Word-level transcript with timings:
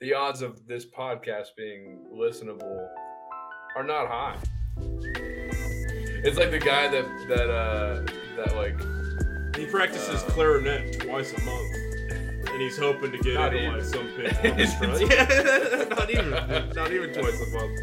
the 0.00 0.12
odds 0.14 0.42
of 0.42 0.66
this 0.66 0.84
podcast 0.86 1.48
being 1.56 1.98
listenable 2.12 2.88
are 3.76 3.82
not 3.84 4.08
high. 4.08 4.36
It's 6.24 6.36
like 6.38 6.50
the 6.50 6.58
guy 6.58 6.88
that 6.88 7.04
that 7.28 7.50
uh 7.50 8.02
that 8.36 8.56
like 8.56 8.76
He 9.56 9.66
practices 9.66 10.22
Uh, 10.22 10.26
clarinet 10.30 11.00
twice 11.00 11.32
a 11.32 11.40
month, 11.44 11.74
and 12.50 12.60
he's 12.62 12.76
hoping 12.78 13.12
to 13.12 13.18
get 13.18 13.34
Not 13.34 13.54
into 13.54 13.66
even. 13.66 13.74
like 13.78 13.84
some 13.84 14.06
big 14.16 15.10
yeah, 15.10 15.84
not 15.90 16.10
even, 16.10 16.30
not 16.74 16.90
even 16.92 17.12
twice 17.12 17.40
a 17.40 17.50
month. 17.58 17.80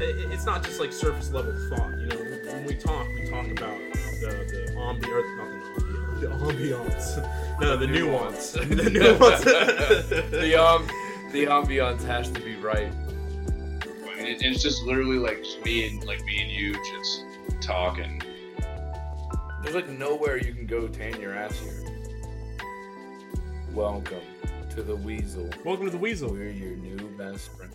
It- 0.00 0.16
it- 0.18 0.32
It's 0.32 0.46
not 0.46 0.64
just 0.64 0.80
like 0.80 0.92
surface 0.92 1.30
level 1.30 1.52
thought, 1.68 1.90
you 2.00 2.06
know. 2.06 2.16
When 2.52 2.64
we 2.64 2.74
talk, 2.74 3.06
we 3.14 3.24
talk 3.26 3.46
about 3.50 3.78
the 4.20 4.74
on 4.76 4.98
the 4.98 5.08
earth, 5.10 5.26
not 5.36 5.51
the 6.22 6.28
ambiance, 6.28 7.60
no, 7.60 7.76
the 7.76 7.86
nuance, 7.86 8.52
the 8.52 8.64
nuance. 8.90 9.42
the 10.30 10.54
um 10.54 10.86
the 11.32 11.46
ambiance 11.46 12.04
has 12.04 12.30
to 12.30 12.40
be 12.40 12.54
right. 12.56 12.92
I 12.92 14.16
mean, 14.16 14.26
it, 14.26 14.40
it's 14.42 14.62
just 14.62 14.84
literally 14.84 15.18
like 15.18 15.42
just 15.42 15.64
me 15.64 15.88
and 15.88 16.04
like 16.04 16.22
me 16.24 16.40
and 16.40 16.50
you 16.52 16.74
just 16.74 17.24
talking. 17.60 18.22
There's 19.64 19.74
like 19.74 19.88
nowhere 19.88 20.36
you 20.36 20.54
can 20.54 20.64
go 20.64 20.86
tan 20.86 21.20
your 21.20 21.34
ass 21.34 21.58
here. 21.58 21.82
Welcome 23.72 24.20
to 24.70 24.82
the 24.84 24.94
Weasel. 24.94 25.50
Welcome 25.64 25.86
to 25.86 25.90
the 25.90 25.98
Weasel. 25.98 26.30
We're 26.30 26.50
your 26.50 26.76
new 26.76 26.98
best 27.16 27.50
friend. 27.56 27.74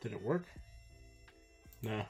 Did 0.00 0.12
it 0.12 0.22
work? 0.22 0.46
No, 1.82 2.02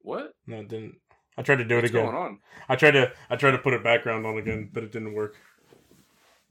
What? 0.00 0.32
no, 0.46 0.60
it 0.60 0.68
didn't. 0.68 0.96
I 1.36 1.42
tried 1.42 1.56
to 1.56 1.64
do 1.64 1.76
What's 1.76 1.86
it 1.86 1.90
again. 1.90 2.04
going 2.04 2.16
on? 2.16 2.38
I 2.68 2.76
tried 2.76 2.90
to 2.92 3.12
I 3.30 3.36
tried 3.36 3.52
to 3.52 3.58
put 3.58 3.74
a 3.74 3.78
background 3.78 4.26
on 4.26 4.36
again, 4.38 4.70
but 4.72 4.82
it 4.84 4.92
didn't 4.92 5.14
work. 5.14 5.36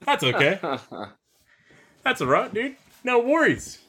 That's 0.06 0.24
okay. 0.24 0.60
That's 2.04 2.22
alright, 2.22 2.54
dude. 2.54 2.76
No 3.04 3.20
worries. 3.20 3.80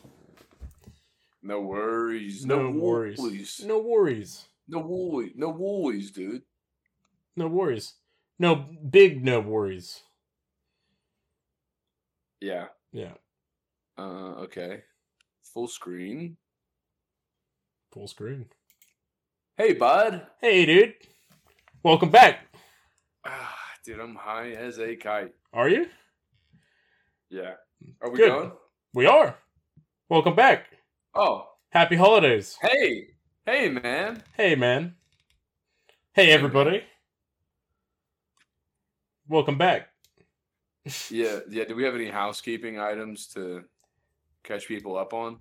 no 1.43 1.61
worries. 1.61 2.45
No, 2.45 2.71
No, 2.71 2.79
worries. 2.79 3.19
worries. 3.19 3.61
No 3.65 3.79
worries. 3.79 4.45
No 4.69 4.79
worries. 4.81 5.33
No 5.37 5.49
worries, 5.51 6.11
dude. 6.11 6.43
No 7.37 7.49
worries. 7.49 7.95
No 8.39 8.55
big 8.57 9.25
no 9.25 9.41
worries. 9.41 10.03
Yeah. 12.41 12.67
Yeah. 12.93 13.15
Uh. 13.97 14.35
Okay. 14.45 14.83
Full 15.55 15.69
screen. 15.69 16.37
Full 17.93 18.09
screen. 18.09 18.47
Hey, 19.59 19.75
bud. 19.75 20.27
Hey 20.41 20.65
dude. 20.65 20.95
Welcome 21.83 22.09
back. 22.09 22.39
Ah, 23.23 23.55
dude, 23.85 24.01
I'm 24.01 24.15
high 24.15 24.53
as 24.53 24.79
a 24.79 24.97
kite. 24.97 25.35
Are 25.53 25.69
you? 25.69 25.89
Yeah. 27.29 27.57
Are 28.01 28.11
we 28.11 28.17
Good. 28.17 28.31
going? 28.31 28.53
We 28.95 29.05
are. 29.05 29.37
Welcome 30.09 30.35
back. 30.35 30.69
Oh. 31.15 31.49
Happy 31.69 31.97
holidays. 31.97 32.57
Hey. 32.63 33.09
Hey, 33.45 33.69
man. 33.69 34.23
Hey 34.39 34.55
man. 34.55 34.95
Hey 36.15 36.31
everybody. 36.31 36.85
Welcome 39.29 39.59
back. 39.59 39.89
Yeah. 41.11 41.41
Yeah. 41.51 41.65
Do 41.65 41.77
we 41.77 41.85
have 41.85 41.95
any 41.95 42.09
housekeeping 42.09 42.81
items 42.81 43.27
to 43.35 43.65
catch 44.45 44.67
people 44.67 44.97
up 44.97 45.13
on? 45.13 45.41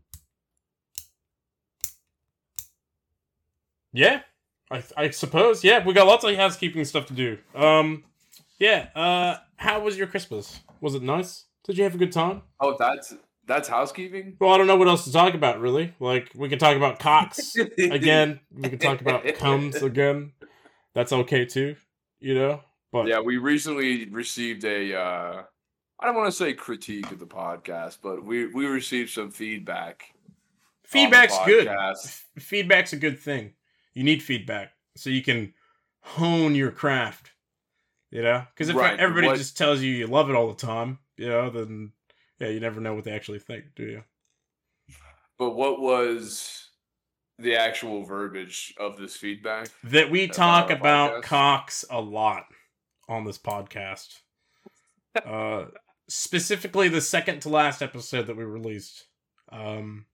Yeah, 3.94 4.22
I 4.70 4.84
I 4.98 5.10
suppose. 5.10 5.64
Yeah, 5.64 5.86
we 5.86 5.94
got 5.94 6.08
lots 6.08 6.24
of 6.24 6.36
housekeeping 6.36 6.86
stuff 6.86 7.06
to 7.08 7.14
do. 7.14 7.38
Um, 7.56 8.04
yeah. 8.60 8.88
Uh, 8.96 9.38
how 9.58 9.80
was 9.82 9.98
your 9.98 10.08
Christmas? 10.08 10.60
Was 10.82 10.96
it 10.96 11.02
nice? 11.02 11.46
Did 11.66 11.78
you 11.78 11.84
have 11.84 11.96
a 11.96 11.98
good 11.98 12.12
time? 12.12 12.44
Oh, 12.60 12.76
that's 12.78 13.14
that's 13.48 13.68
housekeeping. 13.68 14.38
Well, 14.40 14.52
I 14.52 14.58
don't 14.58 14.68
know 14.68 14.76
what 14.76 14.88
else 14.88 15.04
to 15.06 15.12
talk 15.12 15.34
about 15.34 15.60
really. 15.60 15.94
Like 16.00 16.32
we 16.36 16.48
can 16.48 16.60
talk 16.60 16.78
about 16.78 17.00
cocks 17.00 17.56
again. 17.78 18.40
We 18.54 18.70
can 18.70 18.80
talk 18.80 19.02
about 19.02 19.26
comes 19.36 19.82
again. 19.82 20.34
That's 20.94 21.12
okay 21.12 21.46
too. 21.46 21.76
You 22.20 22.36
know. 22.36 22.62
But 22.92 23.08
Yeah, 23.08 23.20
we 23.22 23.38
recently 23.38 24.10
received 24.10 24.64
a 24.64 24.96
uh 24.96 25.44
I 26.00 26.06
don't 26.06 26.16
want 26.16 26.28
to 26.28 26.32
say 26.32 26.54
critique 26.54 27.12
of 27.12 27.20
the 27.20 27.28
podcast, 27.28 27.98
but 28.02 28.24
we 28.24 28.48
we 28.48 28.66
received 28.66 29.12
some 29.12 29.32
feedback. 29.32 30.04
feedback's 30.84 31.38
good. 31.46 31.70
Feedback's 32.40 32.94
a 32.94 32.98
good 32.98 33.20
thing. 33.20 33.54
You 33.94 34.04
need 34.04 34.24
feedback 34.24 34.72
so 34.96 35.10
you 35.10 35.22
can 35.22 35.54
hone 36.02 36.56
your 36.56 36.72
craft. 36.72 37.32
You 38.10 38.22
know, 38.24 38.46
because 38.54 38.68
if 38.68 38.76
Right, 38.76 39.00
everybody 39.00 39.28
what- 39.28 39.38
just 39.38 39.58
tells 39.58 39.82
you 39.82 39.92
you 39.92 40.08
love 40.08 40.30
it 40.30 40.36
all 40.36 40.50
the 40.50 40.56
time, 40.56 41.00
you 41.16 41.30
know, 41.30 41.50
then 41.50 41.94
yeah, 42.40 42.50
you 42.50 42.60
never 42.60 42.82
know 42.82 42.94
what 42.94 43.06
they 43.06 43.14
actually 43.14 43.40
think, 43.40 43.74
do 43.76 43.84
you? 43.84 44.04
But 45.38 45.52
what 45.52 45.80
was 45.80 46.70
the 47.40 47.56
actual 47.56 48.04
verbiage 48.04 48.74
of 48.78 48.98
this 48.98 49.16
feedback? 49.16 49.70
That 49.86 50.12
we 50.12 50.28
talk 50.28 50.70
about 50.70 51.16
podcast? 51.16 51.24
cocks 51.24 51.86
a 51.90 52.02
lot 52.02 52.46
on 53.08 53.24
this 53.24 53.38
podcast. 53.38 54.20
uh, 55.26 55.66
specifically, 56.10 56.90
the 56.90 57.02
second 57.02 57.42
to 57.42 57.50
last 57.50 57.82
episode 57.82 58.28
that 58.28 58.38
we 58.38 58.44
released. 58.44 59.06
Um, 59.52 60.06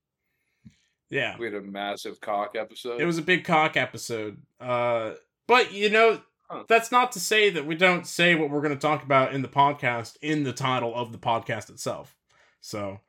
yeah, 1.10 1.36
We 1.38 1.46
had 1.46 1.56
a 1.56 1.62
massive 1.62 2.20
cock 2.22 2.56
episode. 2.56 3.00
It 3.02 3.06
was 3.06 3.18
a 3.18 3.22
big 3.22 3.44
cock 3.46 3.78
episode. 3.78 4.38
Uh, 4.60 5.12
but 5.48 5.74
you 5.74 5.90
know, 5.90 6.22
Huh. 6.50 6.64
that's 6.70 6.94
not 6.94 7.12
to 7.12 7.20
say 7.20 7.50
that 7.50 7.66
we 7.66 7.76
don't 7.76 8.08
say 8.08 8.34
what 8.34 8.50
we're 8.50 8.62
going 8.62 8.74
to 8.74 8.80
talk 8.80 9.04
about 9.04 9.34
in 9.34 9.42
the 9.42 9.50
podcast 9.50 10.16
in 10.22 10.44
the 10.44 10.54
title 10.54 10.96
of 10.96 11.12
the 11.12 11.18
podcast 11.18 11.70
itself. 11.70 12.16
So 12.62 13.02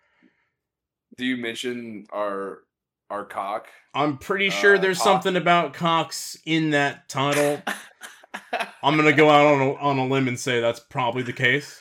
Do 1.16 1.24
you 1.24 1.36
mention 1.36 2.06
our 2.12 2.64
our 3.10 3.24
cock? 3.24 3.68
I'm 3.94 4.18
pretty 4.18 4.50
sure 4.50 4.74
Uh, 4.76 4.80
there's 4.80 4.98
cock? 4.98 5.04
something 5.22 5.36
about 5.36 5.72
cocks 5.72 6.36
in 6.44 6.70
that 6.70 7.08
title. 7.08 7.62
I'm 8.82 8.96
gonna 8.96 9.12
go 9.12 9.30
out 9.30 9.46
on 9.46 9.60
a, 9.62 9.74
on 9.74 9.98
a 9.98 10.06
limb 10.06 10.26
and 10.28 10.38
say 10.38 10.60
that's 10.60 10.80
probably 10.80 11.22
the 11.22 11.32
case. 11.32 11.80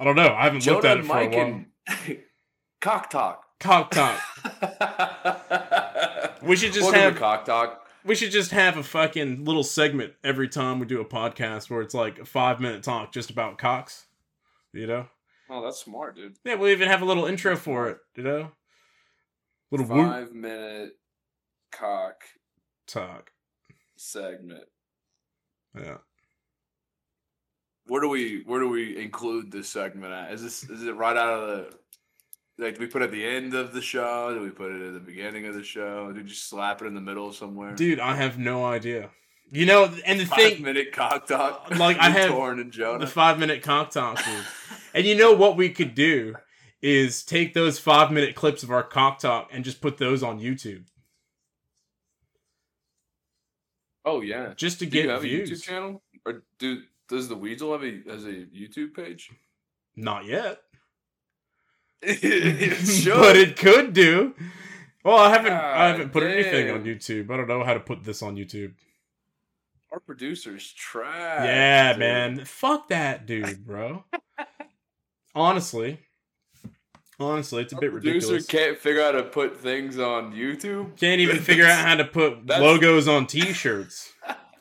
I 0.00 0.04
don't 0.04 0.16
know. 0.16 0.34
I 0.34 0.44
haven't 0.44 0.66
looked 0.66 0.84
at 0.84 0.98
it 0.98 1.04
for 1.06 1.18
a 1.18 1.28
while. 1.28 1.40
and 1.40 1.66
cock 2.80 3.08
talk. 3.10 3.44
Cock 3.60 3.90
talk. 3.90 4.20
We 6.42 6.56
should 6.56 6.72
just 6.72 6.84
Welcome 6.84 7.00
have 7.00 7.16
cock 7.16 7.44
talk. 7.44 7.86
we 8.04 8.14
should 8.14 8.30
just 8.30 8.52
have 8.52 8.76
a 8.76 8.82
fucking 8.82 9.44
little 9.44 9.64
segment 9.64 10.14
every 10.22 10.48
time 10.48 10.78
we 10.78 10.86
do 10.86 11.00
a 11.00 11.04
podcast 11.04 11.68
where 11.68 11.82
it's 11.82 11.94
like 11.94 12.18
a 12.20 12.24
five 12.24 12.60
minute 12.60 12.82
talk 12.82 13.12
just 13.12 13.30
about 13.30 13.58
cocks. 13.58 14.06
You 14.72 14.86
know? 14.86 15.06
Oh, 15.50 15.62
that's 15.64 15.78
smart, 15.78 16.16
dude. 16.16 16.36
Yeah, 16.44 16.54
we'll 16.54 16.70
even 16.70 16.88
have 16.88 17.02
a 17.02 17.04
little 17.04 17.24
intro 17.26 17.56
for 17.56 17.88
it, 17.88 17.98
you 18.14 18.22
know? 18.22 18.52
Little 19.70 19.86
Five 19.86 20.32
minute 20.32 20.92
cock 21.72 22.22
talk. 22.86 23.32
segment. 23.96 24.64
Yeah. 25.76 25.98
Where 27.86 28.00
do 28.00 28.08
we 28.08 28.42
where 28.46 28.60
do 28.60 28.68
we 28.68 28.96
include 28.96 29.50
this 29.50 29.68
segment 29.68 30.12
at? 30.12 30.32
Is 30.32 30.42
this 30.42 30.64
is 30.64 30.84
it 30.84 30.94
right 30.96 31.16
out 31.16 31.42
of 31.42 31.48
the 31.48 31.70
like 32.58 32.74
do 32.74 32.80
we 32.80 32.86
put 32.86 33.02
it 33.02 33.06
at 33.06 33.10
the 33.12 33.24
end 33.24 33.54
of 33.54 33.72
the 33.72 33.80
show? 33.80 34.34
Do 34.34 34.40
we 34.42 34.50
put 34.50 34.72
it 34.72 34.86
at 34.86 34.92
the 34.94 35.00
beginning 35.00 35.46
of 35.46 35.54
the 35.54 35.62
show? 35.64 36.10
Do 36.12 36.20
we 36.20 36.26
just 36.28 36.48
slap 36.48 36.82
it 36.82 36.86
in 36.86 36.94
the 36.94 37.00
middle 37.00 37.32
somewhere? 37.32 37.74
Dude, 37.74 38.00
I 38.00 38.16
have 38.16 38.38
no 38.38 38.64
idea. 38.64 39.10
You 39.50 39.64
know, 39.64 39.90
and 40.04 40.20
the 40.20 40.26
Five 40.26 40.38
thing 40.38 40.62
minute 40.62 40.92
cock 40.92 41.26
talk. 41.26 41.70
Like, 41.78 41.96
I 41.98 42.10
have 42.10 42.30
Torn 42.30 42.60
and 42.60 42.70
Jonah. 42.70 42.98
the 42.98 43.06
five 43.06 43.38
minute 43.38 43.62
cock 43.62 43.90
talk, 43.90 44.20
and 44.92 45.06
you 45.06 45.14
know 45.16 45.32
what 45.32 45.56
we 45.56 45.70
could 45.70 45.94
do 45.94 46.34
is 46.82 47.22
take 47.24 47.54
those 47.54 47.78
five 47.78 48.10
minute 48.12 48.34
clips 48.34 48.62
of 48.62 48.70
our 48.70 48.82
cock 48.82 49.18
talk 49.20 49.48
and 49.52 49.64
just 49.64 49.80
put 49.80 49.96
those 49.98 50.22
on 50.22 50.38
YouTube. 50.38 50.84
oh 54.04 54.20
yeah. 54.20 54.52
Just 54.56 54.78
to 54.80 54.86
Do 54.86 54.96
you 54.98 55.02
get 55.04 55.10
have 55.10 55.20
a 55.20 55.22
views. 55.22 55.50
YouTube 55.50 55.62
channel? 55.62 56.02
Or 56.26 56.42
do 56.58 56.82
does 57.08 57.28
the 57.28 57.36
Weasel 57.36 57.72
have 57.72 57.82
a 57.82 58.02
has 58.10 58.24
a 58.24 58.32
YouTube 58.32 58.94
page? 58.94 59.30
Not 59.96 60.26
yet. 60.26 60.60
It 62.02 62.74
should. 62.86 63.14
but 63.14 63.36
it 63.36 63.56
could 63.56 63.92
do. 63.92 64.34
Well, 65.04 65.16
I 65.18 65.30
haven't 65.30 65.52
I 65.52 65.88
haven't 65.88 66.12
put 66.12 66.22
anything 66.24 66.70
on 66.70 66.84
YouTube. 66.84 67.30
I 67.30 67.36
don't 67.36 67.48
know 67.48 67.64
how 67.64 67.74
to 67.74 67.80
put 67.80 68.04
this 68.04 68.22
on 68.22 68.36
YouTube. 68.36 68.74
Our 69.92 70.00
producer's 70.00 70.70
trash. 70.72 71.44
yeah, 71.44 71.92
dude. 71.92 71.98
man. 72.00 72.44
Fuck 72.44 72.88
that 72.88 73.26
dude, 73.26 73.64
bro. 73.66 74.04
honestly. 75.34 76.00
Honestly, 77.20 77.62
it's 77.62 77.72
a 77.72 77.76
Our 77.76 77.80
bit 77.80 77.90
producer 77.92 78.14
ridiculous. 78.34 78.46
can't 78.46 78.78
figure 78.78 79.02
out 79.02 79.14
how 79.14 79.22
to 79.22 79.28
put 79.28 79.58
things 79.60 79.98
on 79.98 80.32
YouTube. 80.34 80.96
Can't 80.96 81.20
even 81.20 81.38
figure 81.38 81.64
out 81.64 81.84
how 81.84 81.96
to 81.96 82.04
put 82.04 82.38
That's- 82.46 82.62
logos 82.62 83.08
on 83.08 83.26
t-shirts. 83.26 84.12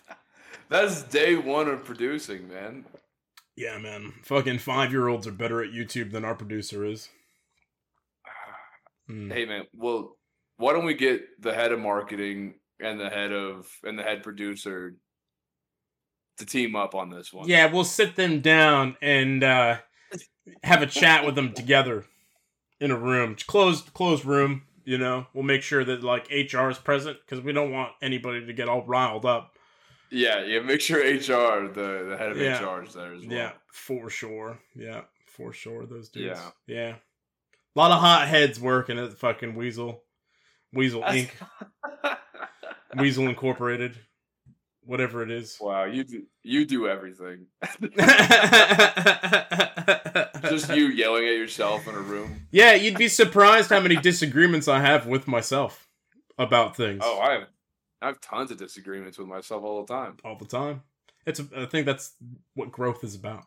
That's 0.70 1.04
day 1.04 1.36
one 1.36 1.68
of 1.68 1.84
producing, 1.86 2.48
man. 2.50 2.86
Yeah, 3.56 3.78
man. 3.78 4.14
Fucking 4.24 4.58
5-year-olds 4.58 5.28
are 5.28 5.32
better 5.32 5.64
at 5.64 5.72
YouTube 5.72 6.12
than 6.12 6.26
our 6.26 6.34
producer 6.36 6.84
is. 6.84 7.10
Hmm. 9.08 9.32
Hey, 9.32 9.46
man. 9.46 9.66
Well, 9.74 10.18
why 10.58 10.74
don't 10.74 10.86
we 10.86 10.94
get 10.94 11.42
the 11.42 11.54
head 11.54 11.72
of 11.72 11.80
marketing 11.80 12.56
and 12.80 13.00
the 13.00 13.10
head 13.10 13.32
of 13.32 13.70
and 13.84 13.98
the 13.98 14.04
head 14.04 14.24
producer 14.24 14.96
to 16.38 16.46
team 16.46 16.76
up 16.76 16.96
on 16.96 17.10
this 17.10 17.32
one? 17.34 17.48
Yeah, 17.48 17.72
we'll 17.72 17.84
sit 17.84 18.16
them 18.16 18.42
down 18.42 18.98
and 19.02 19.44
uh 19.44 19.78
have 20.64 20.82
a 20.82 20.88
chat 20.88 21.26
with 21.26 21.36
them 21.36 21.54
together 21.54 22.06
in 22.80 22.92
a 22.92 22.98
room, 22.98 23.36
closed 23.48 23.94
closed 23.94 24.26
room. 24.26 24.64
You 24.84 24.98
know, 24.98 25.28
we'll 25.34 25.44
make 25.44 25.64
sure 25.64 25.84
that 25.84 26.04
like 26.04 26.30
HR 26.32 26.70
is 26.70 26.78
present 26.78 27.18
because 27.26 27.44
we 27.44 27.52
don't 27.52 27.72
want 27.72 27.92
anybody 28.02 28.46
to 28.46 28.54
get 28.54 28.70
all 28.70 28.86
riled 28.86 29.26
up. 29.26 29.58
Yeah, 30.10 30.44
yeah. 30.46 30.62
Make 30.62 30.80
sure 30.80 31.00
HR, 31.00 31.68
the 31.68 32.06
the 32.10 32.16
head 32.18 32.32
of 32.32 32.38
Yeah. 32.38 32.64
HR, 32.64 32.84
is 32.84 32.94
there 32.94 33.14
as 33.14 33.22
well. 33.26 33.38
Yeah, 33.38 33.52
for 33.72 34.10
sure. 34.10 34.60
Yeah, 34.76 35.02
for 35.26 35.52
sure. 35.52 35.86
Those 35.86 36.08
dudes. 36.10 36.40
Yeah. 36.40 36.76
Yeah. 36.76 36.96
A 37.78 37.80
lot 37.80 37.92
of 37.92 38.00
hot 38.00 38.28
heads 38.28 38.60
working 38.60 38.98
at 38.98 39.12
the 39.12 39.16
fucking 39.16 39.54
Weasel. 39.54 40.02
Weasel 40.74 41.04
Inc. 41.04 41.30
Weasel 42.98 43.28
Incorporated. 43.28 43.96
Whatever 44.82 45.22
it 45.22 45.30
is. 45.30 45.60
wow, 45.62 45.84
you 45.84 46.04
do 46.04 46.24
you 46.42 46.66
do 46.66 46.88
everything. 46.88 47.46
Just 50.50 50.70
you 50.76 50.88
yelling 50.88 51.28
at 51.28 51.36
yourself 51.36 51.88
in 51.88 51.94
a 51.94 52.00
room. 52.00 52.48
Yeah, 52.50 52.74
you'd 52.74 52.98
be 52.98 53.10
surprised 53.10 53.70
how 53.70 53.80
many 53.80 53.98
disagreements 53.98 54.68
I 54.68 54.80
have 54.80 55.06
with 55.06 55.28
myself 55.28 55.88
about 56.40 56.76
things. 56.76 57.04
Oh, 57.06 57.20
I 57.20 57.34
have 57.34 57.44
I 58.02 58.08
have 58.08 58.20
tons 58.22 58.50
of 58.50 58.58
disagreements 58.58 59.20
with 59.20 59.28
myself 59.28 59.64
all 59.64 59.86
the 59.86 59.94
time. 59.94 60.18
all 60.26 60.36
the 60.36 60.46
time. 60.46 60.82
It's. 61.28 61.40
I 61.56 61.66
think 61.66 61.86
that's 61.86 62.16
what 62.56 62.72
growth 62.72 63.04
is 63.04 63.14
about. 63.14 63.44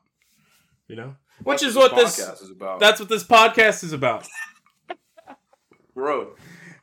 You 0.91 0.97
know, 0.97 1.15
which 1.45 1.63
is 1.63 1.77
what 1.77 1.93
podcast 1.93 2.17
this. 2.17 2.41
is 2.43 2.51
about. 2.51 2.81
That's 2.81 2.99
what 2.99 3.09
this 3.09 3.23
podcast 3.23 3.85
is 3.85 3.93
about. 3.93 4.27
growth. 5.95 6.37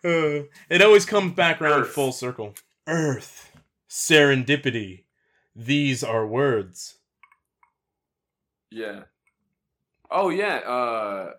Uh, 0.06 0.48
it 0.70 0.82
always 0.82 1.06
comes 1.06 1.34
back 1.34 1.62
around 1.62 1.82
Earth. 1.82 1.90
full 1.90 2.14
circle. 2.14 2.54
Earth, 2.88 3.52
serendipity. 3.90 5.04
These 5.54 6.06
are 6.06 6.26
words. 6.26 7.00
Yeah. 8.72 9.02
Oh 10.10 10.30
yeah. 10.30 10.58
Uh, 10.60 11.32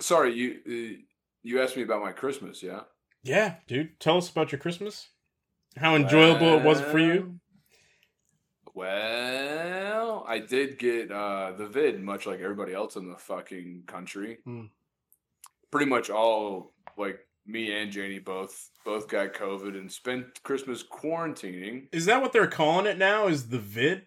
sorry, 0.00 0.34
you 0.34 0.98
you 1.42 1.62
asked 1.62 1.78
me 1.78 1.82
about 1.82 2.02
my 2.02 2.12
Christmas. 2.12 2.62
Yeah. 2.62 2.80
Yeah, 3.22 3.54
dude. 3.66 3.98
Tell 4.00 4.18
us 4.18 4.28
about 4.28 4.52
your 4.52 4.58
Christmas. 4.58 5.08
How 5.78 5.96
enjoyable 5.96 6.58
it 6.58 6.62
was 6.62 6.80
for 6.82 6.98
you. 6.98 7.40
Well, 8.78 10.24
I 10.28 10.38
did 10.38 10.78
get 10.78 11.10
uh, 11.10 11.50
the 11.58 11.66
vid, 11.66 12.00
much 12.00 12.26
like 12.26 12.38
everybody 12.38 12.72
else 12.72 12.94
in 12.94 13.10
the 13.10 13.16
fucking 13.16 13.82
country. 13.88 14.38
Hmm. 14.44 14.66
Pretty 15.72 15.86
much 15.86 16.10
all 16.10 16.74
like 16.96 17.18
me 17.44 17.72
and 17.72 17.90
Janie 17.90 18.20
both 18.20 18.70
both 18.84 19.08
got 19.08 19.34
COVID 19.34 19.76
and 19.76 19.90
spent 19.90 20.44
Christmas 20.44 20.84
quarantining. 20.84 21.88
Is 21.90 22.06
that 22.06 22.22
what 22.22 22.32
they're 22.32 22.46
calling 22.46 22.86
it 22.86 22.98
now? 22.98 23.26
Is 23.26 23.48
the 23.48 23.58
vid? 23.58 24.06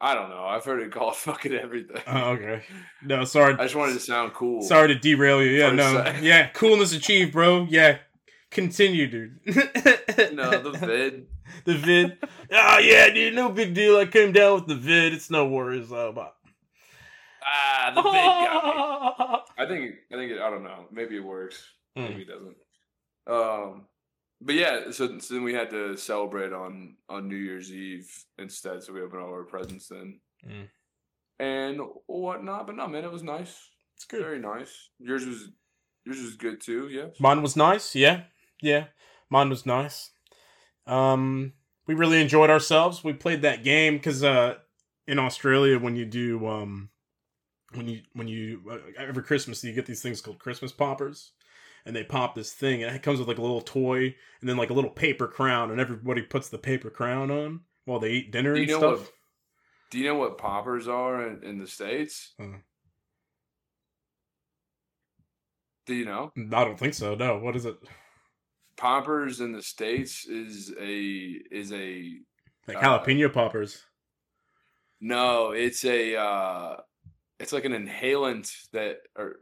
I 0.00 0.14
don't 0.14 0.30
know. 0.30 0.44
I've 0.44 0.64
heard 0.64 0.80
it 0.80 0.92
called 0.92 1.16
fucking 1.16 1.54
everything. 1.54 2.00
Oh, 2.06 2.30
okay. 2.30 2.62
No, 3.02 3.24
sorry. 3.24 3.54
I 3.54 3.64
just 3.64 3.74
wanted 3.74 3.94
to 3.94 4.00
sound 4.00 4.34
cool. 4.34 4.62
Sorry 4.62 4.86
to 4.86 4.94
derail 4.94 5.42
you. 5.42 5.50
Yeah, 5.50 5.72
no. 5.72 6.14
Yeah, 6.22 6.46
coolness 6.50 6.92
achieved, 6.92 7.32
bro. 7.32 7.66
Yeah. 7.68 7.98
Continue, 8.52 9.08
dude. 9.08 9.40
No, 10.32 10.50
the 10.62 10.72
vid. 10.78 11.26
the 11.64 11.74
vid. 11.74 12.18
Oh 12.52 12.78
yeah, 12.78 13.08
dude, 13.10 13.34
no 13.34 13.48
big 13.50 13.74
deal. 13.74 13.96
I 13.98 14.06
came 14.06 14.32
down 14.32 14.54
with 14.54 14.66
the 14.66 14.74
vid. 14.74 15.12
It's 15.12 15.30
no 15.30 15.46
worries 15.46 15.90
uh, 15.92 16.08
about. 16.08 16.34
Ah, 17.44 17.92
the 17.94 18.02
vid 18.02 18.12
got 18.12 19.18
me. 19.18 19.64
I 19.64 19.66
think 19.66 19.94
I 20.12 20.16
think 20.16 20.32
it, 20.32 20.40
I 20.40 20.50
don't 20.50 20.64
know. 20.64 20.86
Maybe 20.92 21.16
it 21.16 21.24
works. 21.24 21.62
Hmm. 21.96 22.04
Maybe 22.04 22.22
it 22.22 22.28
doesn't. 22.28 22.56
Um, 23.26 23.86
but 24.40 24.54
yeah, 24.54 24.90
so, 24.90 25.18
so 25.18 25.34
then 25.34 25.42
we 25.42 25.52
had 25.54 25.70
to 25.70 25.96
celebrate 25.96 26.52
on 26.52 26.96
on 27.08 27.28
New 27.28 27.36
Year's 27.36 27.72
Eve 27.72 28.10
instead. 28.38 28.82
So 28.82 28.92
we 28.92 29.02
opened 29.02 29.22
all 29.22 29.30
our 29.30 29.44
presents 29.44 29.88
then, 29.88 30.20
Mm. 30.48 30.68
and 31.40 31.80
whatnot. 32.06 32.66
But 32.66 32.76
no, 32.76 32.86
man, 32.86 33.04
it 33.04 33.12
was 33.12 33.22
nice. 33.24 33.68
It's 33.96 34.04
good. 34.04 34.22
Very 34.22 34.38
nice. 34.38 34.90
Yours 35.00 35.26
was 35.26 35.48
yours 36.04 36.22
was 36.22 36.36
good 36.36 36.60
too. 36.60 36.88
Yeah. 36.88 37.06
Mine 37.18 37.42
was 37.42 37.56
nice. 37.56 37.94
Yeah, 37.96 38.22
yeah. 38.62 38.84
Mine 39.30 39.50
was 39.50 39.66
nice. 39.66 40.10
Um, 40.88 41.52
we 41.86 41.94
really 41.94 42.20
enjoyed 42.20 42.50
ourselves. 42.50 43.04
We 43.04 43.12
played 43.12 43.42
that 43.42 43.62
game 43.64 43.96
because 43.96 44.24
uh, 44.24 44.56
in 45.06 45.18
Australia, 45.18 45.78
when 45.78 45.96
you 45.96 46.04
do 46.04 46.46
um, 46.46 46.90
when 47.74 47.88
you 47.88 48.00
when 48.14 48.28
you 48.28 48.62
uh, 48.70 48.78
every 48.98 49.22
Christmas 49.22 49.62
you 49.62 49.72
get 49.72 49.86
these 49.86 50.02
things 50.02 50.20
called 50.20 50.38
Christmas 50.38 50.72
poppers, 50.72 51.32
and 51.86 51.94
they 51.94 52.04
pop 52.04 52.34
this 52.34 52.52
thing, 52.52 52.82
and 52.82 52.94
it 52.94 53.02
comes 53.02 53.18
with 53.18 53.28
like 53.28 53.38
a 53.38 53.42
little 53.42 53.60
toy 53.60 54.14
and 54.40 54.48
then 54.48 54.56
like 54.56 54.70
a 54.70 54.74
little 54.74 54.90
paper 54.90 55.26
crown, 55.26 55.70
and 55.70 55.80
everybody 55.80 56.22
puts 56.22 56.48
the 56.48 56.58
paper 56.58 56.90
crown 56.90 57.30
on 57.30 57.60
while 57.84 57.98
they 57.98 58.10
eat 58.12 58.32
dinner 58.32 58.54
Do 58.54 58.60
you 58.60 58.64
and 58.74 58.82
know 58.82 58.94
stuff. 58.94 59.00
what? 59.06 59.12
Do 59.90 59.98
you 59.98 60.04
know 60.08 60.16
what 60.16 60.36
poppers 60.36 60.86
are 60.88 61.26
in, 61.26 61.42
in 61.42 61.58
the 61.58 61.66
states? 61.66 62.34
Uh. 62.38 62.58
Do 65.86 65.94
you 65.94 66.04
know? 66.04 66.32
I 66.36 66.64
don't 66.64 66.78
think 66.78 66.92
so. 66.92 67.14
No, 67.14 67.38
what 67.38 67.56
is 67.56 67.64
it? 67.64 67.78
Poppers 68.78 69.40
in 69.40 69.52
the 69.52 69.62
states 69.62 70.24
is 70.26 70.72
a 70.80 71.00
is 71.50 71.72
a 71.72 72.20
Like 72.66 72.76
Uh, 72.78 72.80
jalapeno 72.80 73.30
poppers. 73.32 73.84
No, 75.00 75.50
it's 75.50 75.84
a 75.84 76.16
uh 76.16 76.76
it's 77.40 77.52
like 77.52 77.64
an 77.64 77.72
inhalant 77.72 78.50
that 78.72 78.98
or 79.16 79.40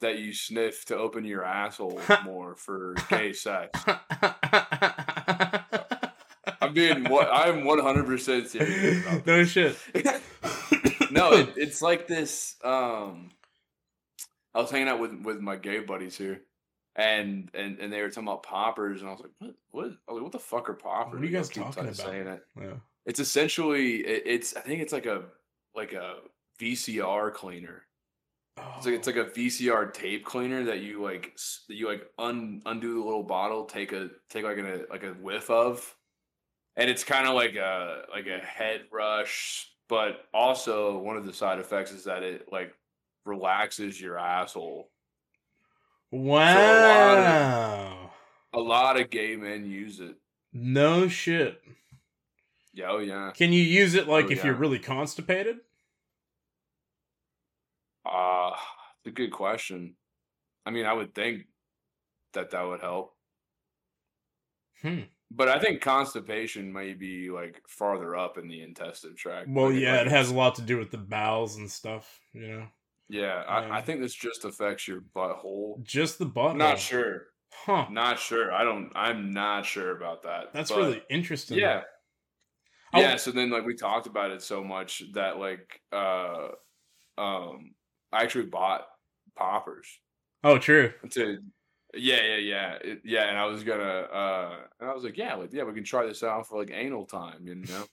that 0.00 0.18
you 0.18 0.34
sniff 0.34 0.84
to 0.86 0.96
open 0.96 1.24
your 1.24 1.44
asshole 1.44 2.00
more 2.24 2.54
for 2.54 2.94
gay 3.08 3.32
sex. 3.32 3.82
I'm 6.60 6.74
being 6.74 7.08
what 7.08 7.28
I'm 7.32 7.62
100% 7.62 8.46
serious 8.48 9.06
about 9.06 9.26
no 9.26 9.44
shit. 9.44 9.76
no, 11.10 11.32
it, 11.32 11.54
it's 11.56 11.80
like 11.80 12.06
this 12.06 12.56
um 12.62 13.30
I 14.54 14.60
was 14.60 14.70
hanging 14.70 14.88
out 14.88 15.00
with 15.00 15.12
with 15.22 15.40
my 15.40 15.56
gay 15.56 15.80
buddies 15.80 16.18
here. 16.18 16.42
And, 16.98 17.50
and 17.52 17.78
and 17.78 17.92
they 17.92 18.00
were 18.00 18.08
talking 18.08 18.26
about 18.26 18.42
poppers, 18.42 19.02
and 19.02 19.10
I 19.10 19.12
was 19.12 19.20
like, 19.20 19.32
"What? 19.38 19.54
What? 19.70 19.84
I 19.84 19.86
was 19.86 19.96
like, 20.08 20.22
what 20.22 20.32
the 20.32 20.38
fuck 20.38 20.70
are 20.70 20.74
poppers?" 20.74 21.12
What 21.12 21.22
are 21.22 21.26
you 21.26 21.36
guys 21.36 21.50
talking 21.50 21.84
about? 21.84 21.96
Saying 21.96 22.26
it. 22.26 22.42
Yeah. 22.58 22.72
It's 23.04 23.20
essentially 23.20 23.96
it, 23.96 24.22
it's 24.24 24.56
I 24.56 24.60
think 24.60 24.80
it's 24.80 24.94
like 24.94 25.04
a 25.04 25.24
like 25.74 25.92
a 25.92 26.16
VCR 26.60 27.34
cleaner. 27.34 27.82
It's 28.76 28.86
like 28.86 28.94
it's 28.94 29.06
like 29.06 29.16
a 29.16 29.26
oh. 29.26 29.30
VCR 29.30 29.92
tape 29.92 30.24
cleaner 30.24 30.64
that 30.64 30.80
you 30.80 31.02
like 31.02 31.36
that 31.68 31.74
you 31.74 31.86
like 31.86 32.06
un, 32.18 32.62
undo 32.64 32.94
the 32.94 33.04
little 33.04 33.22
bottle, 33.22 33.64
take 33.64 33.92
a 33.92 34.08
take 34.30 34.44
like 34.44 34.58
a 34.58 34.86
like 34.90 35.02
a 35.02 35.10
whiff 35.10 35.50
of, 35.50 35.94
and 36.76 36.88
it's 36.88 37.04
kind 37.04 37.28
of 37.28 37.34
like 37.34 37.56
a 37.56 38.04
like 38.10 38.26
a 38.26 38.38
head 38.38 38.82
rush, 38.90 39.70
but 39.88 40.24
also 40.32 40.98
one 40.98 41.18
of 41.18 41.26
the 41.26 41.32
side 41.34 41.58
effects 41.58 41.92
is 41.92 42.04
that 42.04 42.22
it 42.22 42.48
like 42.50 42.72
relaxes 43.26 44.00
your 44.00 44.18
asshole. 44.18 44.90
Wow. 46.10 48.10
A 48.52 48.58
lot 48.60 49.00
of 49.00 49.10
gay 49.10 49.36
men 49.36 49.66
use 49.66 50.00
it. 50.00 50.16
no 50.52 51.08
shit. 51.08 51.60
Yeah, 52.72 52.88
oh 52.90 52.98
yeah. 52.98 53.32
Can 53.34 53.52
you 53.52 53.62
use 53.62 53.94
it 53.94 54.06
like 54.08 54.26
Oh, 54.26 54.30
if 54.30 54.44
you're 54.44 54.54
really 54.54 54.78
constipated? 54.78 55.56
Uh 58.04 58.52
it's 58.98 59.08
a 59.08 59.10
good 59.10 59.32
question. 59.32 59.94
I 60.64 60.70
mean, 60.70 60.86
I 60.86 60.92
would 60.92 61.14
think 61.14 61.44
that 62.32 62.50
that 62.50 62.62
would 62.62 62.80
help. 62.80 63.14
Hmm. 64.82 65.00
But 65.30 65.48
I 65.48 65.58
think 65.58 65.80
constipation 65.80 66.72
may 66.72 66.94
be 66.94 67.30
like 67.30 67.62
farther 67.68 68.16
up 68.16 68.38
in 68.38 68.48
the 68.48 68.62
intestine 68.62 69.16
tract. 69.16 69.48
Well, 69.48 69.70
Like, 69.70 69.80
yeah, 69.80 69.98
like 69.98 70.06
it 70.06 70.12
has 70.12 70.30
a 70.30 70.34
lot 70.34 70.54
to 70.56 70.62
do 70.62 70.78
with 70.78 70.90
the 70.90 70.98
bowels 70.98 71.56
and 71.56 71.70
stuff, 71.70 72.20
you 72.32 72.46
know. 72.48 72.66
Yeah, 73.08 73.42
I, 73.46 73.78
I 73.78 73.82
think 73.82 74.00
this 74.00 74.14
just 74.14 74.44
affects 74.44 74.88
your 74.88 75.02
butthole. 75.14 75.82
Just 75.82 76.18
the 76.18 76.26
butt. 76.26 76.56
Not 76.56 76.78
sure. 76.78 77.26
Huh. 77.52 77.86
Not 77.90 78.18
sure. 78.18 78.52
I 78.52 78.64
don't. 78.64 78.90
I'm 78.94 79.32
not 79.32 79.64
sure 79.64 79.96
about 79.96 80.24
that. 80.24 80.52
That's 80.52 80.70
but 80.70 80.78
really 80.78 81.02
interesting. 81.08 81.58
yeah. 81.58 81.82
I 82.92 83.00
Yeah. 83.00 83.16
So 83.16 83.30
then, 83.30 83.50
like, 83.50 83.64
we 83.64 83.74
talked 83.74 84.06
about 84.06 84.30
it 84.30 84.42
so 84.42 84.62
much 84.64 85.02
that 85.14 85.38
like, 85.38 85.80
uh, 85.92 86.48
um, 87.16 87.74
I 88.12 88.22
actually 88.22 88.46
bought 88.46 88.86
poppers. 89.36 89.86
Oh, 90.42 90.58
true. 90.58 90.92
to 91.10 91.38
yeah 91.94 92.22
yeah 92.22 92.36
yeah 92.36 92.72
it, 92.82 93.00
yeah 93.04 93.28
and 93.28 93.38
i 93.38 93.46
was 93.46 93.64
gonna 93.64 93.82
uh 93.82 94.56
and 94.80 94.90
i 94.90 94.92
was 94.92 95.04
like 95.04 95.16
yeah 95.16 95.34
like 95.34 95.52
yeah 95.52 95.62
we 95.62 95.72
can 95.72 95.84
try 95.84 96.04
this 96.04 96.22
out 96.22 96.46
for 96.46 96.58
like 96.58 96.70
anal 96.72 97.06
time 97.06 97.46
you 97.46 97.54
know 97.54 97.84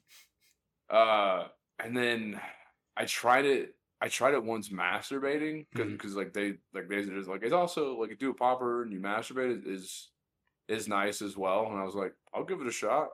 uh 0.96 1.48
and 1.80 1.96
then 1.96 2.40
i 2.98 3.06
tried 3.06 3.46
it 3.46 3.76
i 4.04 4.08
tried 4.08 4.34
it 4.36 4.44
once 4.44 4.70
masturbating 4.70 5.66
because 5.74 6.12
Mhm. 6.14 6.16
like 6.18 6.34
they 6.34 6.54
like 6.74 6.88
they 6.90 7.04
just 7.04 7.28
like 7.30 7.42
it's 7.44 7.54
also 7.54 8.00
like 8.00 8.10
you 8.12 8.16
do 8.18 8.30
a 8.32 8.36
popper 8.36 8.84
and 8.84 8.92
you 8.94 9.00
masturbate 9.00 9.66
is 9.66 10.12
is 10.68 10.88
nice 10.88 11.22
as 11.22 11.36
well 11.36 11.68
and 11.68 11.80
i 11.80 11.84
was 11.84 11.96
like 11.96 12.14
i'll 12.34 12.44
give 12.44 12.62
it 12.62 12.68
a 12.68 12.72
shot 12.72 13.10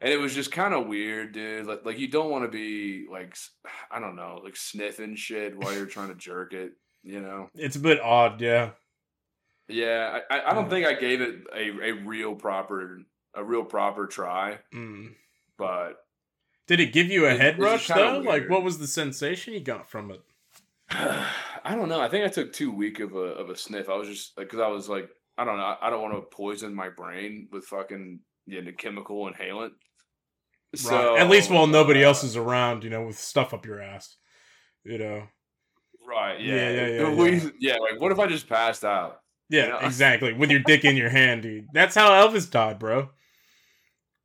and 0.00 0.12
it 0.12 0.16
was 0.18 0.34
just 0.34 0.50
kind 0.50 0.74
of 0.74 0.88
weird 0.88 1.32
dude 1.32 1.66
like, 1.66 1.84
like 1.86 1.98
you 1.98 2.08
don't 2.08 2.30
want 2.30 2.44
to 2.44 2.48
be 2.50 3.06
like 3.10 3.36
I 3.90 4.00
don't 4.00 4.16
know 4.16 4.40
like 4.44 4.56
sniffing 4.56 5.14
shit 5.16 5.56
while 5.56 5.72
you're 5.72 5.86
trying 5.86 6.08
to 6.08 6.14
jerk 6.16 6.52
it 6.52 6.72
you 7.04 7.20
know 7.20 7.48
It's 7.54 7.76
a 7.76 7.80
bit 7.80 8.00
odd, 8.00 8.40
yeah. 8.40 8.70
yeah, 9.68 10.20
I, 10.30 10.50
I 10.50 10.54
don't 10.54 10.64
Yeah. 10.64 10.70
think 10.70 10.86
I 10.86 10.94
gave 10.94 11.20
it 11.20 11.44
a, 11.54 11.70
a 11.88 11.92
real 11.92 12.34
proper 12.34 13.00
a 13.34 13.42
real 13.44 13.64
proper 13.64 14.06
try, 14.06 14.58
Mm. 14.74 15.14
but 15.56 15.96
Did 16.66 16.80
it 16.80 16.92
give 16.92 17.08
you 17.08 17.26
a 17.26 17.30
It- 17.34 17.40
head 17.40 17.58
rush 17.58 17.88
though? 17.88 18.18
Like, 18.18 18.48
what 18.48 18.62
was 18.62 18.78
the 18.78 18.86
sensation 18.86 19.54
you 19.54 19.60
got 19.60 19.88
from 19.88 20.10
it? 20.10 20.20
I 20.90 21.74
don't 21.74 21.88
know. 21.88 22.00
I 22.00 22.08
think 22.08 22.24
I 22.24 22.28
took 22.28 22.52
too 22.52 22.70
weak 22.72 23.00
of 23.00 23.14
a 23.14 23.18
of 23.18 23.50
a 23.50 23.56
sniff. 23.56 23.88
I 23.88 23.96
was 23.96 24.08
just 24.08 24.36
because 24.36 24.60
I 24.60 24.68
was 24.68 24.88
like, 24.88 25.08
I 25.38 25.44
don't 25.44 25.56
know. 25.56 25.64
I, 25.64 25.86
I 25.86 25.90
don't 25.90 26.02
want 26.02 26.14
to 26.14 26.36
poison 26.36 26.74
my 26.74 26.88
brain 26.88 27.48
with 27.52 27.64
fucking 27.66 28.20
yeah, 28.46 28.60
the 28.60 28.72
chemical 28.72 29.30
inhalant. 29.30 29.70
So 30.74 31.16
At 31.16 31.28
least 31.28 31.50
while 31.50 31.66
nobody 31.66 32.02
uh, 32.02 32.08
else 32.08 32.24
is 32.24 32.36
around, 32.36 32.82
you 32.82 32.90
know, 32.90 33.02
with 33.06 33.18
stuff 33.18 33.52
up 33.52 33.66
your 33.66 33.80
ass. 33.80 34.16
You 34.84 34.98
know. 34.98 35.22
Right. 36.06 36.40
Yeah, 36.40 36.54
Yeah. 36.54 36.70
yeah, 36.70 36.86
yeah, 36.86 37.22
yeah. 37.22 37.50
yeah, 37.58 37.76
Like, 37.76 38.00
what 38.00 38.10
if 38.10 38.18
I 38.18 38.26
just 38.26 38.48
passed 38.48 38.84
out? 38.84 39.20
Yeah, 39.48 39.68
know? 39.68 39.78
exactly. 39.78 40.32
With 40.32 40.50
your 40.50 40.60
dick 40.60 40.84
in 40.84 40.96
your 40.96 41.10
hand, 41.10 41.42
dude. 41.42 41.66
That's 41.72 41.94
how 41.94 42.10
Elvis 42.10 42.50
died, 42.50 42.78
bro. 42.78 43.10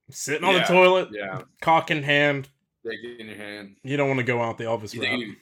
Sitting 0.09 0.43
on 0.47 0.53
Yeah, 0.55 0.61
the 0.61 0.73
toilet, 0.73 1.09
Yeah. 1.11 1.41
cock 1.61 1.91
in 1.91 2.03
hand. 2.03 2.49
It 2.83 3.19
in 3.19 3.27
your 3.27 3.35
hand. 3.35 3.75
You 3.83 3.97
don't 3.97 4.07
want 4.07 4.19
to 4.19 4.23
go 4.23 4.41
out 4.41 4.57
the 4.57 4.63
Elvis 4.63 4.93
You 4.93 5.01
route. 5.01 5.09
think, 5.09 5.25
you, 5.25 5.35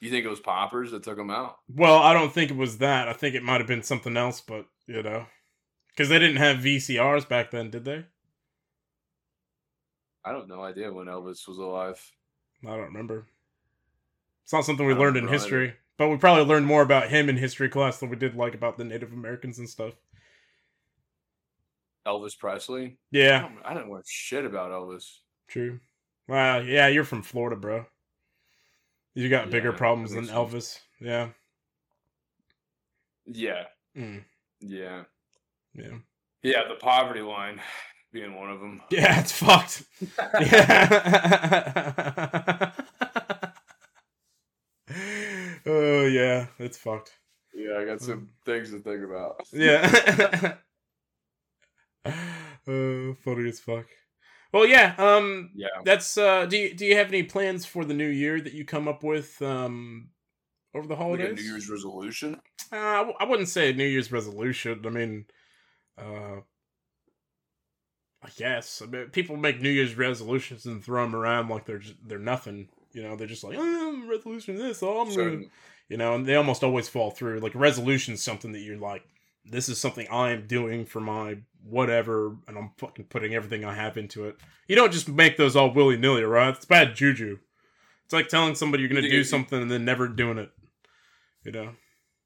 you 0.00 0.10
think 0.10 0.26
it 0.26 0.28
was 0.28 0.40
poppers 0.40 0.90
that 0.90 1.02
took 1.02 1.18
him 1.18 1.30
out? 1.30 1.56
Well, 1.68 1.98
I 1.98 2.12
don't 2.12 2.32
think 2.32 2.50
it 2.50 2.56
was 2.56 2.78
that. 2.78 3.08
I 3.08 3.14
think 3.14 3.34
it 3.34 3.42
might 3.42 3.60
have 3.62 3.66
been 3.66 3.82
something 3.82 4.16
else, 4.16 4.42
but 4.42 4.66
you 4.86 5.02
know, 5.02 5.26
because 5.88 6.10
they 6.10 6.18
didn't 6.18 6.36
have 6.36 6.58
VCRs 6.58 7.26
back 7.26 7.50
then, 7.50 7.70
did 7.70 7.84
they? 7.86 8.04
I 10.24 10.32
don't 10.32 10.48
know 10.48 10.62
idea 10.62 10.92
when 10.92 11.06
Elvis 11.06 11.46
was 11.48 11.58
alive. 11.58 12.00
I 12.66 12.70
don't 12.70 12.80
remember. 12.84 13.26
It's 14.42 14.52
not 14.52 14.64
something 14.64 14.86
we 14.86 14.94
learned 14.94 15.16
in 15.16 15.28
history, 15.28 15.74
but 15.96 16.08
we 16.08 16.16
probably 16.18 16.44
learned 16.44 16.66
more 16.66 16.82
about 16.82 17.08
him 17.08 17.28
in 17.30 17.36
history 17.38 17.68
class 17.70 17.98
than 17.98 18.10
we 18.10 18.16
did 18.16 18.34
like 18.36 18.54
about 18.54 18.76
the 18.76 18.84
Native 18.84 19.12
Americans 19.12 19.58
and 19.58 19.68
stuff. 19.68 19.94
Elvis 22.06 22.38
Presley. 22.38 22.84
I, 22.84 22.96
Yeah, 23.10 23.40
don't, 23.42 23.58
I 23.64 23.74
didn't 23.74 23.90
know 23.90 24.00
shit 24.06 24.44
about 24.44 24.70
Elvis. 24.70 25.18
true. 25.48 25.80
Wow, 26.28 26.58
yeah, 26.58 26.88
you're 26.88 27.04
from 27.04 27.22
Florida, 27.22 27.56
bro. 27.56 27.84
You 29.14 29.28
got 29.28 29.50
bigger 29.50 29.72
problems 29.72 30.12
than 30.12 30.26
sense. 30.26 30.36
Elvis. 30.36 30.78
Yeah. 31.00 31.28
Yeah. 33.26 33.64
Mm, 33.96 34.24
Yeah. 34.60 35.04
yeah. 35.74 35.98
Yeah. 36.42 36.68
The 36.68 36.74
poverty 36.76 37.20
line 37.20 37.60
being 38.12 38.34
one 38.34 38.50
of 38.50 38.60
them. 38.60 38.80
Yeah, 38.90 39.20
it's 39.20 39.32
fucked. 39.32 39.84
Yeah. 40.40 42.70
oh 45.66 46.06
yeah, 46.06 46.46
it's 46.58 46.78
fucked. 46.78 47.12
Yeah, 47.54 47.78
I 47.78 47.84
got 47.84 48.00
some 48.00 48.30
things 48.44 48.70
to 48.72 48.80
think 48.80 49.04
about. 49.04 49.40
Yeah. 49.52 50.54
uh, 52.68 53.14
funny 53.24 53.48
as 53.48 53.60
fuck. 53.60 53.86
Well, 54.52 54.66
yeah. 54.66 54.94
Um, 54.98 55.50
Yeah. 55.54 55.68
that's. 55.84 56.16
Uh, 56.16 56.46
do 56.46 56.56
you 56.56 56.74
do 56.74 56.84
you 56.84 56.96
have 56.96 57.08
any 57.08 57.22
plans 57.24 57.66
for 57.66 57.84
the 57.84 57.94
new 57.94 58.08
year 58.08 58.40
that 58.40 58.52
you 58.52 58.64
come 58.64 58.86
up 58.88 59.02
with? 59.02 59.40
Um, 59.42 60.10
over 60.74 60.86
the 60.86 60.94
Like 60.94 61.00
a 61.00 61.04
holidays. 61.04 61.36
New 61.36 61.50
Year's 61.50 61.68
resolution. 61.68 62.40
Uh, 62.72 62.76
I 62.76 62.96
w- 62.98 63.16
I 63.20 63.24
wouldn't 63.24 63.48
say 63.48 63.70
a 63.70 63.74
New 63.74 63.86
Year's 63.86 64.10
resolution. 64.12 64.82
I 64.84 64.90
mean, 64.90 65.26
uh, 65.98 66.40
I 68.22 68.28
guess 68.36 68.80
I 68.82 68.86
mean, 68.86 69.06
people 69.10 69.36
make 69.36 69.60
New 69.60 69.70
Year's 69.70 69.96
resolutions 69.96 70.66
and 70.66 70.82
throw 70.82 71.02
them 71.04 71.14
around 71.14 71.48
like 71.48 71.66
they're 71.66 71.78
just, 71.78 71.96
they're 72.06 72.18
nothing. 72.18 72.68
You 72.92 73.02
know, 73.02 73.16
they're 73.16 73.26
just 73.26 73.44
like, 73.44 73.56
oh, 73.58 74.04
resolution 74.08 74.56
this. 74.56 74.82
Oh, 74.82 75.00
I'm 75.00 75.14
gonna, 75.14 75.42
you 75.88 75.96
know, 75.96 76.14
and 76.14 76.24
they 76.24 76.36
almost 76.36 76.64
always 76.64 76.88
fall 76.88 77.10
through. 77.10 77.40
Like 77.40 77.54
a 77.54 77.58
resolution 77.58 78.14
is 78.14 78.22
something 78.22 78.52
that 78.52 78.60
you're 78.60 78.78
like, 78.78 79.04
this 79.44 79.68
is 79.68 79.80
something 79.80 80.06
I 80.10 80.30
am 80.30 80.46
doing 80.46 80.86
for 80.86 81.00
my 81.00 81.38
whatever, 81.62 82.36
and 82.46 82.58
I'm 82.58 82.70
fucking 82.78 83.06
putting 83.06 83.34
everything 83.34 83.64
I 83.64 83.74
have 83.74 83.96
into 83.96 84.26
it. 84.26 84.36
You 84.68 84.76
don't 84.76 84.92
just 84.92 85.08
make 85.08 85.36
those 85.36 85.56
all 85.56 85.72
willy 85.72 85.96
nilly, 85.96 86.22
right? 86.22 86.54
It's 86.54 86.64
bad 86.64 86.94
juju. 86.94 87.38
It's 88.04 88.12
like 88.12 88.28
telling 88.28 88.54
somebody 88.54 88.82
you're 88.82 88.92
gonna 88.92 89.08
do 89.08 89.24
something 89.24 89.60
and 89.60 89.70
then 89.70 89.84
never 89.84 90.08
doing 90.08 90.38
it. 90.38 90.50
You 91.42 91.52
know. 91.52 91.70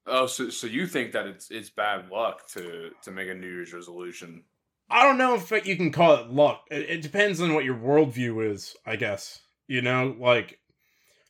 oh, 0.07 0.27
so 0.27 0.51
so 0.51 0.67
you 0.67 0.87
think 0.87 1.13
that 1.13 1.27
it's 1.27 1.51
it's 1.51 1.71
bad 1.71 2.11
luck 2.11 2.49
to 2.51 2.91
to 3.03 3.11
make 3.11 3.29
a 3.29 3.35
New 3.35 3.49
Year's 3.49 3.73
resolution? 3.73 4.45
I 4.91 5.03
don't 5.05 5.19
know 5.19 5.35
if 5.35 5.51
you 5.67 5.77
can 5.77 5.93
call 5.93 6.15
it 6.15 6.31
luck. 6.31 6.65
It, 6.71 6.89
it 6.89 7.03
depends 7.03 7.41
on 7.41 7.55
what 7.55 7.65
your 7.65 7.77
worldview 7.77 8.51
is, 8.53 8.75
I 8.87 8.97
guess. 8.97 9.41
You 9.67 9.83
know, 9.83 10.17
like 10.19 10.59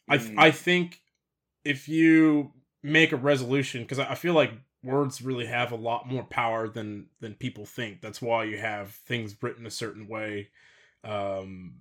I 0.09 0.18
Mm. 0.18 0.35
I 0.38 0.50
think 0.50 1.00
if 1.64 1.88
you 1.88 2.52
make 2.83 3.12
a 3.12 3.16
resolution, 3.16 3.83
because 3.83 3.99
I 3.99 4.12
I 4.12 4.14
feel 4.14 4.35
like 4.35 4.52
words 4.82 5.23
really 5.23 5.47
have 5.47 5.73
a 5.73 5.76
lot 5.76 6.08
more 6.08 6.25
power 6.25 6.68
than 6.68 7.06
than 7.20 7.35
people 7.35 7.66
think. 7.66 8.00
That's 8.00 8.23
why 8.23 8.44
you 8.44 8.58
have 8.58 8.92
things 8.92 9.35
written 9.42 9.66
a 9.66 9.70
certain 9.70 10.08
way. 10.08 10.49
Um, 11.04 11.80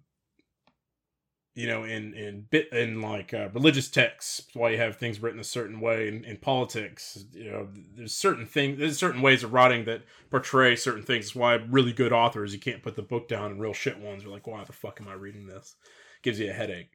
you 1.58 1.66
know, 1.66 1.84
in 1.84 2.14
in 2.14 2.46
bit 2.50 2.72
in 2.72 3.02
like 3.02 3.34
uh, 3.34 3.50
religious 3.52 3.90
texts, 3.90 4.48
why 4.54 4.70
you 4.70 4.78
have 4.78 4.98
things 4.98 5.20
written 5.20 5.40
a 5.40 5.44
certain 5.44 5.80
way. 5.80 6.08
In, 6.08 6.24
in 6.24 6.38
politics, 6.38 7.26
you 7.32 7.52
know, 7.52 7.68
there's 7.96 8.16
certain 8.16 8.46
things, 8.46 8.78
there's 8.78 9.00
certain 9.00 9.22
ways 9.22 9.44
of 9.44 9.54
writing 9.54 9.86
that 9.86 10.04
portray 10.30 10.76
certain 10.76 11.02
things. 11.02 11.26
That's 11.26 11.36
why 11.36 11.56
really 11.56 11.94
good 11.94 12.14
authors, 12.14 12.54
you 12.54 12.60
can't 12.60 12.84
put 12.84 12.96
the 12.96 13.02
book 13.02 13.28
down, 13.28 13.52
and 13.52 13.60
real 13.60 13.74
shit 13.74 14.00
ones 14.00 14.24
are 14.24 14.30
like, 14.30 14.46
why 14.46 14.64
the 14.66 14.72
fuck 14.72 15.02
am 15.02 15.08
I 15.08 15.14
reading 15.14 15.48
this? 15.48 15.76
Gives 16.22 16.40
you 16.40 16.52
a 16.52 16.54
headache, 16.54 16.92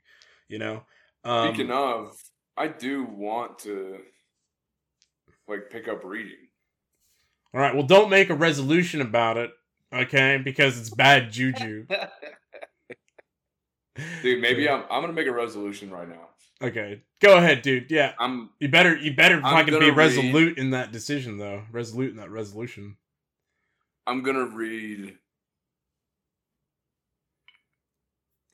you 0.48 0.60
know. 0.60 0.84
Um, 1.24 1.48
Speaking 1.48 1.72
of, 1.72 2.16
I 2.56 2.68
do 2.68 3.02
want 3.04 3.58
to 3.60 3.98
like 5.48 5.70
pick 5.70 5.88
up 5.88 6.04
reading. 6.04 6.36
all 7.54 7.60
right, 7.60 7.74
well, 7.74 7.86
don't 7.86 8.10
make 8.10 8.30
a 8.30 8.34
resolution 8.34 9.00
about 9.00 9.36
it, 9.36 9.50
okay? 9.92 10.40
Because 10.42 10.78
it's 10.78 10.90
bad 10.90 11.30
juju. 11.32 11.86
Dude, 14.22 14.40
maybe 14.40 14.68
I'm 14.68 14.84
I'm 14.90 15.02
gonna 15.02 15.12
make 15.12 15.26
a 15.26 15.32
resolution 15.32 15.90
right 15.90 16.08
now. 16.08 16.28
Okay, 16.62 17.02
go 17.20 17.36
ahead, 17.36 17.60
dude. 17.62 17.90
Yeah, 17.90 18.12
I'm 18.18 18.48
you 18.58 18.68
better 18.68 18.96
you 18.96 19.14
better 19.14 19.34
I'm 19.36 19.42
fucking 19.42 19.66
be 19.66 19.72
gonna 19.72 19.86
read- 19.88 19.96
resolute 19.96 20.56
in 20.58 20.70
that 20.70 20.92
decision, 20.92 21.36
though. 21.36 21.64
Resolute 21.70 22.10
in 22.12 22.16
that 22.16 22.30
resolution. 22.30 22.96
I'm 24.06 24.22
gonna 24.22 24.46
read 24.46 25.18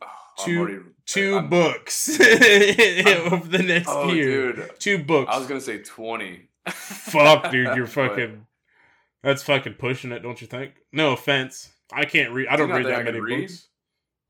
Oh, 0.02 0.07
Two- 0.45 0.59
already- 0.61 0.78
Two 1.07 1.35
I'm- 1.37 1.49
books 1.49 2.09
over 2.21 3.47
the 3.49 3.62
next 3.66 3.88
Oh, 3.88 4.12
year. 4.12 4.52
dude. 4.52 4.71
Two 4.80 5.02
books. 5.04 5.30
I 5.33 5.38
was 5.38 5.47
gonna 5.47 5.61
say 5.61 5.78
twenty. 5.83 6.48
Fuck, 7.11 7.50
dude, 7.50 7.77
you're 7.77 7.87
fucking. 8.00 8.47
That's 9.23 9.43
fucking 9.43 9.75
pushing 9.75 10.12
it, 10.12 10.21
don't 10.21 10.41
you 10.41 10.47
think? 10.47 10.75
No 10.93 11.12
offense. 11.12 11.71
I 11.93 12.05
can't 12.05 12.33
read. 12.33 12.49
I 12.49 12.57
Do 12.57 12.62
you 12.62 12.69
don't 12.69 12.77
read 12.79 12.87
that 12.87 13.00
I 13.00 13.03
many 13.03 13.21
read? 13.21 13.49
books. 13.49 13.69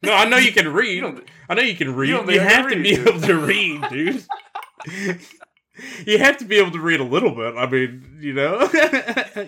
No, 0.03 0.13
I 0.15 0.29
know 0.29 0.37
you 0.39 0.53
can 0.53 0.73
read. 0.73 0.97
You 0.99 1.25
I 1.49 1.55
know 1.55 1.63
you 1.63 1.75
can 1.77 1.95
read. 1.95 2.09
You, 2.11 2.25
think 2.25 2.41
have 2.41 2.69
to 2.69 2.77
read, 2.77 2.83
be 2.83 2.95
dude. 2.97 3.09
able 3.09 3.21
to 3.21 3.35
read, 3.47 3.83
dude. 3.91 4.25
you 6.07 6.19
have 6.19 6.37
to 6.39 6.45
be 6.45 6.57
able 6.57 6.71
to 6.71 6.81
read 6.81 7.01
a 7.01 7.05
little 7.05 7.35
bit. 7.35 7.55
I 7.57 7.69
mean, 7.69 8.19
you 8.21 8.33
know, 8.33 8.69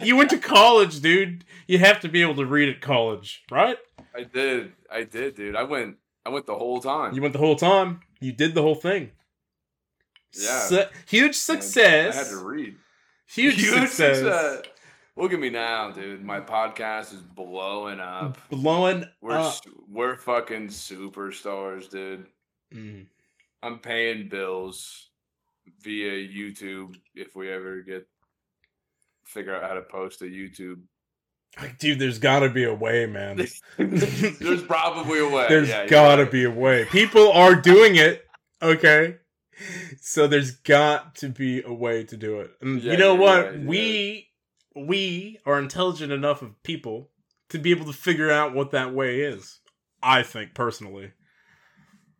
you 0.02 0.16
went 0.16 0.30
to 0.30 0.38
college, 0.38 1.00
dude. 1.00 1.44
You 1.66 1.78
have 1.78 2.00
to 2.00 2.08
be 2.08 2.20
able 2.22 2.34
to 2.36 2.46
read 2.46 2.68
at 2.68 2.80
college, 2.80 3.42
right? 3.50 3.78
I 4.14 4.24
did. 4.24 4.72
I 4.90 5.04
did, 5.04 5.36
dude. 5.36 5.56
I 5.56 5.62
went. 5.62 5.96
I 6.26 6.30
went 6.30 6.46
the 6.46 6.54
whole 6.54 6.80
time. 6.80 7.14
You 7.14 7.22
went 7.22 7.32
the 7.32 7.38
whole 7.38 7.56
time. 7.56 8.00
You 8.20 8.32
did 8.32 8.54
the 8.54 8.62
whole 8.62 8.74
thing. 8.74 9.12
Yeah. 10.34 10.60
Su- 10.60 10.84
huge 11.06 11.34
success. 11.36 12.14
I 12.14 12.18
had 12.18 12.28
to 12.28 12.44
read. 12.46 12.76
Huge, 13.30 13.64
success. 13.64 14.62
Look 15.16 15.32
at 15.32 15.38
me 15.38 15.50
now, 15.50 15.90
dude. 15.92 16.24
My 16.24 16.40
podcast 16.40 17.12
is 17.12 17.20
blowing 17.20 18.00
up. 18.00 18.38
Blowing 18.50 19.04
We're 19.20 19.38
up. 19.38 19.54
we're 19.88 20.16
fucking 20.16 20.68
superstars, 20.68 21.88
dude. 21.90 22.26
Mm. 22.74 23.06
I'm 23.62 23.78
paying 23.78 24.28
bills 24.28 25.10
via 25.82 26.12
YouTube 26.12 26.96
if 27.14 27.36
we 27.36 27.52
ever 27.52 27.82
get 27.82 28.08
figure 29.24 29.54
out 29.54 29.62
how 29.62 29.74
to 29.74 29.82
post 29.82 30.18
to 30.20 30.24
YouTube. 30.24 30.80
Like, 31.60 31.78
dude, 31.78 31.98
there's 31.98 32.18
got 32.18 32.40
to 32.40 32.48
be 32.48 32.64
a 32.64 32.74
way, 32.74 33.06
man. 33.06 33.36
There's 33.76 34.62
probably 34.62 35.18
a 35.18 35.28
way. 35.28 35.46
There's 35.48 35.68
yeah, 35.68 35.86
got 35.86 36.16
to 36.16 36.22
right. 36.22 36.32
be 36.32 36.44
a 36.44 36.50
way. 36.50 36.84
People 36.86 37.32
are 37.32 37.56
doing 37.56 37.96
it, 37.96 38.24
okay? 38.62 39.16
So 40.00 40.26
there's 40.26 40.52
got 40.52 41.14
to 41.16 41.28
be 41.28 41.62
a 41.62 41.72
way 41.72 42.04
to 42.04 42.16
do 42.16 42.40
it. 42.40 42.52
And 42.60 42.82
Yeah, 42.82 42.92
you 42.92 42.98
know 42.98 43.12
you're 43.14 43.22
what? 43.22 43.54
you're 43.54 43.66
we 43.66 44.28
we 44.74 45.38
are 45.46 45.58
intelligent 45.58 46.12
enough 46.12 46.42
of 46.42 46.60
people 46.62 47.10
to 47.50 47.58
be 47.58 47.70
able 47.70 47.86
to 47.86 47.92
figure 47.92 48.30
out 48.30 48.54
what 48.54 48.70
that 48.70 48.94
way 48.94 49.20
is. 49.20 49.60
I 50.02 50.22
think 50.22 50.54
personally. 50.54 51.12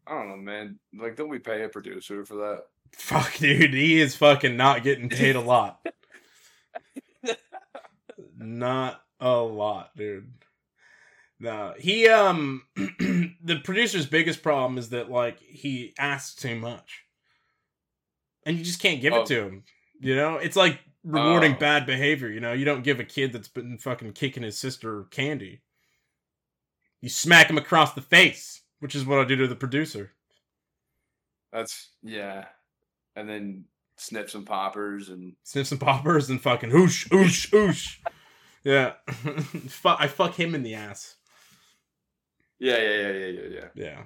I 0.07 0.13
don't 0.15 0.29
know, 0.29 0.37
man. 0.37 0.79
Like, 0.93 1.17
don't 1.17 1.29
we 1.29 1.39
pay 1.39 1.63
a 1.63 1.69
producer 1.69 2.25
for 2.25 2.35
that? 2.35 2.65
Fuck, 2.93 3.37
dude, 3.39 3.73
he 3.73 4.01
is 4.01 4.17
fucking 4.17 4.57
not 4.57 4.83
getting 4.83 5.09
paid 5.09 5.37
a 5.37 5.41
lot. 5.41 5.87
not 8.37 9.01
a 9.21 9.37
lot, 9.37 9.97
dude. 9.97 10.33
No, 11.39 11.75
he 11.79 12.09
um, 12.09 12.65
the 12.77 13.61
producer's 13.65 14.07
biggest 14.07 14.43
problem 14.43 14.77
is 14.77 14.91
that 14.91 15.11
like 15.11 15.39
he 15.39 15.95
asks 15.99 16.35
too 16.35 16.57
much, 16.57 17.05
and 18.47 18.57
you 18.59 18.65
just 18.65 18.81
can't 18.81 19.01
give 19.01 19.13
Oh. 19.13 19.21
it 19.23 19.27
to 19.27 19.43
him. 19.45 19.65
You 20.01 20.17
know, 20.17 20.37
it's 20.37 20.57
like 20.57 20.81
rewarding 21.05 21.55
Oh. 21.55 21.59
bad 21.59 21.87
behavior. 21.87 22.29
You 22.31 22.41
know, 22.41 22.53
you 22.53 22.65
don't 22.65 22.83
give 22.83 23.01
a 23.01 23.05
kid 23.05 23.33
that's 23.33 23.49
been 23.49 23.79
fucking 23.79 24.13
kicking 24.13 24.43
his 24.43 24.59
sister 24.59 25.05
candy. 25.11 25.63
You 27.01 27.09
smack 27.09 27.49
him 27.51 27.59
across 27.59 27.95
the 27.95 28.03
face. 28.03 28.63
which 28.81 28.95
is 28.95 29.05
what 29.05 29.19
I 29.19 29.25
do 29.25 29.37
to 29.37 29.47
the 29.47 29.55
producer. 29.57 30.15
That's 31.53 31.91
yeah. 32.03 32.47
And 33.15 33.29
then 33.29 33.65
snip 33.99 34.31
some 34.31 34.47
poppers 34.47 35.11
and 35.11 35.35
Sniff 35.45 35.67
some 35.67 35.77
poppers 35.79 36.31
and 36.31 36.41
fucking 36.41 36.71
oosh, 36.71 37.07
oosh, 37.11 37.51
oosh. 37.51 37.99
Yeah. 38.65 38.95
I 39.85 40.07
fuck 40.09 40.35
him 40.35 40.55
in 40.55 40.63
the 40.63 40.77
ass. 40.77 41.17
yeah, 42.59 42.79
yeah, 42.79 42.89
yeah, 42.97 43.11
yeah, 43.11 43.27
yeah, 43.27 43.49
yeah. 43.51 43.69
Yeah. 43.75 44.03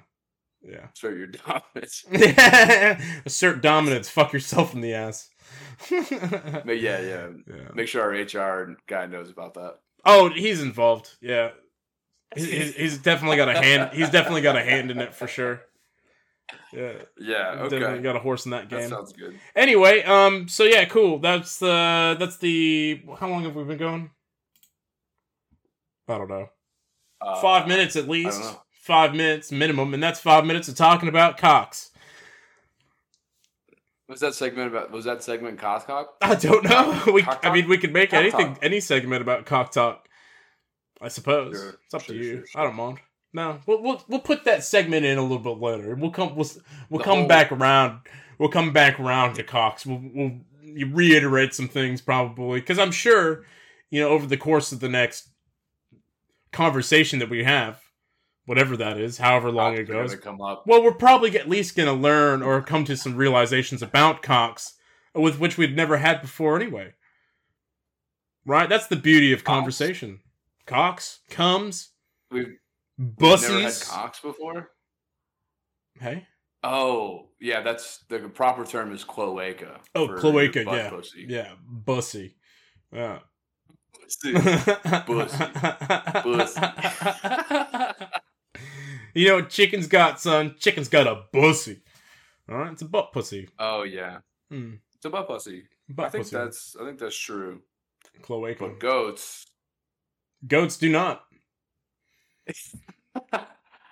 Yeah. 0.67 0.87
Assert 0.93 1.17
your 1.17 1.27
dominance. 1.77 2.05
Assert 3.25 3.61
dominance. 3.61 4.09
Fuck 4.09 4.33
yourself 4.33 4.73
in 4.73 4.81
the 4.81 4.93
ass. 4.93 5.29
But 5.89 6.79
yeah, 6.79 6.99
yeah. 6.99 7.29
yeah. 7.47 7.69
Make 7.73 7.87
sure 7.87 8.01
our 8.01 8.11
HR 8.11 8.75
guy 8.87 9.05
knows 9.05 9.29
about 9.29 9.53
that. 9.55 9.75
Oh, 10.05 10.29
he's 10.29 10.61
involved. 10.61 11.09
Yeah. 11.21 11.51
He's, 12.35 12.51
he's, 12.51 12.75
he's 12.75 12.97
definitely 12.97 13.37
got 13.37 13.49
a 13.49 13.61
hand. 13.61 13.91
He's 13.93 14.09
definitely 14.09 14.41
got 14.41 14.55
a 14.55 14.63
hand 14.63 14.91
in 14.91 14.99
it 14.99 15.13
for 15.13 15.27
sure. 15.27 15.61
Yeah. 16.73 16.93
Yeah, 17.19 17.67
Definitely 17.69 18.01
got 18.01 18.15
a 18.15 18.19
horse 18.19 18.45
in 18.45 18.51
that 18.51 18.69
game. 18.69 18.79
That 18.79 18.83
game. 18.83 18.89
sounds 18.89 19.13
good. 19.13 19.39
Anyway, 19.55 20.03
um, 20.03 20.47
so 20.47 20.63
yeah, 20.63 20.85
cool. 20.85 21.19
That's 21.19 21.57
the 21.57 22.15
that's 22.19 22.37
the 22.37 23.03
how 23.19 23.29
long 23.29 23.43
have 23.43 23.55
we 23.55 23.63
been 23.63 23.77
going? 23.77 24.11
I 26.07 26.17
don't 26.17 26.29
know. 26.29 26.49
Uh, 27.21 27.41
Five 27.41 27.67
minutes 27.67 27.95
at 27.95 28.07
least. 28.07 28.41
Five 28.85 29.15
minutes 29.15 29.51
minimum, 29.51 29.95
and 29.95 30.03
that's 30.03 30.19
five 30.19 30.45
minutes 30.45 30.67
of 30.67 30.75
talking 30.75 31.09
about 31.09 31.37
cocks. 31.39 31.89
Was 34.07 34.19
that 34.19 34.35
segment 34.35 34.67
about? 34.67 34.91
Was 34.91 35.05
that 35.05 35.23
segment 35.23 35.57
Coscock? 35.57 36.13
I 36.21 36.35
don't 36.35 36.63
know. 36.63 37.03
We, 37.11 37.23
Cock 37.23 37.39
I 37.43 37.51
mean, 37.51 37.67
we 37.67 37.79
could 37.79 37.91
make 37.93 38.11
Cock 38.11 38.19
anything, 38.19 38.53
talk. 38.53 38.59
any 38.63 38.79
segment 38.79 39.23
about 39.23 39.47
cock 39.47 39.71
talk. 39.71 40.07
I 41.01 41.07
suppose 41.07 41.55
Sure, 41.57 41.69
it's 41.83 41.93
up 41.95 42.03
sure, 42.03 42.13
to 42.15 42.21
you. 42.23 42.45
sure. 42.47 42.61
I 42.61 42.63
don't 42.65 42.75
mind. 42.75 42.99
No, 43.33 43.57
we'll, 43.65 43.81
we'll 43.81 44.03
we'll 44.07 44.19
put 44.19 44.45
that 44.45 44.63
segment 44.63 45.03
in 45.03 45.17
a 45.17 45.21
little 45.23 45.39
bit 45.39 45.59
later. 45.59 45.95
We'll 45.95 46.11
come 46.11 46.35
we'll 46.35 46.47
we'll 46.91 46.99
The 46.99 47.03
come 47.05 47.17
whole- 47.21 47.27
back 47.27 47.51
around. 47.51 48.01
We'll 48.37 48.49
come 48.49 48.71
back 48.71 48.99
around 48.99 49.33
to 49.35 49.43
cocks. 49.43 49.83
We'll 49.87 50.01
we'll 50.13 50.39
reiterate 50.91 51.55
some 51.55 51.67
things 51.69 52.01
probably 52.01 52.59
because 52.59 52.77
I'm 52.77 52.91
sure 52.91 53.45
you 53.89 53.99
know 54.01 54.09
over 54.09 54.27
the 54.27 54.37
course 54.37 54.71
of 54.71 54.79
the 54.79 54.89
next 54.89 55.29
conversation 56.53 57.17
that 57.19 57.29
we 57.31 57.43
have, 57.43 57.81
whatever 58.45 58.77
that 58.77 58.97
is, 58.97 59.17
however 59.17 59.51
long 59.51 59.73
it 59.73 59.81
are 59.81 59.83
gonna 59.83 60.07
goes. 60.07 60.61
Well, 60.65 60.83
we're 60.83 60.93
probably 60.93 61.37
at 61.37 61.49
least 61.49 61.75
going 61.75 61.87
to 61.87 61.93
learn 61.93 62.41
or 62.41 62.61
come 62.61 62.85
to 62.85 62.95
some 62.95 63.15
realizations 63.15 63.81
about 63.81 64.21
cocks 64.21 64.75
with 65.13 65.39
which 65.39 65.57
we'd 65.57 65.75
never 65.75 65.97
had 65.97 66.21
before 66.21 66.55
anyway. 66.55 66.93
Right? 68.45 68.69
That's 68.69 68.87
the 68.87 68.95
beauty 68.95 69.33
of 69.33 69.43
conversation. 69.43 70.19
Cocks, 70.65 71.19
comes, 71.29 71.89
We've 72.31 72.57
never 72.97 73.09
had 73.09 73.39
bussies. 73.39 73.89
cocks 73.89 74.19
before. 74.19 74.69
Hey? 75.99 76.27
Oh, 76.63 77.29
yeah. 77.39 77.61
That's 77.61 77.99
the 78.09 78.19
proper 78.19 78.65
term 78.65 78.91
is 78.93 79.03
cloaca. 79.03 79.79
Oh, 79.93 80.07
cloaca, 80.07 80.63
yeah. 80.65 80.89
Pussy. 80.89 81.25
Yeah, 81.27 81.51
bussy. 81.67 82.35
Yeah. 82.91 83.19
Pussy. 83.93 84.33
Bussy. 86.23 86.61
you 89.15 89.27
know 89.29 89.35
what 89.37 89.49
chicken's 89.49 89.87
got, 89.87 90.19
son? 90.21 90.55
Chicken's 90.59 90.89
got 90.89 91.07
a 91.07 91.23
pussy. 91.33 91.81
Alright? 92.49 92.73
It's 92.73 92.81
a 92.81 92.85
butt 92.85 93.11
pussy. 93.11 93.49
oh 93.59 93.83
yeah, 93.83 94.19
Hmm. 94.51 94.73
it's 94.95 95.05
a 95.05 95.09
butt 95.09 95.27
pussy. 95.27 95.63
Butt 95.89 96.07
I 96.07 96.09
think 96.09 96.23
pussy. 96.25 96.35
that's. 96.35 96.75
I 96.79 96.85
think 96.85 96.99
that's 96.99 97.17
true. 97.17 97.61
cloaca. 98.21 98.59
But 98.59 98.79
goats. 98.79 99.45
Goats 100.47 100.77
do 100.77 100.89
not. 100.89 101.23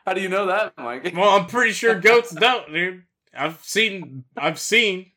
How 0.06 0.14
do 0.14 0.22
you 0.22 0.30
know 0.30 0.48
that, 0.48 0.74
Mike? 0.78 1.14
Well, 1.16 1.30
I'm 1.30 1.46
pretty 1.48 1.72
sure 1.72 1.96
goats 2.00 2.32
don't, 2.32 2.72
dude. 2.72 3.04
I've 3.36 3.60
seen, 3.64 4.26
I've 4.38 4.60
seen, 4.60 5.12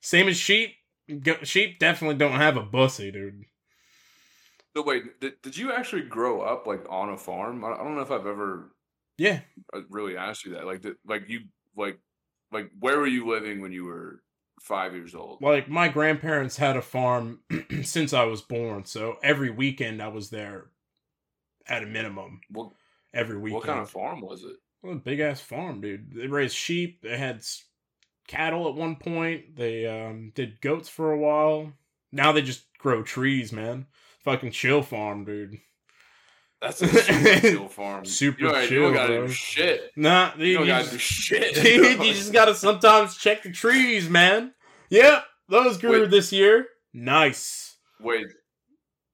same 0.00 0.28
as 0.28 0.36
sheep. 0.36 0.74
Go- 1.22 1.42
sheep 1.42 1.78
definitely 1.78 2.16
don't 2.16 2.32
have 2.32 2.56
a 2.56 2.62
bussy, 2.62 3.10
dude. 3.12 3.44
So 4.76 4.82
wait, 4.82 5.20
did, 5.20 5.34
did 5.42 5.56
you 5.56 5.72
actually 5.72 6.02
grow 6.02 6.40
up 6.40 6.66
like 6.66 6.84
on 6.90 7.10
a 7.10 7.16
farm? 7.16 7.64
I 7.64 7.76
don't 7.76 7.94
know 7.94 8.00
if 8.02 8.10
I've 8.10 8.26
ever 8.26 8.71
Yeah, 9.22 9.38
I 9.72 9.82
really 9.88 10.16
asked 10.16 10.44
you 10.44 10.54
that. 10.54 10.66
Like, 10.66 10.80
did, 10.82 10.96
like 11.06 11.28
you, 11.28 11.42
like, 11.76 11.96
like 12.50 12.70
where 12.80 12.98
were 12.98 13.06
you 13.06 13.28
living 13.28 13.60
when 13.60 13.70
you 13.70 13.84
were 13.84 14.20
five 14.60 14.94
years 14.94 15.14
old? 15.14 15.40
like 15.40 15.68
my 15.68 15.86
grandparents 15.86 16.56
had 16.56 16.76
a 16.76 16.82
farm 16.82 17.38
since 17.84 18.12
I 18.12 18.24
was 18.24 18.42
born, 18.42 18.84
so 18.84 19.18
every 19.22 19.48
weekend 19.48 20.02
I 20.02 20.08
was 20.08 20.30
there 20.30 20.70
at 21.68 21.84
a 21.84 21.86
minimum. 21.86 22.40
What, 22.50 22.72
Every 23.14 23.36
weekend. 23.36 23.54
what 23.54 23.64
kind 23.66 23.80
of 23.80 23.90
farm 23.90 24.22
was 24.22 24.42
it? 24.42 24.56
Well, 24.82 24.96
big 24.96 25.20
ass 25.20 25.40
farm, 25.40 25.80
dude. 25.80 26.14
They 26.14 26.26
raised 26.26 26.56
sheep. 26.56 27.02
They 27.02 27.16
had 27.16 27.44
cattle 28.26 28.68
at 28.68 28.74
one 28.74 28.96
point. 28.96 29.54
They 29.54 29.86
um, 29.86 30.32
did 30.34 30.60
goats 30.60 30.88
for 30.88 31.12
a 31.12 31.18
while. 31.18 31.72
Now 32.10 32.32
they 32.32 32.42
just 32.42 32.64
grow 32.78 33.04
trees, 33.04 33.52
man. 33.52 33.86
Fucking 34.24 34.50
chill 34.50 34.82
farm, 34.82 35.24
dude. 35.24 35.58
That's 36.62 36.80
a 36.80 36.86
super 36.88 37.40
chill 37.40 37.68
farm. 37.68 38.04
Super 38.04 38.40
you 38.40 38.56
You 38.56 38.68
chill, 38.68 38.82
don't 38.84 38.94
gotta 38.94 39.12
bro. 39.18 39.26
do 39.26 39.32
shit. 39.32 39.90
Nah, 39.96 40.30
You 40.38 40.44
you, 40.46 40.54
don't 40.54 40.62
you 40.66 40.72
gotta 40.72 40.82
just, 40.84 40.92
do 40.92 40.98
shit. 40.98 41.54
dude, 41.62 41.98
you 42.04 42.12
just 42.14 42.32
gotta 42.32 42.54
sometimes 42.54 43.16
check 43.16 43.42
the 43.42 43.50
trees, 43.50 44.08
man. 44.08 44.54
Yep, 44.90 45.24
those 45.48 45.76
grew 45.78 46.02
Wait. 46.02 46.10
this 46.10 46.32
year. 46.32 46.66
Nice. 46.94 47.76
wait, 48.00 48.26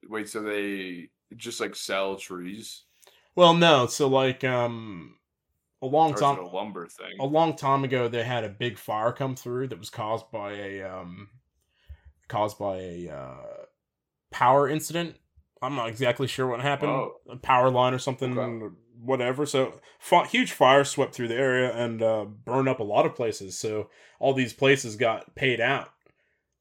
wait. 0.08 0.28
So 0.28 0.42
they 0.42 1.08
just 1.36 1.60
like 1.60 1.74
sell 1.74 2.16
trees, 2.16 2.82
Well, 3.34 3.54
no, 3.54 3.86
so 3.86 4.08
like 4.08 4.44
um, 4.44 5.16
a 5.80 5.86
long 5.86 6.14
time 6.14 6.38
a 6.38 6.48
lumber 6.48 6.86
thing? 6.88 7.16
a 7.20 7.24
long 7.26 7.54
time 7.56 7.84
ago 7.84 8.08
they 8.08 8.24
had 8.24 8.44
a 8.44 8.48
big 8.48 8.76
fire 8.78 9.12
come 9.12 9.36
through 9.36 9.68
that 9.68 9.78
was 9.78 9.90
caused 9.90 10.30
by 10.32 10.52
a 10.52 10.82
um 10.82 11.28
caused 12.28 12.58
by 12.58 12.76
a 12.78 13.08
uh 13.10 13.64
power 14.32 14.68
incident 14.68 15.16
i'm 15.62 15.74
not 15.74 15.88
exactly 15.88 16.26
sure 16.26 16.46
what 16.46 16.60
happened 16.60 16.90
Oh. 16.92 17.14
a 17.28 17.36
power 17.36 17.70
line 17.70 17.94
or 17.94 17.98
something 17.98 18.38
Okay. 18.38 18.74
whatever 19.00 19.46
so 19.46 19.80
huge 20.28 20.52
fire 20.52 20.84
swept 20.84 21.14
through 21.14 21.28
the 21.28 21.36
area 21.36 21.72
and 21.72 22.02
uh 22.02 22.24
burned 22.24 22.68
up 22.68 22.80
a 22.80 22.84
lot 22.84 23.06
of 23.06 23.14
places 23.14 23.58
so 23.58 23.88
all 24.18 24.34
these 24.34 24.52
places 24.52 24.96
got 24.96 25.34
paid 25.34 25.60
out 25.60 25.90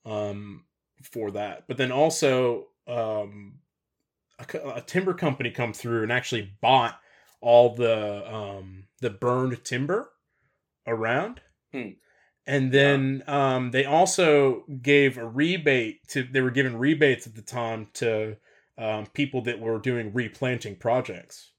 um 0.06 0.66
for 1.04 1.32
that 1.32 1.64
but 1.68 1.78
then 1.78 1.92
also 1.92 2.68
um 2.88 3.60
a, 4.40 4.46
a 4.76 4.82
timber 4.82 5.14
company 5.14 5.50
come 5.52 5.74
through 5.74 6.04
and 6.04 6.12
actually 6.12 6.54
bought 6.62 7.00
all 7.42 7.74
the 7.76 8.34
um 8.34 8.86
the 9.02 9.10
burned 9.10 9.64
timber 9.64 10.12
around 10.86 11.42
Hmm. 11.74 11.90
and 12.46 12.72
then 12.72 13.24
um 13.28 13.72
they 13.72 13.84
also 13.86 14.64
gave 14.82 15.18
a 15.18 15.26
rebate 15.28 16.08
to 16.10 16.24
they 16.24 16.42
were 16.42 16.52
given 16.52 16.78
rebates 16.78 17.28
at 17.28 17.36
the 17.36 17.42
time 17.42 17.90
to 17.96 18.38
um, 18.78 19.06
people 19.08 19.42
that 19.42 19.60
were 19.60 19.80
doing 19.80 20.12
replanting 20.14 20.76
projects 20.76 21.52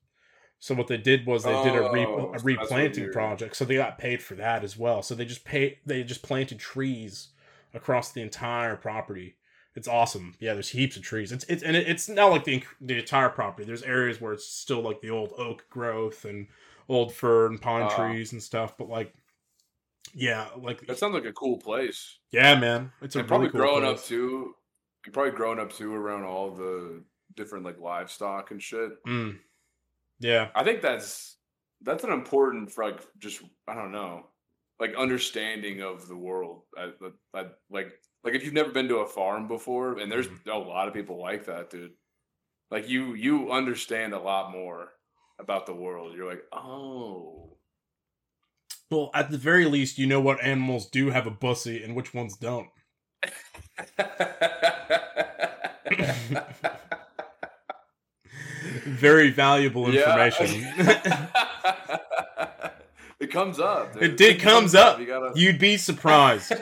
so 0.60 0.74
what 0.74 0.88
they 0.88 0.96
did 0.96 1.24
was 1.26 1.44
they 1.44 1.62
did 1.62 1.74
a, 1.76 1.90
re- 1.92 2.04
Oh, 2.06 2.16
a 2.18 2.20
so 2.20 2.30
that's 2.32 2.44
what 2.44 2.44
replanting 2.44 3.12
project 3.12 3.56
so 3.56 3.64
they 3.64 3.76
got 3.76 3.98
paid 3.98 4.22
for 4.22 4.34
that 4.36 4.64
as 4.64 4.76
well 4.76 5.02
so 5.02 5.14
they 5.14 5.24
just 5.24 5.44
pay 5.44 5.78
they 5.86 6.02
just 6.02 6.22
planted 6.22 6.58
trees 6.58 7.28
across 7.74 8.12
the 8.12 8.22
entire 8.22 8.76
property 8.76 9.34
it's 9.74 9.86
awesome. 9.86 10.34
Yeah, 10.40 10.54
there's 10.54 10.70
heaps 10.70 10.96
of 10.96 11.02
trees. 11.04 11.30
It's 11.30 11.44
it's 11.44 11.62
and 11.62 11.76
it's 11.76 12.08
not 12.08 12.32
like 12.32 12.42
the 12.42 12.64
the 12.80 12.98
entire 12.98 13.28
property. 13.28 13.64
There's 13.64 13.82
areas 13.84 14.20
where 14.20 14.32
it's 14.32 14.44
still 14.48 14.80
like 14.80 15.00
the 15.00 15.10
old 15.10 15.32
oak 15.38 15.66
growth 15.70 16.24
and 16.24 16.48
old 16.88 17.12
fir 17.14 17.46
and 17.46 17.60
pine 17.60 17.82
Ah. 17.82 17.94
trees 18.10 18.32
and 18.32 18.42
stuff. 18.42 18.76
But 18.76 18.88
like, 18.88 19.14
yeah, 20.14 20.48
like 20.56 20.84
That 20.88 20.98
sounds 20.98 21.14
like 21.14 21.26
a 21.26 21.32
cool 21.32 21.58
place. 21.58 22.18
yeah, 22.32 22.58
man, 22.58 22.90
it's 23.02 23.14
a 23.14 23.20
and 23.20 23.30
really 23.30 23.48
probably 23.48 23.50
cool 23.50 23.60
growing 23.60 23.84
up 23.84 24.02
too. 24.02 24.56
You're 25.06 25.12
probably 25.12 25.32
growing 25.32 25.58
up 25.58 25.72
too 25.72 25.94
around 25.94 26.24
all 26.24 26.50
the 26.54 27.02
different 27.34 27.64
like 27.64 27.78
livestock 27.80 28.50
and 28.50 28.62
shit. 28.62 29.02
Mm. 29.06 29.38
Yeah, 30.20 30.48
I 30.54 30.64
think 30.64 30.82
that's 30.82 31.36
that's 31.82 32.04
an 32.04 32.10
important 32.12 32.70
for 32.72 32.84
like 32.84 33.00
just 33.18 33.40
I 33.66 33.74
don't 33.74 33.92
know, 33.92 34.26
like 34.80 34.94
understanding 34.96 35.80
of 35.82 36.08
the 36.08 36.16
world. 36.16 36.62
I, 36.76 36.90
I, 37.34 37.40
I- 37.40 37.46
like 37.70 37.92
like 38.24 38.34
if 38.34 38.44
you've 38.44 38.52
never 38.54 38.72
been 38.72 38.88
to 38.88 38.96
a 38.98 39.06
farm 39.06 39.46
before, 39.48 39.98
and 39.98 40.10
there's 40.10 40.26
Mm-hmm. 40.28 40.50
a 40.50 40.58
lot 40.58 40.88
of 40.88 40.94
people 40.94 41.20
like 41.20 41.46
that, 41.46 41.70
dude. 41.70 41.92
Like 42.70 42.88
you 42.88 43.14
you 43.14 43.52
understand 43.52 44.12
a 44.12 44.18
lot 44.18 44.50
more 44.52 44.88
about 45.38 45.66
the 45.66 45.74
world. 45.74 46.14
You're 46.16 46.28
like, 46.28 46.42
oh, 46.52 47.56
well, 48.90 49.10
at 49.14 49.30
the 49.30 49.38
very 49.38 49.66
least, 49.66 49.98
you 49.98 50.06
know 50.06 50.20
what 50.20 50.42
animals 50.42 50.88
do 50.90 51.10
have 51.10 51.26
a 51.26 51.30
bussy 51.30 51.82
and 51.84 51.94
which 51.94 52.12
ones 52.12 52.36
don't. 52.36 52.68
Very 58.84 59.30
valuable 59.30 59.92
Yeah. 59.92 60.26
information. 60.28 60.66
it 63.20 63.30
comes 63.30 63.60
up. 63.60 63.94
dude. 63.94 64.02
It 64.02 64.16
did 64.16 64.40
comes 64.40 64.74
up. 64.74 64.98
You 64.98 65.06
gotta. 65.06 65.32
You'd 65.34 65.58
be 65.58 65.76
surprised. 65.76 66.52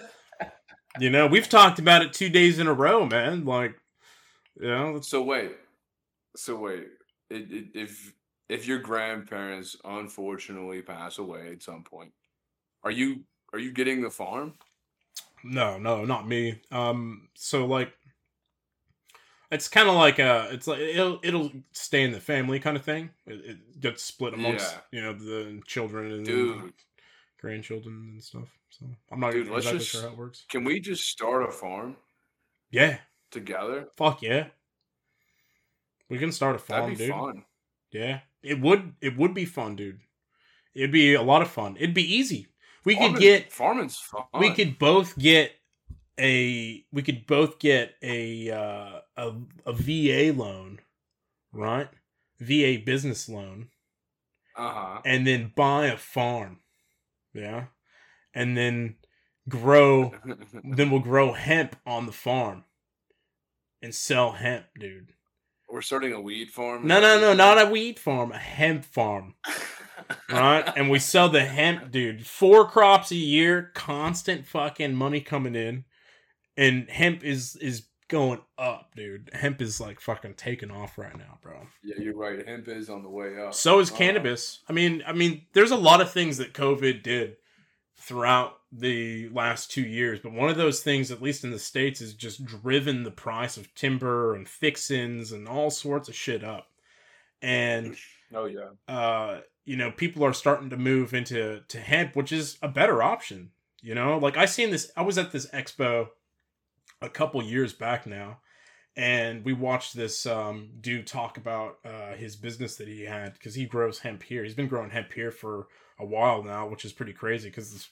you 1.01 1.11
know, 1.11 1.27
we've 1.27 1.49
talked 1.49 1.79
about 1.79 2.03
it 2.03 2.13
two 2.13 2.29
days 2.29 2.59
in 2.59 2.67
a 2.67 2.73
row, 2.73 3.07
man. 3.07 3.45
Like, 3.45 3.75
you 4.61 4.69
know, 4.69 5.01
So 5.01 5.23
wait, 5.23 5.53
so 6.37 6.57
wait. 6.57 6.87
It, 7.31 7.53
it, 7.53 7.65
if 7.75 8.13
if 8.49 8.67
your 8.67 8.79
grandparents 8.79 9.77
unfortunately 9.85 10.83
pass 10.83 11.19
away 11.19 11.51
at 11.53 11.63
some 11.63 11.83
point, 11.85 12.13
are 12.85 12.91
you 12.91 13.25
are 13.53 13.59
you 13.59 13.73
getting 13.73 14.01
the 14.03 14.11
farm? 14.11 14.55
No, 15.49 15.79
no, 15.79 16.05
not 16.05 16.27
me. 16.29 16.61
Um, 16.71 17.29
so 17.35 17.67
like, 17.67 17.93
it's 19.51 19.69
kind 19.69 19.89
of 19.89 19.95
like 19.95 20.19
a, 20.19 20.49
it's 20.51 20.67
like 20.67 20.81
it'll 20.81 21.21
it'll 21.23 21.53
stay 21.73 22.03
in 22.03 22.13
the 22.13 22.21
family 22.21 22.59
kind 22.59 22.77
of 22.77 22.85
thing. 22.85 23.11
It, 23.27 23.45
it 23.45 23.81
gets 23.81 24.03
split 24.03 24.35
amongst 24.35 24.75
Yeah. 24.93 24.99
you 24.99 25.03
know 25.03 25.13
the 25.13 25.61
children 25.67 26.13
and 26.13 26.25
Dude, 26.27 26.73
grandchildren 27.41 27.95
and 28.15 28.23
stuff. 28.25 28.49
So 28.71 28.87
I'm 29.11 29.21
not 29.21 29.33
Dude, 29.33 29.47
let's 29.49 29.67
exactly 29.67 29.79
just- 29.79 29.91
sure 29.93 30.03
how 30.03 30.09
it 30.09 30.17
works. 30.19 30.45
can 30.49 30.65
we 30.65 30.81
just 30.81 31.05
start 31.09 31.49
a 31.49 31.53
farm 31.53 31.97
Yeah, 32.71 32.99
together? 33.31 33.89
fuck 33.97 34.21
yeah. 34.23 34.49
We 36.09 36.19
can 36.19 36.31
start 36.33 36.57
a 36.57 36.59
farm, 36.59 36.83
That'd 36.83 36.99
be 36.99 37.05
dude. 37.07 37.15
fun. 37.15 37.45
Yeah, 37.91 38.21
it 38.43 38.61
would. 38.61 38.95
It 39.01 39.17
would 39.17 39.35
be 39.35 39.45
fun, 39.45 39.77
dude. 39.77 40.01
It'd 40.75 40.93
be 40.93 41.15
a 41.15 41.23
lot 41.23 41.43
of 41.43 41.51
fun. 41.51 41.77
It'd 41.77 41.95
be 41.95 42.15
easy. 42.15 42.49
We 42.87 42.97
could 42.97 43.17
get. 43.19 43.53
farming's 43.53 43.99
fun. 43.99 44.23
We 44.39 44.53
could 44.53 44.79
both 44.79 45.19
get 45.19 45.53
a. 46.19 46.85
We 46.93 47.03
could 47.03 47.27
both 47.27 47.59
get 47.59 47.97
a 48.03 48.51
uh, 48.51 49.01
a 49.17 49.33
a 49.67 49.73
VA 49.75 50.33
loan, 50.33 50.81
right? 51.53 51.89
VA 52.41 52.79
business 52.85 53.29
loan, 53.29 53.69
Uh 54.57 54.71
huh. 54.73 55.01
and 55.05 55.27
then 55.27 55.53
buy 55.55 55.87
a 55.87 55.97
farm. 55.99 56.61
Yeah, 57.35 57.65
and 58.33 58.57
then 58.57 58.97
grow. 59.49 60.15
then 60.65 60.91
we'll 60.91 61.01
grow 61.01 61.33
hemp 61.33 61.77
on 61.85 62.07
the 62.07 62.13
farm, 62.13 62.65
and 63.83 63.95
sell 63.95 64.33
hemp, 64.33 64.67
dude. 64.79 65.13
We're 65.69 65.83
starting 65.83 66.13
a 66.13 66.21
weed 66.21 66.51
farm. 66.51 66.87
No, 66.87 67.01
no, 67.01 67.21
no, 67.21 67.35
not 67.35 67.61
a 67.61 67.69
weed 67.69 67.99
farm, 67.99 68.31
a 68.31 68.39
hemp 68.39 68.85
farm. 68.85 69.35
right? 70.31 70.73
and 70.77 70.91
we 70.91 70.99
sell 70.99 71.29
the 71.29 71.45
hemp, 71.45 71.91
dude. 71.91 72.27
Four 72.27 72.69
crops 72.69 73.11
a 73.11 73.17
year, 73.17 73.71
constant 73.75 74.47
fucking 74.47 74.95
money 74.95 75.21
coming 75.21 75.55
in, 75.55 75.85
and 76.57 76.89
hemp 76.91 77.25
is 77.25 77.57
is 77.57 77.87
going 78.09 78.41
up, 78.57 78.93
dude. 78.95 79.31
Hemp 79.33 79.61
is 79.61 79.81
like 79.81 80.01
fucking 80.01 80.35
taking 80.35 80.71
off 80.71 80.97
right 80.97 81.17
now, 81.17 81.39
bro. 81.43 81.67
Yeah, 81.83 81.97
you're 81.99 82.17
right. 82.17 82.47
Hemp 82.47 82.69
is 82.69 82.89
on 82.89 83.03
the 83.03 83.11
way 83.11 83.39
up. 83.41 83.55
So 83.55 83.81
is 83.81 83.91
Uh, 83.91 83.97
cannabis. 83.97 84.61
I 84.69 84.73
mean, 84.73 85.03
I 85.07 85.13
mean, 85.13 85.47
there's 85.55 85.73
a 85.73 85.77
lot 85.77 86.01
of 86.01 86.13
things 86.13 86.37
that 86.39 86.53
COVID 86.53 87.03
did 87.03 87.37
throughout 87.99 88.59
the 88.71 89.29
last 89.31 89.71
two 89.73 89.83
years, 89.83 90.21
but 90.21 90.33
one 90.33 90.51
of 90.51 90.57
those 90.57 90.81
things, 90.83 91.11
at 91.11 91.23
least 91.23 91.43
in 91.45 91.51
the 91.51 91.59
states, 91.59 92.01
is 92.01 92.15
just 92.15 92.45
driven 92.45 93.03
the 93.03 93.11
price 93.11 93.57
of 93.57 93.75
timber 93.75 94.35
and 94.35 94.49
fixins 94.49 95.33
and 95.33 95.49
all 95.49 95.71
sorts 95.71 96.09
of 96.09 96.15
shit 96.15 96.45
up. 96.45 96.69
And 97.43 97.97
Oh 98.35 98.45
yeah. 98.45 98.69
uh, 98.87 99.41
you 99.67 99.77
know, 99.77 99.91
people 99.91 100.25
are 100.25 100.33
starting 100.33 100.71
to 100.71 100.77
move 100.77 101.13
into 101.13 101.61
to 101.69 101.79
hemp, 101.79 102.17
which 102.17 102.33
is 102.33 102.57
a 102.63 102.69
better 102.69 103.03
option. 103.03 103.51
You 103.83 103.95
know, 103.95 104.17
like 104.17 104.37
I 104.37 104.47
seen 104.47 104.71
this. 104.71 104.91
I 104.97 105.03
was 105.03 105.19
at 105.19 105.33
this 105.33 105.51
expo 105.51 106.09
a 107.03 107.11
couple 107.11 107.43
years 107.43 107.73
back 107.73 108.07
now, 108.07 108.39
and 108.97 109.45
we 109.45 109.53
watched 109.53 109.95
this 109.95 110.25
um, 110.25 110.71
dude 110.81 111.07
talk 111.07 111.37
about 111.37 111.79
uh, 111.85 112.15
his 112.15 112.37
business 112.37 112.77
that 112.77 112.89
he 112.89 113.03
had 113.03 113.35
because 113.35 113.55
he 113.55 113.67
grows 113.67 113.99
hemp 113.99 114.23
here. 114.23 114.45
He's 114.45 114.55
been 114.55 114.69
growing 114.69 114.91
hemp 114.91 115.13
here 115.13 115.31
for 115.31 115.67
a 115.99 116.07
while 116.07 116.43
now, 116.43 116.69
which 116.69 116.85
is 116.85 116.93
pretty 116.93 117.13
crazy 117.13 117.49
because 117.49 117.89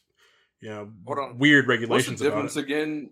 you 0.60 0.70
know 0.70 0.88
weird 1.36 1.66
What's 1.66 1.68
regulations 1.68 2.20
the 2.20 2.28
about 2.28 2.36
difference 2.36 2.56
again? 2.56 3.10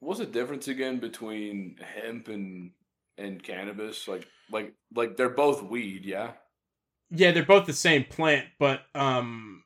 What's 0.00 0.18
the 0.18 0.26
difference 0.26 0.66
again 0.66 0.98
between 0.98 1.76
hemp 1.80 2.26
and 2.26 2.72
and 3.16 3.42
cannabis? 3.42 4.08
Like 4.08 4.26
like 4.50 4.74
like 4.94 5.16
they're 5.16 5.28
both 5.28 5.62
weed, 5.62 6.04
yeah. 6.04 6.32
Yeah, 7.14 7.32
they're 7.32 7.44
both 7.44 7.66
the 7.66 7.72
same 7.74 8.04
plant, 8.04 8.46
but 8.58 8.82
um 8.94 9.64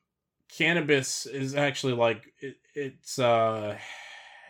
cannabis 0.49 1.25
is 1.25 1.55
actually 1.55 1.93
like 1.93 2.25
it, 2.39 2.55
it's 2.73 3.19
uh 3.19 3.77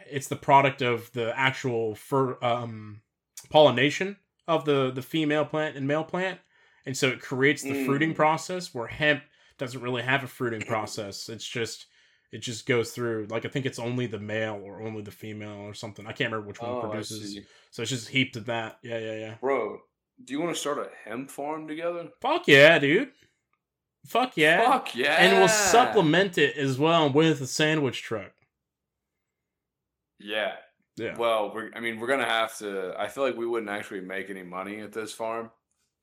it's 0.09 0.27
the 0.27 0.35
product 0.35 0.81
of 0.81 1.11
the 1.13 1.37
actual 1.37 1.95
fur 1.95 2.37
um 2.41 3.01
pollination 3.49 4.17
of 4.47 4.65
the 4.65 4.91
the 4.91 5.01
female 5.01 5.45
plant 5.45 5.75
and 5.75 5.87
male 5.87 6.03
plant. 6.03 6.39
And 6.85 6.95
so 6.95 7.09
it 7.09 7.21
creates 7.21 7.63
the 7.63 7.73
fruiting 7.85 8.13
Mm. 8.13 8.15
process 8.15 8.73
where 8.73 8.87
hemp 8.87 9.23
doesn't 9.57 9.81
really 9.81 10.03
have 10.03 10.23
a 10.23 10.27
fruiting 10.27 10.61
process. 10.67 11.29
It's 11.29 11.47
just 11.47 11.85
it 12.31 12.39
just 12.39 12.65
goes 12.65 12.91
through 12.91 13.27
like 13.29 13.45
I 13.45 13.49
think 13.49 13.65
it's 13.65 13.79
only 13.79 14.07
the 14.07 14.19
male 14.19 14.59
or 14.63 14.81
only 14.81 15.01
the 15.01 15.11
female 15.11 15.59
or 15.59 15.73
something. 15.73 16.05
I 16.07 16.13
can't 16.13 16.31
remember 16.31 16.47
which 16.47 16.61
one 16.61 16.71
Oh, 16.71 16.81
produces. 16.81 17.39
So 17.71 17.81
it's 17.83 17.91
just 17.91 18.09
heaped 18.09 18.35
of 18.37 18.45
that. 18.45 18.79
Yeah, 18.81 18.97
yeah, 18.99 19.15
yeah. 19.17 19.35
Bro, 19.41 19.79
do 20.23 20.33
you 20.33 20.41
want 20.41 20.53
to 20.53 20.59
start 20.59 20.79
a 20.79 20.89
hemp 21.09 21.29
farm 21.29 21.67
together? 21.67 22.09
Fuck 22.21 22.47
yeah, 22.47 22.79
dude. 22.79 23.11
Fuck 24.05 24.37
yeah. 24.37 24.63
Fuck 24.63 24.95
yeah. 24.95 25.15
And 25.19 25.37
we'll 25.37 25.47
supplement 25.49 26.37
it 26.37 26.55
as 26.57 26.79
well 26.79 27.11
with 27.11 27.41
a 27.41 27.47
sandwich 27.47 28.01
truck. 28.01 28.31
Yeah. 30.19 30.53
Yeah. 30.95 31.15
Well, 31.15 31.51
we're, 31.53 31.69
I 31.75 31.79
mean, 31.79 31.99
we're 31.99 32.07
gonna 32.07 32.25
have 32.25 32.57
to. 32.57 32.95
I 32.97 33.07
feel 33.07 33.23
like 33.23 33.37
we 33.37 33.45
wouldn't 33.45 33.69
actually 33.69 34.01
make 34.01 34.29
any 34.29 34.43
money 34.43 34.79
at 34.79 34.91
this 34.91 35.13
farm. 35.13 35.51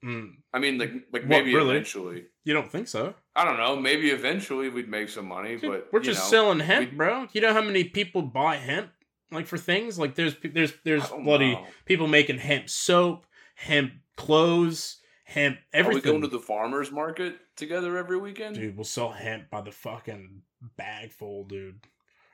Mm, 0.05 0.35
I 0.53 0.59
mean, 0.59 0.79
like, 0.79 0.92
like 1.12 1.27
maybe 1.27 1.55
really? 1.55 1.70
eventually. 1.70 2.27
you 2.44 2.53
don't 2.53 2.70
think 2.70 2.88
so? 2.88 3.14
I 3.35 3.44
don't 3.44 3.57
know. 3.57 3.74
Maybe 3.74 4.11
eventually 4.11 4.68
we'd 4.68 4.88
make 4.88 5.09
some 5.09 5.27
money, 5.27 5.57
Dude, 5.57 5.70
but 5.70 5.88
we're 5.92 6.00
just 6.00 6.20
know, 6.24 6.31
selling 6.31 6.61
hemp, 6.61 6.90
we- 6.90 6.96
bro. 6.96 7.27
You 7.33 7.40
know 7.40 7.55
how 7.55 7.62
many 7.62 7.85
people 7.85 8.22
buy 8.22 8.57
hemp 8.57 8.90
like 9.33 9.46
for 9.46 9.59
things 9.59 9.98
like 9.98 10.14
there's 10.14 10.37
there's 10.44 10.74
there's 10.85 11.09
bloody 11.09 11.53
know. 11.55 11.66
people 11.87 12.07
making 12.07 12.38
hemp 12.38 12.68
soap, 12.68 13.27
hemp 13.57 13.92
clothes, 14.16 14.98
hemp 15.24 15.57
Are 15.57 15.61
we 15.61 15.79
everything. 15.81 16.12
going 16.12 16.22
to 16.22 16.29
the 16.29 16.38
farmers 16.38 16.90
market 16.90 17.37
together 17.57 17.96
every 17.96 18.18
weekend? 18.18 18.57
Dude, 18.57 18.77
we'll 18.77 18.85
sell 18.85 19.11
hemp 19.11 19.50
by 19.50 19.61
the 19.61 19.72
fucking 19.72 20.42
bagful, 20.77 21.44
dude. 21.44 21.81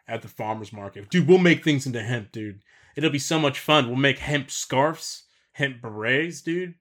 At 0.09 0.23
the 0.23 0.29
farmers 0.29 0.73
market. 0.73 1.09
Dude, 1.09 1.29
we'll 1.29 1.39
make 1.39 1.63
things 1.63 1.87
into 1.87 2.03
hemp, 2.03 2.33
dude. 2.33 2.63
It'll 2.97 3.11
be 3.11 3.21
so 3.21 3.39
much 3.39 3.61
fun. 3.61 3.87
We'll 3.87 3.95
make 3.97 4.19
hemp 4.19 4.51
scarves, 4.51 5.25
hemp 5.53 5.81
berets, 5.81 6.41
dude. 6.43 6.75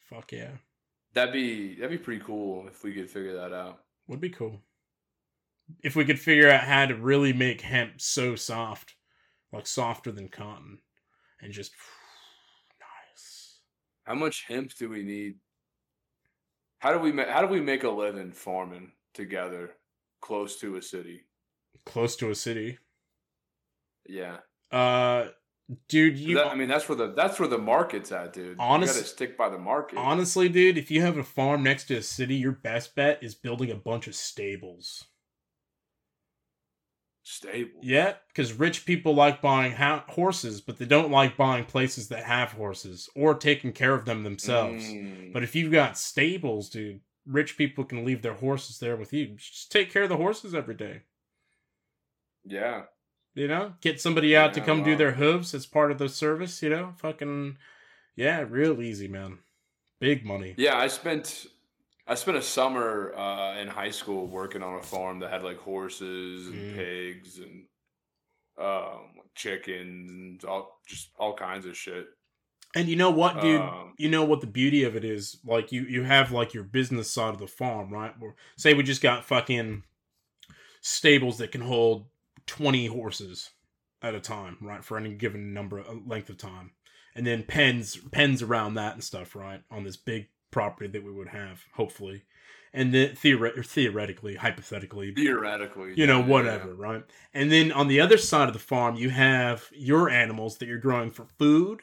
Fuck 0.00 0.32
yeah. 0.32 0.50
That'd 1.14 1.32
be 1.32 1.76
that'd 1.76 1.90
be 1.90 2.02
pretty 2.02 2.24
cool 2.24 2.66
if 2.66 2.82
we 2.82 2.92
could 2.92 3.08
figure 3.08 3.34
that 3.36 3.52
out. 3.52 3.82
Would 4.08 4.20
be 4.20 4.30
cool. 4.30 4.60
If 5.84 5.94
we 5.94 6.04
could 6.04 6.18
figure 6.18 6.50
out 6.50 6.64
how 6.64 6.86
to 6.86 6.96
really 6.96 7.32
make 7.32 7.60
hemp 7.60 8.00
so 8.00 8.34
soft, 8.34 8.94
like 9.52 9.66
softer 9.68 10.10
than 10.10 10.28
cotton, 10.28 10.78
and 11.40 11.52
just. 11.52 11.72
How 14.06 14.14
much 14.14 14.44
hemp 14.46 14.72
do 14.78 14.88
we 14.88 15.02
need? 15.02 15.34
How 16.78 16.92
do 16.92 16.98
we 17.00 17.10
ma- 17.12 17.30
how 17.30 17.40
do 17.40 17.48
we 17.48 17.60
make 17.60 17.82
a 17.82 17.90
living 17.90 18.30
farming 18.32 18.92
together, 19.14 19.72
close 20.20 20.60
to 20.60 20.76
a 20.76 20.82
city? 20.82 21.24
Close 21.84 22.14
to 22.16 22.30
a 22.30 22.34
city. 22.34 22.78
Yeah, 24.08 24.38
Uh, 24.70 25.30
dude, 25.88 26.16
you 26.16 26.36
That- 26.36 26.46
I 26.46 26.54
mean 26.54 26.68
that's 26.68 26.88
where 26.88 26.94
the 26.96 27.12
that's 27.14 27.40
where 27.40 27.48
the 27.48 27.58
market's 27.58 28.12
at, 28.12 28.32
dude. 28.32 28.56
honestly 28.60 28.94
you 28.98 29.00
gotta 29.02 29.08
stick 29.14 29.36
by 29.36 29.48
the 29.48 29.58
market. 29.58 29.98
honestly, 29.98 30.48
dude, 30.48 30.78
if 30.78 30.90
you 30.92 31.02
have 31.02 31.18
a 31.18 31.24
farm 31.24 31.64
next 31.64 31.84
to 31.88 31.96
a 31.96 32.02
city, 32.02 32.36
your 32.36 32.52
best 32.52 32.94
bet 32.94 33.20
is 33.22 33.34
building 33.34 33.72
a 33.72 33.74
bunch 33.76 34.06
of 34.06 34.14
stables. 34.14 35.08
Stable. 37.28 37.80
Yeah, 37.82 38.14
because 38.28 38.52
rich 38.52 38.86
people 38.86 39.12
like 39.12 39.42
buying 39.42 39.72
ha- 39.72 40.04
horses, 40.06 40.60
but 40.60 40.78
they 40.78 40.84
don't 40.84 41.10
like 41.10 41.36
buying 41.36 41.64
places 41.64 42.06
that 42.08 42.22
have 42.22 42.52
horses 42.52 43.08
or 43.16 43.34
taking 43.34 43.72
care 43.72 43.94
of 43.94 44.04
them 44.04 44.22
themselves. 44.22 44.84
Mm. 44.84 45.32
But 45.32 45.42
if 45.42 45.56
you've 45.56 45.72
got 45.72 45.98
stables, 45.98 46.70
dude, 46.70 47.00
rich 47.26 47.56
people 47.58 47.82
can 47.82 48.04
leave 48.04 48.22
their 48.22 48.34
horses 48.34 48.78
there 48.78 48.94
with 48.94 49.12
you. 49.12 49.34
Just 49.38 49.72
take 49.72 49.92
care 49.92 50.04
of 50.04 50.08
the 50.08 50.16
horses 50.16 50.54
every 50.54 50.76
day. 50.76 51.02
yeah, 52.44 52.82
You 53.34 53.48
know, 53.48 53.74
get 53.80 54.00
somebody 54.00 54.36
out 54.36 54.54
to 54.54 54.60
Yeah, 54.60 54.66
come 54.66 54.84
do 54.84 54.94
their 54.94 55.12
hooves 55.12 55.52
as 55.52 55.66
part 55.66 55.90
of 55.90 55.98
the 55.98 56.08
service. 56.08 56.62
You 56.62 56.70
know, 56.70 56.94
fucking 56.98 57.56
yeah, 58.14 58.44
real 58.48 58.80
easy, 58.80 59.08
man. 59.08 59.38
Big 59.98 60.24
money. 60.24 60.54
yeah. 60.58 60.76
I 60.76 60.86
spent 60.86 61.46
I 62.06 62.14
spent 62.14 62.36
a 62.36 62.42
summer 62.42 63.12
uh, 63.16 63.58
in 63.58 63.68
high 63.68 63.90
school 63.90 64.26
working 64.28 64.62
on 64.62 64.78
a 64.78 64.82
farm 64.82 65.18
that 65.20 65.30
had 65.30 65.42
like 65.42 65.58
horses 65.58 66.46
and 66.46 66.54
Mm. 66.54 66.74
pigs 66.76 67.38
and 67.38 67.66
um, 68.58 69.12
chickens 69.34 70.10
and 70.10 70.44
all 70.44 70.80
just 70.86 71.10
all 71.18 71.34
kinds 71.34 71.66
of 71.66 71.76
shit. 71.76 72.06
And 72.74 72.88
you 72.88 72.96
know 72.96 73.10
what, 73.10 73.40
dude? 73.40 73.60
Um, 73.60 73.94
you 73.98 74.08
know 74.08 74.24
what 74.24 74.40
the 74.40 74.46
beauty 74.46 74.84
of 74.84 74.96
it 74.96 75.04
is? 75.04 75.38
Like 75.44 75.72
you 75.72 75.82
you 75.82 76.04
have 76.04 76.30
like 76.32 76.54
your 76.54 76.64
business 76.64 77.10
side 77.10 77.34
of 77.34 77.38
the 77.40 77.46
farm, 77.46 77.90
right? 77.90 78.12
Where, 78.18 78.34
say 78.56 78.74
we 78.74 78.82
just 78.82 79.02
got 79.02 79.24
fucking 79.24 79.82
stables 80.80 81.38
that 81.38 81.52
can 81.52 81.60
hold 81.62 82.06
20 82.46 82.86
horses 82.86 83.50
at 84.02 84.14
a 84.14 84.20
time, 84.20 84.56
right? 84.60 84.84
For 84.84 84.96
any 84.96 85.14
given 85.14 85.52
number 85.52 85.78
of 85.78 86.06
length 86.06 86.30
of 86.30 86.36
time. 86.38 86.72
And 87.14 87.26
then 87.26 87.44
pens 87.44 87.96
pens 88.12 88.42
around 88.42 88.74
that 88.74 88.92
and 88.94 89.02
stuff, 89.02 89.34
right? 89.34 89.62
On 89.70 89.84
this 89.84 89.96
big 89.96 90.28
property 90.50 90.88
that 90.88 91.04
we 91.04 91.12
would 91.12 91.28
have, 91.28 91.64
hopefully. 91.74 92.24
And 92.72 92.92
then 92.92 93.10
theoret- 93.14 93.64
theoretically, 93.66 94.34
hypothetically, 94.36 95.14
theoretically, 95.14 95.94
you 95.96 96.06
know, 96.06 96.20
yeah, 96.20 96.26
whatever, 96.26 96.74
right? 96.74 97.04
And 97.32 97.50
then 97.50 97.72
on 97.72 97.88
the 97.88 98.00
other 98.00 98.18
side 98.18 98.48
of 98.48 98.52
the 98.52 98.60
farm, 98.60 98.96
you 98.96 99.10
have 99.10 99.70
your 99.72 100.10
animals 100.10 100.58
that 100.58 100.66
you're 100.66 100.78
growing 100.78 101.10
for 101.10 101.26
food, 101.38 101.82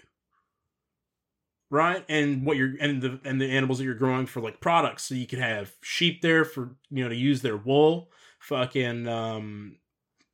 right? 1.71 2.05
And 2.07 2.45
what 2.45 2.57
you're 2.57 2.73
and 2.79 3.01
the 3.01 3.19
and 3.25 3.41
the 3.41 3.49
animals 3.49 3.79
that 3.79 3.85
you're 3.85 3.95
growing 3.95 4.27
for 4.27 4.39
like 4.39 4.61
products. 4.61 5.03
So 5.03 5.15
you 5.15 5.25
could 5.25 5.39
have 5.39 5.73
sheep 5.81 6.21
there 6.21 6.45
for 6.45 6.75
you 6.91 7.03
know 7.03 7.09
to 7.09 7.15
use 7.15 7.41
their 7.41 7.57
wool, 7.57 8.11
fucking 8.39 9.07
um, 9.07 9.77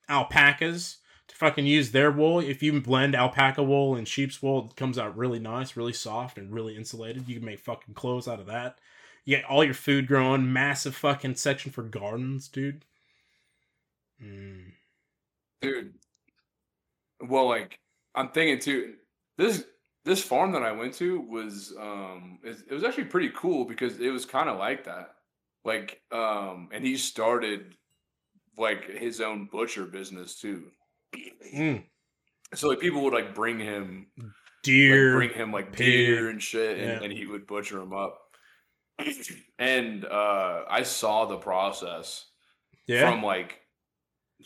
alpacas 0.10 0.98
fucking 1.40 1.66
use 1.66 1.92
their 1.92 2.12
wool. 2.12 2.42
If 2.42 2.62
you 2.62 2.80
blend 2.82 3.16
alpaca 3.16 3.64
wool 3.64 3.96
and 3.96 4.06
sheep's 4.06 4.44
wool, 4.44 4.68
it 4.70 4.76
comes 4.76 5.00
out 5.00 5.16
really 5.16 5.40
nice, 5.40 5.78
really 5.78 5.94
soft, 5.94 6.38
and 6.38 6.54
really 6.54 6.76
insulated. 6.76 7.30
You 7.30 7.38
can 7.38 7.46
make 7.46 7.60
fucking 7.60 7.94
clothes 7.94 8.28
out 8.28 8.42
of 8.42 8.46
that. 8.48 8.78
You 9.24 9.38
get 9.38 9.46
all 9.46 9.64
your 9.64 9.74
food 9.74 10.06
growing, 10.06 10.52
massive 10.52 10.96
fucking 10.96 11.36
section 11.36 11.72
for 11.72 11.84
gardens, 11.84 12.50
dude. 12.50 12.84
Mm. 14.22 14.74
dude. 15.62 15.94
Well, 17.22 17.48
like 17.48 17.80
I'm 18.16 18.30
thinking 18.30 18.60
too. 18.60 18.96
This 19.38 19.64
this 20.04 20.22
farm 20.22 20.52
that 20.52 20.64
I 20.64 20.74
went 20.74 20.94
to 20.96 21.22
was 21.22 21.74
um 21.80 22.40
it, 22.44 22.58
it 22.70 22.74
was 22.74 22.84
actually 22.84 23.06
pretty 23.06 23.32
cool 23.34 23.64
because 23.64 23.98
it 24.02 24.10
was 24.10 24.26
kind 24.26 24.50
of 24.50 24.58
like 24.58 24.84
that. 24.84 25.16
Like 25.64 26.02
um 26.12 26.68
and 26.74 26.84
he 26.84 26.98
started 26.98 27.76
like 28.58 28.90
his 28.90 29.22
own 29.22 29.48
butcher 29.50 29.86
business 29.86 30.36
too. 30.36 30.72
Mm. 31.56 31.84
So 32.56 32.68
like 32.70 32.80
people 32.80 33.02
would 33.04 33.14
like 33.14 33.34
bring 33.36 33.60
him 33.60 34.08
like, 34.18 34.28
Deer. 34.64 35.16
bring 35.16 35.30
him 35.32 35.52
like 35.52 35.72
pig, 35.72 35.78
deer 35.86 36.30
and 36.30 36.42
shit 36.42 36.78
and, 36.80 36.88
yeah. 36.88 37.00
and 37.04 37.12
he 37.14 37.26
would 37.26 37.48
butcher 37.48 37.80
them 37.80 37.94
up. 37.94 38.20
and 39.60 40.06
uh 40.06 40.64
I 40.70 40.84
saw 40.84 41.26
the 41.26 41.38
process 41.38 42.26
yeah. 42.88 43.10
from 43.10 43.24
like 43.24 43.60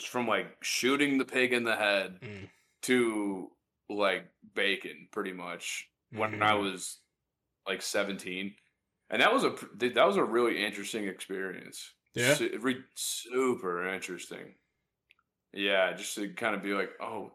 from 0.07 0.27
like 0.27 0.47
shooting 0.61 1.17
the 1.17 1.25
pig 1.25 1.53
in 1.53 1.63
the 1.63 1.75
head 1.75 2.19
Mm. 2.21 2.49
to 2.83 3.49
like 3.89 4.25
bacon 4.55 5.07
pretty 5.11 5.33
much 5.33 5.87
when 6.11 6.41
I 6.43 6.51
Mhm. 6.53 6.61
was 6.71 6.99
like 7.67 7.81
17 7.81 8.53
and 9.09 9.21
that 9.21 9.33
was 9.33 9.43
a 9.43 9.55
that 9.77 10.05
was 10.07 10.17
a 10.17 10.23
really 10.23 10.63
interesting 10.63 11.07
experience 11.07 11.91
Yeah? 12.13 12.35
Super 12.95 13.87
interesting 13.87 14.55
yeah 15.53 15.93
just 15.93 16.15
to 16.15 16.29
kind 16.29 16.55
of 16.55 16.63
be 16.63 16.73
like 16.73 16.91
oh 17.01 17.31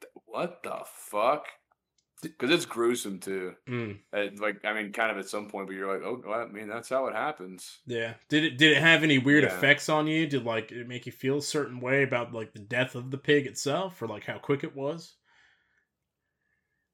th- 0.00 0.12
what 0.26 0.62
the 0.62 0.80
fuck 0.84 1.46
because 2.22 2.50
it's 2.50 2.66
gruesome 2.66 3.18
too 3.18 3.52
Mm. 3.68 3.98
And, 4.12 4.38
like 4.38 4.64
i 4.64 4.72
mean 4.72 4.92
kind 4.92 5.10
of 5.10 5.18
at 5.18 5.28
some 5.28 5.48
point 5.48 5.66
but 5.66 5.74
you're 5.74 5.92
like 5.92 6.04
oh 6.06 6.22
well, 6.24 6.40
i 6.40 6.46
mean 6.46 6.68
that's 6.68 6.88
how 6.88 7.06
it 7.06 7.14
happens 7.14 7.78
Yeah. 7.86 8.14
Did 8.28 8.44
it 8.44 8.58
did 8.58 8.76
it 8.76 8.80
have 8.80 9.02
any 9.02 9.18
weird 9.18 9.42
Yeah. 9.44 9.54
effects 9.56 9.88
on 9.88 10.06
you? 10.06 10.26
Did 10.26 10.44
like 10.44 10.70
it 10.72 10.86
make 10.86 11.06
you 11.06 11.12
feel 11.12 11.38
a 11.38 11.42
certain 11.42 11.80
way 11.80 12.02
about 12.04 12.32
like 12.32 12.52
the 12.52 12.60
death 12.60 12.94
of 12.94 13.10
the 13.10 13.18
pig 13.18 13.46
itself 13.46 14.00
or 14.00 14.06
like 14.06 14.24
how 14.24 14.38
quick 14.38 14.62
it 14.64 14.74
was? 14.76 15.14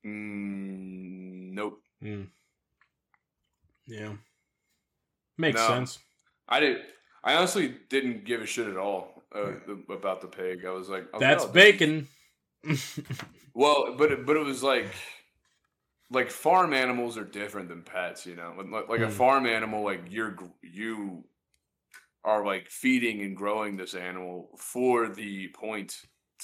mm, 0.05 1.53
nope 1.53 1.83
Mm. 2.03 2.29
Yeah. 3.87 4.13
Makes 5.37 5.61
No. 5.61 5.67
sense. 5.69 5.99
I 6.49 6.61
did. 6.61 6.79
I 7.25 7.35
honestly 7.35 7.75
didn't 7.91 8.25
give 8.25 8.41
a 8.41 8.47
shit 8.47 8.69
at 8.69 8.77
all 8.77 9.18
uh, 9.35 9.53
about 9.91 10.21
the 10.21 10.27
pig. 10.29 10.65
I 10.67 10.71
was 10.71 10.89
like, 10.89 11.05
I 11.13 11.17
was 11.17 11.21
like, 11.21 11.21
That's 11.21 11.45
"Oh, 11.45 11.49
this 11.49 11.65
is-" 11.65 11.73
bacon. 11.79 12.09
Well, 13.55 13.97
but 13.99 14.13
it, 14.13 14.25
but 14.27 14.37
it 14.37 14.45
was 14.45 14.63
like, 14.63 14.87
like 16.11 16.31
farm 16.31 16.73
animals 16.73 17.19
are 17.19 17.25
different 17.25 17.69
than 17.69 17.83
pets. 17.83 18.25
You 18.25 18.37
know, 18.37 18.55
like, 18.71 18.89
like 18.89 19.01
a 19.01 19.07
Mm. 19.07 19.13
farm 19.13 19.47
animal, 19.47 19.83
like 19.83 20.03
you're 20.09 20.37
you 20.63 21.25
are 22.25 22.45
like 22.45 22.69
feeding 22.69 23.23
and 23.23 23.37
growing 23.37 23.77
this 23.77 23.95
animal 23.95 24.51
for 24.59 25.09
the 25.09 25.49
point 25.49 25.97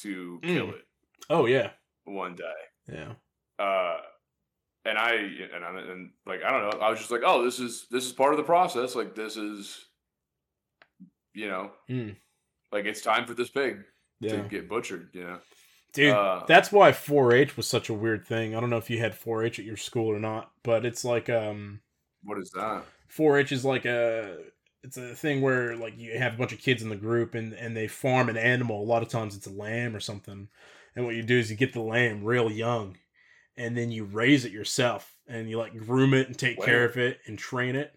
to 0.02 0.40
kill 0.42 0.66
Mm. 0.68 0.74
it 0.74 0.84
oh 1.30 1.46
yeah. 1.46 1.70
one 2.04 2.34
day. 2.34 2.52
Yeah. 2.92 3.12
uh 3.58 3.98
and 4.84 4.98
i 4.98 5.12
and 5.14 5.64
i 5.64 5.80
and 5.80 6.10
like 6.26 6.42
i 6.42 6.50
don't 6.50 6.62
know 6.70 6.78
i 6.80 6.90
was 6.90 6.98
just 6.98 7.10
like 7.10 7.22
oh 7.24 7.44
this 7.44 7.58
is 7.60 7.86
this 7.90 8.04
is 8.04 8.12
part 8.12 8.32
of 8.34 8.36
the 8.38 8.42
process 8.44 8.94
like 8.94 9.14
this 9.14 9.36
is 9.36 9.86
you 11.32 11.48
know 11.48 11.70
Mm. 11.88 12.16
Like 12.74 12.84
it's 12.84 13.00
time 13.00 13.24
for 13.26 13.32
this 13.34 13.48
pig 13.48 13.84
Yeah. 14.20 14.42
to 14.42 14.48
get 14.48 14.68
butchered 14.68 15.08
you 15.14 15.24
know 15.24 15.38
Dude, 15.94 16.12
Uh, 16.12 16.42
that's 16.48 16.72
why 16.72 16.90
4-H 16.90 17.56
was 17.56 17.68
such 17.68 17.88
a 17.88 17.94
weird 17.94 18.26
thing. 18.26 18.56
I 18.56 18.60
don't 18.60 18.68
know 18.68 18.78
if 18.78 18.90
you 18.90 18.98
had 18.98 19.12
4-H 19.12 19.60
at 19.60 19.64
your 19.64 19.76
school 19.76 20.08
or 20.08 20.18
not, 20.18 20.50
but 20.64 20.84
it's 20.84 21.04
like 21.04 21.30
um 21.30 21.80
what 22.24 22.36
is 22.38 22.50
that 22.50 22.82
4-H 23.08 23.52
is 23.52 23.64
like 23.64 23.84
a 23.84 24.38
it's 24.82 24.96
a 24.96 25.14
thing 25.14 25.40
where 25.40 25.76
like 25.76 25.96
you 25.96 26.18
have 26.18 26.34
a 26.34 26.36
bunch 26.36 26.52
of 26.52 26.58
kids 26.58 26.82
in 26.82 26.88
the 26.88 26.96
group 26.96 27.34
and 27.36 27.52
and 27.54 27.76
they 27.76 27.86
farm 27.86 28.28
an 28.28 28.36
animal. 28.36 28.82
A 28.82 28.84
lot 28.84 29.02
of 29.04 29.08
times 29.08 29.36
it's 29.36 29.46
a 29.46 29.52
lamb 29.52 29.94
or 29.94 30.00
something. 30.00 30.48
And 30.96 31.04
what 31.06 31.14
you 31.14 31.22
do 31.22 31.38
is 31.38 31.48
you 31.48 31.56
get 31.56 31.72
the 31.72 31.80
lamb 31.80 32.24
real 32.24 32.50
young 32.50 32.98
and 33.56 33.76
then 33.76 33.92
you 33.92 34.04
raise 34.04 34.44
it 34.44 34.50
yourself 34.52 35.14
and 35.28 35.48
you 35.48 35.58
like 35.58 35.78
groom 35.78 36.12
it 36.12 36.26
and 36.26 36.36
take 36.36 36.60
care 36.60 36.84
of 36.84 36.96
it 36.96 37.20
and 37.26 37.38
train 37.38 37.76
it 37.76 37.94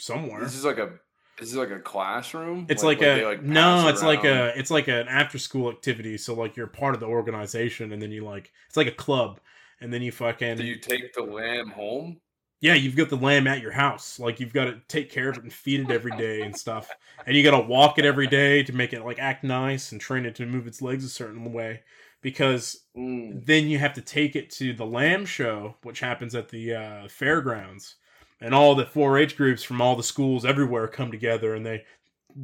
somewhere. 0.00 0.40
this 0.42 0.56
is 0.56 0.64
like 0.64 0.78
a 0.78 0.98
this 1.38 1.48
is 1.48 1.56
like 1.56 1.70
a 1.70 1.80
classroom? 1.80 2.66
It's 2.68 2.82
like, 2.82 2.98
they, 2.98 3.22
a 3.22 3.36
pass 3.38 3.44
no, 3.44 3.88
it's 3.88 4.02
like 4.02 4.24
a 4.24 4.58
it's 4.58 4.70
like 4.70 4.88
an 4.88 5.08
after 5.08 5.38
school 5.38 5.70
activity. 5.70 6.16
So 6.18 6.34
like 6.34 6.56
you're 6.56 6.66
part 6.66 6.94
of 6.94 7.00
the 7.00 7.06
organization, 7.06 7.92
and 7.92 8.00
then 8.00 8.10
you 8.12 8.24
like 8.24 8.52
it's 8.68 8.76
like 8.76 8.86
a 8.86 8.92
club, 8.92 9.40
and 9.80 9.92
then 9.92 10.02
you 10.02 10.12
fucking 10.12 10.56
do 10.56 10.64
you 10.64 10.78
take 10.78 11.12
the 11.14 11.22
lamb 11.22 11.70
home? 11.70 12.20
Yeah, 12.60 12.74
you've 12.74 12.94
got 12.94 13.08
the 13.08 13.16
lamb 13.16 13.48
at 13.48 13.60
your 13.60 13.72
house. 13.72 14.20
Like 14.20 14.38
you've 14.38 14.52
got 14.52 14.66
to 14.66 14.80
take 14.88 15.10
care 15.10 15.28
of 15.28 15.36
it 15.36 15.42
and 15.42 15.52
feed 15.52 15.80
it 15.80 15.90
every 15.90 16.12
day 16.12 16.44
and 16.44 16.56
stuff, 16.56 16.96
and 17.26 17.36
you 17.36 17.42
got 17.42 17.58
to 17.60 17.66
walk 17.66 17.98
it 17.98 18.04
every 18.04 18.28
day 18.28 18.62
to 18.62 18.72
make 18.72 18.92
it 18.92 19.04
like 19.04 19.18
act 19.18 19.42
nice 19.42 19.90
and 19.92 20.00
train 20.00 20.26
it 20.26 20.36
to 20.36 20.46
move 20.46 20.66
its 20.68 20.80
legs 20.80 21.04
a 21.04 21.08
certain 21.08 21.52
way, 21.52 21.82
because 22.20 22.78
Mm. 22.96 23.44
then 23.46 23.68
you 23.68 23.78
have 23.78 23.94
to 23.94 24.02
take 24.02 24.36
it 24.36 24.50
to 24.50 24.74
the 24.74 24.84
lamb 24.84 25.24
show, 25.24 25.76
which 25.82 26.00
happens 26.00 26.34
at 26.34 26.50
the 26.50 26.74
uh, 26.74 27.08
fairgrounds, 27.08 27.96
and 28.42 28.54
all 28.54 28.74
the 28.74 28.84
4-H 28.84 29.36
groups 29.36 29.62
from 29.62 29.80
all 29.80 29.96
the 29.96 30.02
schools 30.02 30.44
everywhere 30.44 30.88
come 30.88 31.10
together 31.10 31.54
and 31.54 31.64
they 31.64 31.84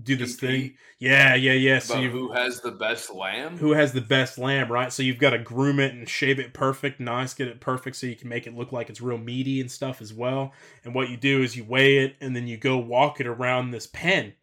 do 0.02 0.16
this 0.16 0.36
thing. 0.36 0.74
Yeah, 0.98 1.34
yeah, 1.34 1.52
yeah. 1.54 1.78
So 1.78 1.98
you 1.98 2.10
who 2.10 2.32
has 2.32 2.60
the 2.60 2.72
best 2.72 3.12
lamb 3.14 3.56
who 3.56 3.72
has 3.72 3.92
the 3.92 4.00
best 4.02 4.36
lamb, 4.36 4.70
right? 4.70 4.92
So 4.92 5.02
you've 5.02 5.18
got 5.18 5.30
to 5.30 5.38
groom 5.38 5.80
it 5.80 5.94
and 5.94 6.06
shave 6.08 6.38
it 6.38 6.52
perfect, 6.52 7.00
nice, 7.00 7.32
get 7.32 7.48
it 7.48 7.60
perfect 7.60 7.96
so 7.96 8.06
you 8.06 8.16
can 8.16 8.28
make 8.28 8.46
it 8.46 8.54
look 8.54 8.70
like 8.70 8.90
it's 8.90 9.00
real 9.00 9.16
meaty 9.18 9.60
and 9.62 9.70
stuff 9.70 10.02
as 10.02 10.12
well. 10.12 10.52
And 10.84 10.94
what 10.94 11.08
you 11.08 11.16
do 11.16 11.42
is 11.42 11.56
you 11.56 11.64
weigh 11.64 11.98
it 11.98 12.16
and 12.20 12.36
then 12.36 12.46
you 12.46 12.56
go 12.58 12.76
walk 12.76 13.20
it 13.20 13.26
around 13.26 13.70
this 13.70 13.86
pen. 13.86 14.34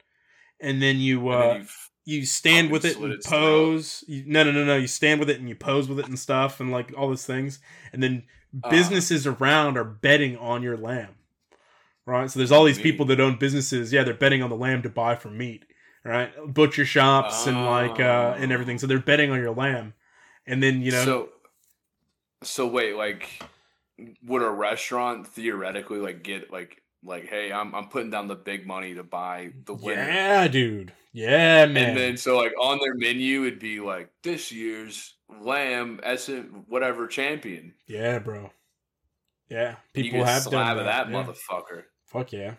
And 0.60 0.82
then 0.82 0.98
you 0.98 1.30
uh 1.30 1.54
then 1.54 1.68
you've- 2.06 2.26
stand 2.26 2.72
with 2.72 2.86
it 2.86 2.98
and 2.98 3.22
pose. 3.24 4.04
You, 4.08 4.24
no, 4.26 4.44
no, 4.44 4.52
no, 4.52 4.64
no. 4.66 4.78
You 4.78 4.88
stand 4.88 5.20
with 5.20 5.30
it 5.30 5.40
and 5.40 5.48
you 5.50 5.56
pose 5.56 5.88
with 5.88 6.00
it 6.00 6.08
and 6.08 6.18
stuff 6.18 6.60
and 6.60 6.72
like 6.72 6.92
all 6.98 7.10
those 7.10 7.26
things. 7.26 7.60
And 7.94 8.02
then 8.02 8.24
Ah. 8.64 8.70
businesses 8.70 9.28
around 9.28 9.78
are 9.78 9.84
betting 9.84 10.38
on 10.38 10.64
your 10.64 10.78
lamb. 10.78 11.16
Right? 12.06 12.30
So 12.30 12.40
there's 12.40 12.52
all 12.52 12.64
these 12.64 12.80
people 12.80 13.06
that 13.08 13.20
own 13.20 13.38
businesses. 13.38 13.92
Yeah, 13.92 14.04
they're 14.04 14.14
betting 14.14 14.44
on 14.44 14.50
the 14.50 14.56
lamb 14.56 14.84
to 14.84 14.90
buy 14.90 15.16
for 15.16 15.30
meat. 15.30 15.66
Right? 16.04 16.32
Butcher 16.48 16.86
shops 16.86 17.48
and 17.48 17.66
like 17.66 18.00
uh 18.00 18.36
and 18.38 18.52
everything. 18.52 18.78
So 18.78 18.86
they're 18.86 19.00
betting 19.00 19.32
on 19.32 19.40
your 19.40 19.56
lamb. 19.56 19.94
And 20.46 20.62
then, 20.62 20.82
you 20.82 20.92
know, 20.92 21.04
So, 21.04 21.30
so 22.44 22.68
wait, 22.68 22.96
like, 22.96 23.42
would 24.24 24.44
a 24.44 24.50
restaurant 24.50 25.26
theoretically 25.28 26.00
like 26.00 26.22
get 26.24 26.52
like 26.52 26.82
like, 27.04 27.28
hey, 27.28 27.52
I'm 27.52 27.74
I'm 27.74 27.88
putting 27.88 28.10
down 28.10 28.28
the 28.28 28.36
big 28.36 28.68
money 28.68 28.96
to 28.96 29.04
buy 29.04 29.52
the 29.66 29.74
winner, 29.74 30.02
yeah, 30.02 30.48
dude. 30.48 30.92
Yeah, 31.14 31.66
man. 31.68 31.90
and 31.90 31.98
then 31.98 32.18
so 32.18 32.38
like 32.38 32.54
on 32.60 32.80
their 32.80 32.96
menu 32.96 33.46
it'd 33.46 33.60
be 33.60 33.80
like 33.80 34.10
this 34.22 34.52
year's 34.52 35.16
lamb 35.42 36.02
SM 36.04 36.42
whatever 36.68 37.08
champion. 37.08 37.74
yeah, 37.88 38.20
bro. 38.20 38.52
Yeah, 39.50 39.76
people 39.94 40.24
have 40.24 40.44
slab 40.44 40.52
done 40.52 40.80
of 40.80 40.86
that. 40.86 41.08
that 41.08 41.14
yeah. 41.14 41.24
motherfucker. 41.24 41.84
Fuck 42.16 42.34
yeah. 42.34 42.54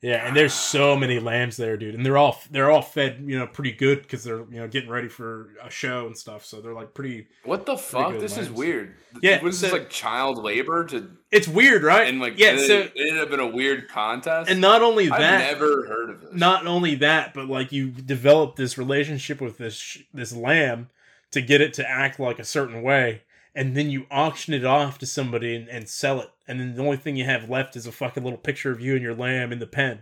Yeah, 0.00 0.28
and 0.28 0.36
there's 0.36 0.54
so 0.54 0.94
many 0.94 1.18
lambs 1.18 1.56
there, 1.56 1.76
dude, 1.76 1.96
and 1.96 2.06
they're 2.06 2.16
all 2.16 2.40
they're 2.52 2.70
all 2.70 2.82
fed, 2.82 3.24
you 3.26 3.36
know, 3.36 3.48
pretty 3.48 3.72
good 3.72 4.02
because 4.02 4.22
they're 4.22 4.44
you 4.48 4.60
know 4.60 4.68
getting 4.68 4.88
ready 4.88 5.08
for 5.08 5.48
a 5.60 5.68
show 5.68 6.06
and 6.06 6.16
stuff. 6.16 6.44
So 6.44 6.60
they're 6.60 6.72
like 6.72 6.94
pretty. 6.94 7.26
What 7.42 7.66
the 7.66 7.76
fuck? 7.76 8.16
This 8.20 8.38
is 8.38 8.48
weird. 8.48 8.94
Yeah, 9.20 9.42
what 9.42 9.48
is 9.48 9.60
this 9.60 9.72
like 9.72 9.90
child 9.90 10.38
labor 10.38 10.84
to 10.86 11.10
It's 11.32 11.48
weird, 11.48 11.82
right? 11.82 12.06
and 12.06 12.20
like 12.20 12.38
yeah. 12.38 12.52
it, 12.52 12.66
So 12.68 12.78
it 12.78 12.92
ended 12.96 13.18
up 13.18 13.32
in 13.32 13.40
a 13.40 13.46
weird 13.48 13.88
contest. 13.88 14.48
and 14.48 14.60
not 14.60 14.82
only 14.82 15.10
I've 15.10 15.18
that, 15.18 15.52
never 15.52 15.86
heard 15.88 16.10
of 16.10 16.20
this. 16.20 16.30
not 16.32 16.64
only 16.64 16.94
that, 16.96 17.34
but 17.34 17.48
like 17.48 17.72
you 17.72 17.90
develop 17.90 18.54
this 18.54 18.78
relationship 18.78 19.40
with 19.40 19.58
this 19.58 19.98
this 20.14 20.32
lamb 20.32 20.90
to 21.32 21.42
get 21.42 21.60
it 21.60 21.74
to 21.74 21.90
act 21.90 22.20
like 22.20 22.38
a 22.38 22.44
certain 22.44 22.82
way, 22.82 23.22
and 23.52 23.76
then 23.76 23.90
you 23.90 24.06
auction 24.12 24.54
it 24.54 24.64
off 24.64 24.96
to 24.98 25.06
somebody 25.06 25.56
and, 25.56 25.68
and 25.68 25.88
sell 25.88 26.20
it, 26.20 26.30
and 26.48 26.58
then 26.58 26.74
the 26.74 26.82
only 26.82 26.96
thing 26.96 27.16
you 27.16 27.24
have 27.24 27.48
left 27.50 27.76
is 27.76 27.86
a 27.86 27.92
fucking 27.92 28.24
little 28.24 28.38
picture 28.38 28.70
of 28.72 28.80
you 28.80 28.94
and 28.94 29.02
your 29.02 29.14
lamb 29.14 29.52
in 29.52 29.58
the 29.58 29.66
pen, 29.66 30.00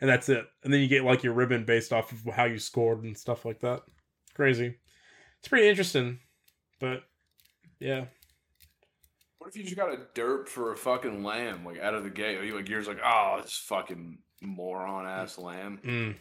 and 0.00 0.08
that's 0.08 0.28
it. 0.28 0.46
And 0.62 0.72
then 0.72 0.80
you 0.80 0.86
get 0.88 1.02
like 1.04 1.22
your 1.24 1.32
ribbon 1.32 1.64
based 1.64 1.92
off 1.92 2.12
of 2.12 2.34
how 2.34 2.44
you 2.44 2.58
scored 2.58 3.02
and 3.02 3.16
stuff 3.16 3.44
like 3.44 3.60
that. 3.60 3.82
Crazy. 4.34 4.76
It's 5.40 5.48
pretty 5.48 5.68
interesting, 5.68 6.18
but 6.80 7.02
yeah. 7.80 8.04
What 9.38 9.48
if 9.50 9.56
you 9.56 9.62
just 9.64 9.76
got 9.76 9.92
a 9.92 9.98
derp 10.14 10.48
for 10.48 10.72
a 10.72 10.76
fucking 10.76 11.22
lamb, 11.24 11.64
like 11.64 11.80
out 11.80 11.94
of 11.94 12.04
the 12.04 12.10
gate? 12.10 12.36
Are 12.38 12.44
you 12.44 12.54
like 12.56 12.68
you're 12.68 12.80
just 12.80 12.88
like, 12.88 13.00
oh, 13.04 13.40
this 13.40 13.56
fucking 13.66 14.18
moron 14.42 15.06
ass 15.06 15.38
lamb? 15.38 15.80
Mm. 15.84 16.16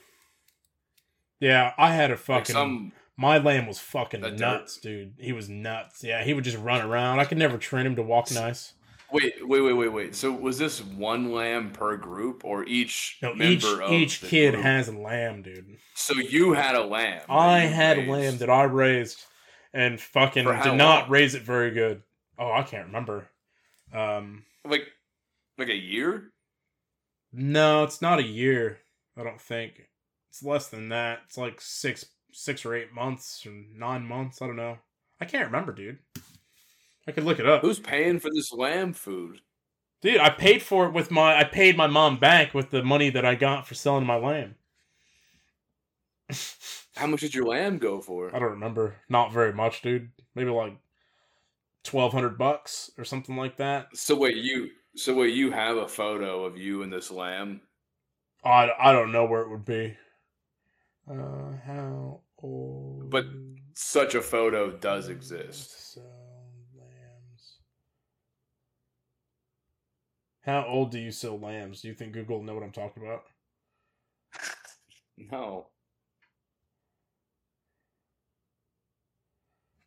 Yeah, 1.39 1.73
I 1.77 1.93
had 1.93 2.09
a 2.09 2.13
Like 2.13 2.19
fucking. 2.21 2.53
some 2.53 2.91
My 3.15 3.37
lamb 3.37 3.67
was 3.67 3.79
fucking 3.79 4.23
A 4.23 4.29
dirt. 4.31 4.39
nuts, 4.39 4.77
dude. 4.77 5.15
He 5.19 5.33
was 5.33 5.49
nuts. 5.49 6.03
Yeah, 6.03 6.23
he 6.23 6.33
would 6.33 6.43
just 6.43 6.57
run 6.57 6.81
around. 6.81 7.19
I 7.19 7.25
could 7.25 7.37
never 7.37 7.57
train 7.57 7.85
him 7.85 7.95
to 7.95 8.03
walk 8.03 8.31
nice. 8.31 8.73
Wait, 9.11 9.33
wait, 9.47 9.61
wait, 9.61 9.73
wait, 9.73 9.87
wait. 9.93 10.15
So 10.15 10.31
was 10.33 10.57
this 10.57 10.83
one 10.83 11.31
lamb 11.31 11.71
per 11.71 11.95
group, 11.95 12.43
or 12.43 12.65
each 12.65 13.17
No, 13.21 13.33
member 13.33 13.43
each 13.53 13.63
of 13.63 13.91
each 13.91 14.21
kid 14.21 14.51
group? 14.53 14.63
has 14.63 14.89
a 14.89 14.97
lamb, 14.97 15.43
dude. 15.43 15.77
So 15.93 16.13
you 16.15 16.53
had 16.53 16.75
a 16.75 16.83
lamb. 16.83 17.21
I 17.29 17.59
had 17.59 17.97
raised. 17.97 18.09
a 18.09 18.11
lamb 18.11 18.37
that 18.39 18.49
I 18.49 18.63
raised 18.63 19.23
and 19.73 19.99
fucking 20.01 20.43
did 20.45 20.75
not 20.75 21.09
raise 21.09 21.35
it 21.35 21.43
very 21.43 21.71
good. 21.71 22.03
Oh, 22.37 22.51
I 22.51 22.63
can't 22.63 22.87
remember. 22.87 23.29
Um, 23.93 24.43
like, 24.65 24.87
like 25.57 25.69
a 25.69 25.75
year. 25.75 26.31
no, 27.31 27.83
it's 27.83 28.01
not 28.01 28.19
a 28.19 28.23
year. 28.23 28.79
I 29.15 29.23
don't 29.23 29.41
think 29.41 29.87
it's 30.29 30.43
less 30.43 30.67
than 30.67 30.89
that. 30.89 31.21
It's 31.25 31.37
like 31.37 31.59
six, 31.61 32.05
six 32.33 32.65
or 32.65 32.75
eight 32.75 32.93
months 32.93 33.45
or 33.45 33.51
nine 33.73 34.05
months. 34.05 34.41
I 34.41 34.47
don't 34.47 34.55
know. 34.57 34.77
I 35.21 35.25
can't 35.25 35.45
remember, 35.45 35.71
dude. 35.73 35.99
I 37.07 37.11
could 37.11 37.23
look 37.23 37.39
it 37.39 37.47
up. 37.47 37.61
Who's 37.61 37.79
paying 37.79 38.19
for 38.19 38.29
this 38.33 38.51
lamb 38.51 38.93
food? 38.93 39.39
Dude, 40.01 40.19
I 40.19 40.29
paid 40.29 40.61
for 40.61 40.85
it 40.85 40.93
with 40.93 41.09
my. 41.09 41.39
I 41.39 41.43
paid 41.43 41.77
my 41.77 41.87
mom 41.87 42.17
back 42.19 42.53
with 42.53 42.69
the 42.69 42.83
money 42.83 43.09
that 43.09 43.25
I 43.25 43.35
got 43.35 43.65
for 43.67 43.73
selling 43.73 44.05
my 44.05 44.17
lamb. 44.17 44.55
How 46.95 47.07
much 47.07 47.21
did 47.21 47.33
your 47.33 47.45
lamb 47.45 47.77
go 47.77 48.01
for? 48.01 48.35
I 48.35 48.39
don't 48.39 48.51
remember. 48.51 48.95
Not 49.09 49.31
very 49.31 49.53
much, 49.53 49.81
dude. 49.81 50.09
Maybe 50.35 50.49
like 50.49 50.77
twelve 51.83 52.11
hundred 52.11 52.37
bucks 52.37 52.91
or 52.97 53.05
something 53.05 53.35
like 53.35 53.57
that. 53.57 53.95
So 53.95 54.15
wait, 54.15 54.37
you 54.37 54.69
so 54.95 55.13
wait, 55.15 55.33
you 55.33 55.51
have 55.51 55.77
a 55.77 55.87
photo 55.87 56.43
of 56.43 56.57
you 56.57 56.83
and 56.83 56.91
this 56.91 57.09
lamb? 57.09 57.61
I, 58.43 58.69
I 58.79 58.91
don't 58.91 59.11
know 59.11 59.25
where 59.25 59.41
it 59.41 59.49
would 59.49 59.65
be. 59.65 59.95
Uh, 61.09 61.53
how 61.65 62.21
old? 62.39 63.09
But 63.09 63.25
Such 63.73 64.15
a 64.15 64.21
photo 64.21 64.71
does 64.71 65.09
exist. 65.09 65.93
Sell 65.93 66.16
How 70.47 70.65
old 70.65 70.91
do 70.91 70.97
you 70.97 71.11
sell 71.11 71.37
lambs? 71.37 71.81
Do 71.81 71.89
you 71.89 71.93
think 71.93 72.13
Google 72.13 72.37
will 72.37 72.45
know 72.45 72.55
what 72.55 72.63
I'm 72.63 72.71
talking 72.71 73.03
about? 73.03 73.23
No. 75.19 75.65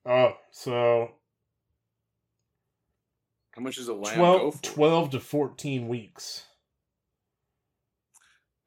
Oh, 0.05 0.33
so 0.51 1.13
How 3.53 3.63
much 3.63 3.79
is 3.79 3.87
a 3.87 3.95
lamb 3.95 4.17
go 4.17 4.39
12, 4.39 4.55
for? 4.57 4.63
12 4.63 5.11
to 5.11 5.21
14 5.21 5.87
weeks. 5.89 6.45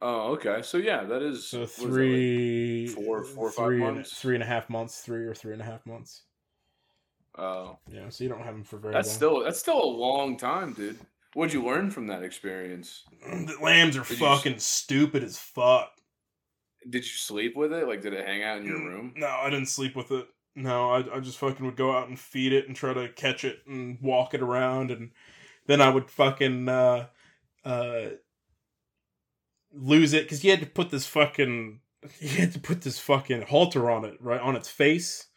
Oh, 0.02 0.32
okay. 0.36 0.62
So 0.62 0.78
yeah, 0.78 1.04
that 1.04 1.22
is 1.22 1.46
So 1.50 1.64
is 1.64 1.76
that, 1.76 1.82
like, 1.84 1.92
three, 1.92 2.88
four- 2.88 3.24
four 3.26 3.52
or 3.58 3.72
and- 3.74 3.80
months? 3.82 4.18
three 4.20 4.36
and 4.36 4.44
a 4.44 4.48
half 4.48 4.70
months, 4.70 5.02
three 5.02 5.26
or 5.26 5.34
three 5.36 5.52
and 5.52 5.62
a 5.62 5.66
half 5.66 5.86
months. 5.86 6.24
Oh, 7.38 7.78
Yeah, 7.90 8.08
so 8.08 8.24
you 8.24 8.30
don't 8.30 8.40
have 8.44 8.54
them 8.54 8.64
for 8.64 8.78
very 8.78 8.94
that's 8.94 9.10
long. 9.10 9.16
still 9.16 9.44
that's 9.44 9.60
still 9.60 9.84
a 9.84 9.86
long 9.86 10.38
time, 10.38 10.72
dude. 10.74 11.00
What'd 11.34 11.54
you 11.54 11.64
learn 11.66 11.90
from 11.90 12.08
that 12.08 12.24
experience? 12.24 13.04
The 13.24 13.58
lambs 13.62 13.98
are 13.98 14.04
Did 14.04 14.20
you 14.20 14.26
fucking 14.26 14.60
stupid 14.60 15.24
as 15.24 15.38
fuck. 15.38 15.92
Did 16.90 17.04
you 17.04 17.12
sleep 17.12 17.56
with 17.56 17.74
it? 17.74 17.88
Like, 17.88 18.02
did 18.02 18.14
it 18.14 18.26
hang 18.26 18.44
out 18.44 18.58
in 18.58 18.66
your 18.66 18.78
Mm, 18.78 18.86
room? 18.86 19.14
No, 19.16 19.28
I 19.28 19.50
didn't 19.50 19.70
sleep 19.70 19.96
with 19.96 20.12
it. 20.12 20.28
No, 20.56 20.92
I, 20.92 21.16
I 21.16 21.20
just 21.20 21.38
fucking 21.40 21.66
would 21.66 21.76
go 21.76 21.96
out 21.96 22.10
and 22.10 22.20
feed 22.20 22.54
it 22.54 22.68
and 22.68 22.76
try 22.76 22.94
to 22.94 23.10
catch 23.10 23.44
it 23.44 23.60
and 23.68 23.98
walk 24.02 24.34
it 24.34 24.42
around, 24.42 24.92
and 24.92 25.12
then 25.66 25.82
I 25.82 25.90
would 25.90 26.12
fucking 26.12 26.70
uh, 26.70 27.08
uh, 27.66 28.02
lose 29.74 30.14
it 30.14 30.24
because 30.24 30.44
you 30.44 30.52
had 30.52 30.60
to 30.60 30.68
put 30.68 30.92
this 30.92 31.08
fucking 31.08 31.80
you 32.20 32.30
had 32.30 32.54
to 32.54 32.60
put 32.60 32.82
this 32.82 33.00
fucking 33.00 33.44
halter 33.44 33.90
on 33.90 34.06
it 34.06 34.22
right 34.22 34.42
on 34.42 34.56
its 34.56 34.70
face, 34.70 35.28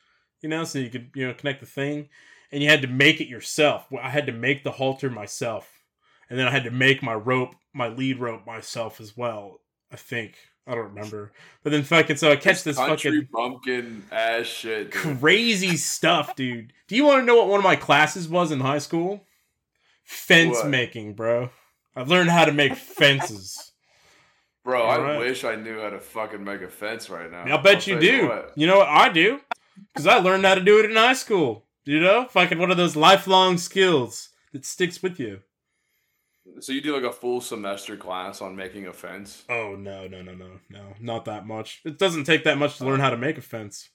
you 0.43 0.49
know, 0.49 0.65
so 0.65 0.79
you 0.79 0.91
could 0.91 1.11
you 1.15 1.27
know 1.27 1.35
connect 1.35 1.61
the 1.61 1.67
thing, 1.67 2.09
and 2.53 2.63
you 2.63 2.69
had 2.69 2.83
to 2.83 2.89
make 2.89 3.21
it 3.21 3.29
yourself. 3.29 3.87
I 4.03 4.11
had 4.11 4.27
to 4.27 4.33
make 4.33 4.65
the 4.65 4.73
halter 4.73 5.09
myself, 5.09 5.76
and 6.29 6.39
then 6.39 6.47
I 6.47 6.51
had 6.51 6.65
to 6.65 6.71
make 6.71 7.03
my 7.03 7.15
rope, 7.15 7.55
my 7.73 7.89
lead 7.89 8.19
rope 8.19 8.47
myself 8.47 9.01
as 9.01 9.17
well. 9.17 9.61
I 9.93 9.97
think 9.97 10.37
I 10.67 10.75
don't 10.75 10.89
remember, 10.89 11.33
but 11.63 11.71
then 11.71 11.85
fucking 11.85 12.17
so 12.17 12.33
I 12.33 12.37
catch 12.37 12.65
this 12.65 12.77
fucking 12.77 13.29
bumpkin 13.33 14.05
ass 14.11 14.47
shit. 14.47 14.91
dude. 14.93 15.21
crazy 15.21 15.77
stuff, 15.77 16.35
dude. 16.35 16.73
Do 16.89 16.97
you 16.97 17.05
want 17.05 17.21
to 17.23 17.27
know 17.27 17.37
what 17.37 17.49
one 17.49 17.61
of 17.61 17.65
my 17.65 17.77
classes 17.77 18.29
was 18.29 18.51
in 18.51 18.61
high 18.61 18.79
school? 18.79 19.25
Fence 20.05 20.59
What? 20.59 20.69
making, 20.69 21.15
bro. 21.15 21.51
I've 21.95 22.09
learned 22.09 22.31
how 22.31 22.45
to 22.45 22.53
make 22.53 22.75
fences. 22.77 23.73
Bro, 24.65 24.83
I 24.83 24.97
Alright. 24.97 25.21
wish 25.21 25.45
I 25.45 25.55
knew 25.55 25.81
how 25.81 25.91
to 25.91 26.01
fucking 26.01 26.43
make 26.43 26.61
a 26.61 26.69
fence 26.69 27.09
right 27.09 27.31
now. 27.31 27.45
I'll 27.45 27.63
bet 27.63 27.89
I'll 27.89 27.95
you 27.95 28.01
do. 28.01 28.43
You 28.57 28.67
know 28.67 28.79
what 28.79 28.89
I 28.89 29.09
do? 29.09 29.41
Because 29.93 30.07
I 30.09 30.19
learned 30.19 30.45
how 30.45 30.57
to 30.57 30.61
do 30.61 30.79
it 30.81 30.91
in 30.91 30.97
high 30.97 31.13
school. 31.13 31.65
You 31.85 32.01
know, 32.01 32.27
fucking 32.29 32.59
one 32.59 32.73
of 32.73 32.77
those 32.77 32.97
lifelong 32.97 33.59
skills 33.59 34.31
that 34.53 34.65
sticks 34.65 35.01
with 35.03 35.21
you. 35.21 35.41
So 36.61 36.73
you 36.73 36.81
do 36.81 36.95
like 36.95 37.05
a 37.05 37.13
full 37.13 37.41
semester 37.41 37.97
class 37.97 38.41
on 38.41 38.57
making 38.57 38.87
a 38.87 38.93
fence? 38.93 39.45
Oh 39.49 39.77
no, 39.77 40.07
no, 40.07 40.23
no, 40.23 40.35
no, 40.35 40.61
no, 40.71 40.95
not 41.01 41.25
that 41.27 41.47
much. 41.47 41.83
It 41.85 41.99
doesn't 41.99 42.25
take 42.25 42.45
that 42.45 42.59
much 42.59 42.79
to 42.79 42.85
learn 42.87 43.01
how 43.01 43.11
to 43.11 43.17
make 43.17 43.39
a 43.39 43.43
fence. 43.43 43.91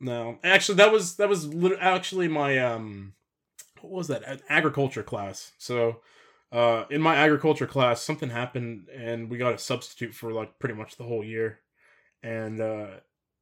No, 0.00 0.38
actually, 0.42 0.76
that 0.76 0.92
was 0.92 1.16
that 1.16 1.28
was 1.28 1.46
lit- 1.52 1.78
actually 1.80 2.28
my 2.28 2.58
um, 2.58 3.14
what 3.80 3.92
was 3.92 4.08
that? 4.08 4.22
An 4.26 4.40
agriculture 4.48 5.02
class. 5.02 5.52
So, 5.58 6.00
uh, 6.52 6.84
in 6.90 7.00
my 7.02 7.16
agriculture 7.16 7.66
class, 7.66 8.02
something 8.02 8.30
happened, 8.30 8.88
and 8.94 9.30
we 9.30 9.38
got 9.38 9.54
a 9.54 9.58
substitute 9.58 10.14
for 10.14 10.32
like 10.32 10.58
pretty 10.58 10.74
much 10.74 10.96
the 10.96 11.04
whole 11.04 11.24
year, 11.24 11.60
and 12.22 12.60
uh, 12.60 12.86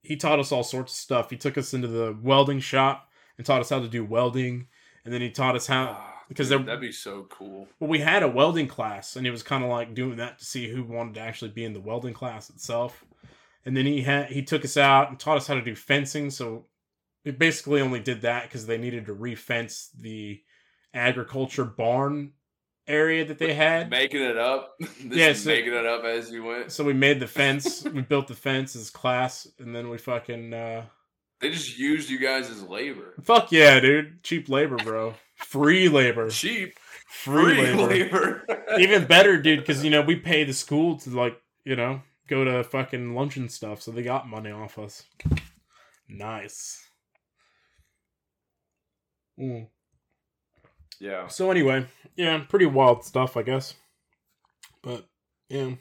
he 0.03 0.17
taught 0.17 0.41
us 0.41 0.53
all 0.53 0.65
sorts 0.65 0.93
of 0.93 0.99
stuff. 0.99 1.31
He 1.31 1.37
took 1.37 1.57
us 1.57 1.75
into 1.75 1.89
the 1.89 2.17
welding 2.21 2.61
shop 2.61 3.09
and 3.37 3.47
taught 3.47 3.61
us 3.61 3.71
how 3.71 3.79
to 3.81 3.89
do 3.89 4.05
welding, 4.05 4.67
and 5.05 5.15
then 5.15 5.21
he 5.21 5.31
taught 5.31 5.55
us 5.57 5.67
how 5.69 5.97
Ah, 6.01 6.18
because 6.29 6.49
there- 6.49 6.59
that'd 6.59 6.81
be 6.81 6.93
so 6.93 7.27
cool. 7.31 7.69
well, 7.81 7.89
we 7.91 7.99
had 8.01 8.23
a 8.23 8.29
welding 8.29 8.69
class, 8.69 9.17
and 9.17 9.27
it 9.27 9.31
was 9.31 9.43
kind 9.43 9.65
of 9.65 9.71
like 9.71 9.95
doing 9.95 10.17
that 10.19 10.39
to 10.39 10.45
see 10.45 10.69
who 10.69 10.85
wanted 10.85 11.15
to 11.15 11.21
actually 11.21 11.51
be 11.51 11.65
in 11.65 11.73
the 11.73 11.81
welding 11.81 12.15
class 12.15 12.51
itself. 12.51 13.05
And 13.65 13.77
then 13.77 13.87
he 13.87 14.03
had 14.03 14.27
he 14.31 14.43
took 14.43 14.65
us 14.65 14.77
out 14.77 15.09
and 15.11 15.19
taught 15.19 15.37
us 15.37 15.47
how 15.47 15.55
to 15.55 15.63
do 15.63 15.75
fencing. 15.75 16.31
So 16.31 16.67
it 17.25 17.39
basically 17.39 17.81
only 17.81 18.01
did 18.01 18.23
that 18.23 18.45
because 18.45 18.67
they 18.67 18.79
needed 18.79 19.07
to 19.07 19.15
refence 19.15 19.89
the 19.99 20.41
agriculture 20.95 21.65
barn 21.65 22.33
area 22.87 23.25
that 23.27 23.39
they 23.39 23.53
had. 23.55 23.91
Making 23.91 24.23
it 24.23 24.39
up. 24.39 24.77
Yeah, 25.05 25.33
so- 25.35 25.51
making 25.51 25.75
it 25.75 25.87
up 25.87 26.05
as 26.05 26.31
you 26.31 26.45
went. 26.45 26.73
So 26.73 26.85
we 26.85 26.93
made 26.95 27.21
the 27.21 27.27
fence. 27.27 27.85
we 27.95 28.01
built 28.03 28.29
the 28.29 28.35
fence 28.35 28.75
as 28.77 28.91
class, 28.91 29.47
and 29.59 29.75
then 29.75 29.91
we 29.91 29.99
fucking 29.99 30.55
uh, 30.55 30.85
They 31.41 31.51
just 31.51 31.79
used 31.79 32.09
you 32.11 32.19
guys 32.19 32.49
as 32.51 32.63
labor. 32.63 33.15
fuck 33.23 33.53
yeah, 33.53 33.79
dude, 33.81 34.23
cheap 34.23 34.49
labor, 34.49 34.77
bro, 34.77 35.15
free 35.39 35.89
labor, 35.89 36.31
Cheap. 36.31 36.75
free, 37.11 37.55
Free 37.57 37.75
labor. 37.75 38.45
labor. 38.47 38.47
even 38.79 39.07
better, 39.07 39.41
dude, 39.41 39.61
because 39.61 39.85
you 39.85 39.91
know 39.91 40.03
we 40.03 40.17
pay 40.17 40.45
the 40.45 40.53
school 40.53 40.97
to 41.01 41.11
like 41.11 41.41
you 41.65 41.77
know 41.77 42.03
go 42.29 42.45
to 42.45 42.63
fucking 42.65 43.15
lunch 43.15 43.37
and 43.37 43.51
stuff, 43.51 43.83
so 43.83 43.91
they 43.91 44.03
got 44.03 44.29
money 44.29 44.51
off 44.51 44.79
us. 44.79 45.05
Nice. 46.09 46.85
Mm. 49.39 49.69
yeah. 51.01 51.29
So 51.29 51.51
anyway, 51.51 51.87
yeah, 52.17 52.43
pretty 52.49 52.67
wild 52.67 53.05
stuff, 53.05 53.37
I 53.37 53.43
guess. 53.43 53.75
But 54.83 55.07
yeah, 55.49 55.73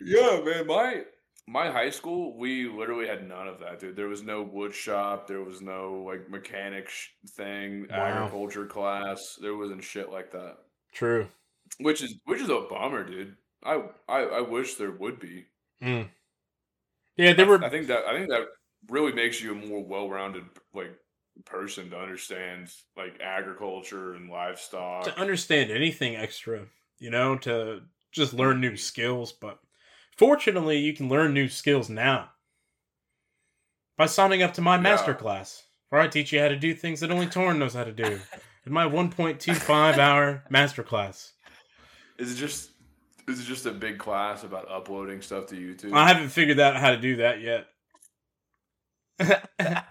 Yeah, 0.00 0.40
man. 0.44 0.66
My 0.66 1.02
my 1.48 1.70
high 1.70 1.90
school, 1.90 2.36
we 2.36 2.68
literally 2.68 3.06
had 3.08 3.26
none 3.26 3.48
of 3.48 3.58
that, 3.60 3.78
dude. 3.80 3.96
There 3.96 4.08
was 4.08 4.22
no 4.22 4.42
wood 4.42 4.74
shop. 4.74 5.26
There 5.26 5.42
was 5.42 5.60
no 5.62 6.04
like 6.06 6.28
mechanic 6.28 6.88
sh- 6.88 7.08
thing, 7.30 7.86
Wow. 7.90 7.96
agriculture 7.96 8.66
class. 8.66 9.38
There 9.40 9.56
wasn't 9.56 9.82
shit 9.82 10.10
like 10.10 10.30
that. 10.32 10.58
true. 10.92 11.28
Which 11.80 12.02
is 12.02 12.14
which 12.24 12.40
is 12.40 12.48
a 12.48 12.60
bummer, 12.70 13.04
dude. 13.04 13.36
I 13.64 13.82
I, 14.08 14.20
I 14.22 14.40
wish 14.40 14.74
there 14.74 14.90
would 14.92 15.20
be. 15.20 15.46
Mm. 15.82 16.08
Yeah, 17.16 17.32
there 17.34 17.46
I, 17.46 17.48
were. 17.48 17.64
I 17.64 17.68
think 17.68 17.88
that 17.88 18.04
I 18.06 18.12
think 18.16 18.28
that 18.30 18.46
really 18.88 19.12
makes 19.12 19.40
you 19.42 19.52
a 19.52 19.54
more 19.54 19.84
well-rounded 19.84 20.44
like 20.72 20.96
person 21.44 21.90
to 21.90 21.98
understand 21.98 22.70
like 22.96 23.20
agriculture 23.20 24.14
and 24.14 24.30
livestock. 24.30 25.04
to 25.04 25.18
understand 25.18 25.70
anything 25.70 26.16
extra, 26.16 26.66
you 26.98 27.10
know, 27.10 27.36
to 27.38 27.82
just 28.12 28.32
learn 28.34 28.60
new 28.60 28.76
skills. 28.76 29.32
But 29.32 29.58
fortunately, 30.18 30.78
you 30.78 30.92
can 30.92 31.08
learn 31.08 31.32
new 31.32 31.48
skills 31.48 31.88
now 31.88 32.30
by 33.96 34.06
signing 34.06 34.42
up 34.42 34.52
to 34.54 34.60
my 34.60 34.74
Yeah. 34.76 34.82
master 34.82 35.14
class, 35.14 35.64
where 35.88 36.00
I 36.00 36.08
teach 36.08 36.32
you 36.32 36.40
how 36.40 36.48
to 36.48 36.56
do 36.56 36.74
things 36.74 37.00
that 37.00 37.10
only 37.10 37.26
Torn 37.26 37.58
knows 37.58 37.74
how 37.74 37.84
to 37.84 37.92
do. 37.92 38.20
In 38.66 38.72
my 38.72 38.84
1.25 38.84 39.96
hour 39.98 40.44
masterclass. 40.50 41.32
Is 42.18 42.32
it 42.32 42.36
just 42.36 42.70
is 43.28 43.40
it 43.40 43.44
just 43.44 43.66
a 43.66 43.70
big 43.72 43.98
class 43.98 44.42
about 44.44 44.70
uploading 44.70 45.20
stuff 45.22 45.46
to 45.48 45.54
YouTube? 45.54 45.92
I 45.94 46.08
haven't 46.08 46.30
figured 46.30 46.58
out 46.60 46.76
how 46.76 46.90
to 46.90 46.96
do 46.96 47.16
that 47.16 47.40
yet. 47.40 47.66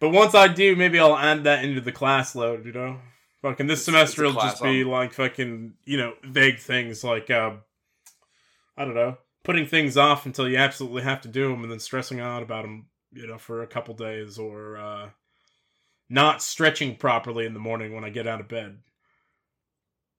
but 0.00 0.10
once 0.10 0.34
I 0.34 0.48
do, 0.48 0.76
maybe 0.76 0.98
I'll 1.00 1.16
add 1.16 1.44
that 1.44 1.64
into 1.64 1.80
the 1.80 1.92
class 1.92 2.34
load. 2.34 2.64
You 2.66 2.72
know, 2.72 3.00
fucking 3.42 3.66
this 3.66 3.80
It's- 3.80 3.84
semester 3.84 4.24
it's 4.24 4.34
will 4.34 4.42
just 4.42 4.62
be 4.62 4.84
on- 4.84 4.90
like 4.90 5.12
fucking 5.14 5.74
you 5.84 5.96
know 5.96 6.14
vague 6.24 6.58
things 6.58 7.02
like 7.04 7.30
um, 7.30 7.60
I 8.76 8.84
don't 8.84 8.94
know, 8.94 9.18
putting 9.44 9.66
things 9.66 9.96
off 9.96 10.26
until 10.26 10.48
you 10.48 10.56
absolutely 10.56 11.02
have 11.02 11.20
to 11.22 11.28
do 11.28 11.48
them, 11.50 11.62
and 11.62 11.70
then 11.72 11.78
stressing 11.80 12.20
out 12.20 12.42
about 12.42 12.62
them, 12.62 12.86
you 13.12 13.26
know, 13.26 13.38
for 13.38 13.62
a 13.62 13.66
couple 13.66 13.94
days, 13.94 14.38
or 14.38 14.76
uh, 14.76 15.08
not 16.08 16.42
stretching 16.42 16.96
properly 16.96 17.46
in 17.46 17.54
the 17.54 17.60
morning 17.60 17.94
when 17.94 18.04
I 18.04 18.10
get 18.10 18.26
out 18.26 18.40
of 18.40 18.48
bed. 18.48 18.78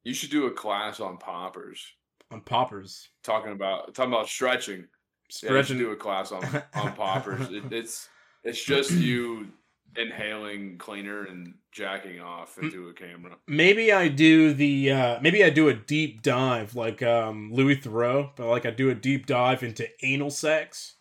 You 0.03 0.13
should 0.13 0.29
do 0.31 0.45
a 0.47 0.51
class 0.51 0.99
on 0.99 1.17
poppers. 1.17 1.85
On 2.31 2.41
poppers. 2.41 3.09
Talking 3.23 3.51
about 3.51 3.93
talking 3.93 4.11
about 4.13 4.27
stretching. 4.27 4.75
Yeah, 4.79 4.81
you 4.81 4.87
should 5.29 5.47
Stretching. 5.65 5.77
do 5.77 5.91
a 5.91 5.95
class 5.95 6.31
on 6.31 6.43
on 6.73 6.93
poppers. 6.95 7.49
It, 7.51 7.71
it's 7.71 8.07
it's 8.43 8.63
just 8.63 8.91
you 8.91 9.47
inhaling 9.95 10.77
cleaner 10.77 11.23
and 11.25 11.55
jacking 11.71 12.19
off 12.19 12.57
into 12.57 12.89
a 12.89 12.93
camera. 12.93 13.35
maybe 13.47 13.91
I 13.91 14.07
do 14.07 14.53
the 14.53 14.91
uh 14.91 15.19
maybe 15.21 15.43
I 15.43 15.49
do 15.49 15.69
a 15.69 15.73
deep 15.73 16.21
dive 16.21 16.75
like 16.75 17.01
um 17.01 17.51
Louis 17.53 17.77
Theroux, 17.77 18.29
but 18.35 18.47
like 18.47 18.65
I 18.65 18.71
do 18.71 18.89
a 18.89 18.95
deep 18.95 19.25
dive 19.25 19.63
into 19.63 19.87
anal 20.03 20.29
sex 20.31 20.95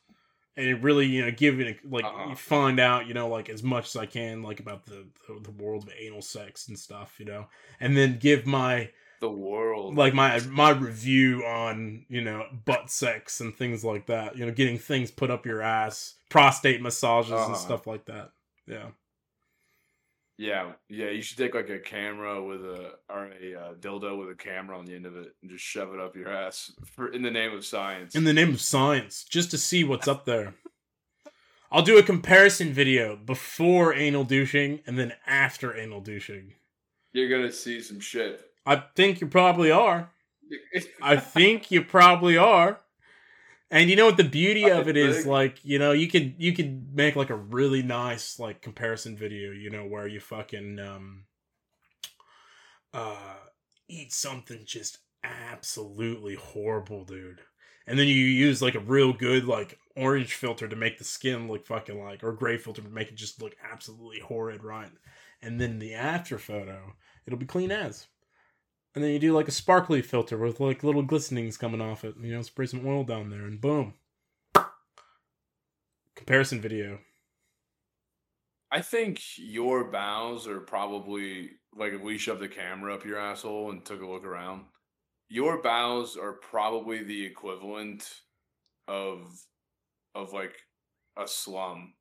and 0.58 0.82
really, 0.82 1.04
you 1.06 1.22
know, 1.22 1.30
give 1.30 1.60
it 1.60 1.66
a, 1.84 1.88
like 1.88 2.04
Uh-uh. 2.04 2.34
find 2.34 2.80
out, 2.80 3.06
you 3.06 3.12
know, 3.12 3.28
like 3.28 3.50
as 3.50 3.62
much 3.62 3.88
as 3.88 3.96
I 3.96 4.06
can 4.06 4.42
like 4.42 4.60
about 4.60 4.86
the, 4.86 5.06
the 5.28 5.40
the 5.42 5.50
world 5.50 5.82
of 5.84 5.92
anal 5.98 6.22
sex 6.22 6.68
and 6.68 6.78
stuff, 6.78 7.16
you 7.18 7.26
know. 7.26 7.46
And 7.80 7.94
then 7.96 8.18
give 8.18 8.46
my 8.46 8.90
The 9.20 9.30
world. 9.30 9.96
like 9.96 10.14
my 10.14 10.40
my 10.48 10.70
review 10.70 11.44
on, 11.44 12.06
you 12.08 12.22
know, 12.22 12.44
butt 12.64 12.90
sex 12.90 13.40
and 13.40 13.54
things 13.54 13.84
like 13.84 14.06
that. 14.06 14.36
You 14.38 14.46
know, 14.46 14.52
getting 14.52 14.78
things 14.78 15.10
put 15.10 15.30
up 15.30 15.44
your 15.44 15.60
ass, 15.60 16.14
prostate 16.30 16.80
massages 16.80 17.32
Uh-huh. 17.32 17.48
and 17.48 17.56
stuff 17.58 17.86
like 17.86 18.06
that. 18.06 18.30
Yeah. 18.66 18.88
Yeah, 20.38 20.72
yeah. 20.88 21.08
You 21.10 21.22
should 21.22 21.38
take 21.38 21.54
like 21.54 21.70
a 21.70 21.78
camera 21.78 22.42
with 22.42 22.60
a 22.60 22.92
or 23.08 23.30
a 23.40 23.54
uh, 23.54 23.74
dildo 23.74 24.18
with 24.18 24.28
a 24.30 24.34
camera 24.34 24.78
on 24.78 24.84
the 24.84 24.94
end 24.94 25.06
of 25.06 25.16
it 25.16 25.34
and 25.40 25.50
just 25.50 25.64
shove 25.64 25.94
it 25.94 26.00
up 26.00 26.14
your 26.14 26.28
ass 26.28 26.72
for 26.84 27.08
in 27.08 27.22
the 27.22 27.30
name 27.30 27.54
of 27.54 27.64
science. 27.64 28.14
in 28.14 28.24
the 28.24 28.34
name 28.34 28.50
of 28.50 28.60
science, 28.60 29.24
just 29.24 29.50
to 29.52 29.58
see 29.58 29.82
what's 29.82 30.08
up 30.08 30.26
there. 30.26 30.54
I'll 31.72 31.82
do 31.82 31.98
a 31.98 32.02
comparison 32.02 32.72
video 32.72 33.16
before 33.16 33.94
anal 33.94 34.24
douching 34.24 34.80
and 34.86 34.98
then 34.98 35.14
after 35.26 35.74
anal 35.74 36.00
douching. 36.00 36.52
You're 37.12 37.30
gonna 37.30 37.52
see 37.52 37.80
some 37.80 38.00
shit. 38.00 38.50
I 38.66 38.82
think 38.94 39.22
you 39.22 39.28
probably 39.28 39.70
are. 39.70 40.10
I 41.02 41.16
think 41.16 41.70
you 41.70 41.82
probably 41.82 42.36
are. 42.36 42.80
And 43.70 43.90
you 43.90 43.96
know 43.96 44.06
what 44.06 44.16
the 44.16 44.24
beauty 44.24 44.70
of 44.70 44.86
it 44.86 44.96
is 44.96 45.26
like, 45.26 45.58
you 45.64 45.78
know, 45.78 45.92
you 45.92 46.08
could 46.08 46.34
you 46.38 46.52
could 46.52 46.94
make 46.94 47.16
like 47.16 47.30
a 47.30 47.36
really 47.36 47.82
nice 47.82 48.38
like 48.38 48.62
comparison 48.62 49.16
video, 49.16 49.50
you 49.50 49.70
know, 49.70 49.84
where 49.84 50.06
you 50.06 50.20
fucking 50.20 50.78
um 50.78 51.24
uh 52.94 53.34
eat 53.88 54.12
something 54.12 54.62
just 54.64 54.98
absolutely 55.24 56.36
horrible, 56.36 57.04
dude. 57.04 57.40
And 57.88 57.98
then 57.98 58.06
you 58.06 58.14
use 58.14 58.62
like 58.62 58.74
a 58.76 58.80
real 58.80 59.12
good 59.12 59.44
like 59.44 59.78
orange 59.96 60.34
filter 60.34 60.68
to 60.68 60.76
make 60.76 60.98
the 60.98 61.04
skin 61.04 61.48
look 61.48 61.66
fucking 61.66 62.00
like 62.02 62.22
or 62.22 62.32
gray 62.32 62.58
filter 62.58 62.82
to 62.82 62.88
make 62.88 63.08
it 63.08 63.16
just 63.16 63.42
look 63.42 63.56
absolutely 63.68 64.20
horrid, 64.20 64.62
right? 64.62 64.90
And 65.42 65.60
then 65.60 65.78
the 65.80 65.94
after 65.94 66.38
photo, 66.38 66.94
it'll 67.26 67.38
be 67.38 67.46
clean 67.46 67.72
as. 67.72 68.06
And 68.96 69.04
then 69.04 69.12
you 69.12 69.18
do 69.18 69.34
like 69.34 69.46
a 69.46 69.52
sparkly 69.52 70.00
filter 70.00 70.38
with 70.38 70.58
like 70.58 70.82
little 70.82 71.02
glistenings 71.02 71.58
coming 71.58 71.82
off 71.82 72.02
it. 72.02 72.14
You 72.18 72.32
know, 72.32 72.40
spray 72.40 72.64
some 72.64 72.86
oil 72.86 73.04
down 73.04 73.28
there 73.28 73.44
and 73.44 73.60
boom. 73.60 73.92
Comparison 76.16 76.62
video. 76.62 77.00
I 78.72 78.80
think 78.80 79.20
your 79.36 79.84
bows 79.84 80.48
are 80.48 80.60
probably 80.60 81.50
like 81.76 81.92
if 81.92 82.00
we 82.00 82.16
shoved 82.16 82.40
the 82.40 82.48
camera 82.48 82.94
up 82.94 83.04
your 83.04 83.18
asshole 83.18 83.70
and 83.70 83.84
took 83.84 84.00
a 84.00 84.06
look 84.06 84.24
around. 84.24 84.64
Your 85.28 85.60
bows 85.60 86.16
are 86.16 86.32
probably 86.32 87.04
the 87.04 87.22
equivalent 87.22 88.10
of 88.88 89.28
of 90.14 90.32
like 90.32 90.56
a 91.18 91.28
slum. 91.28 91.92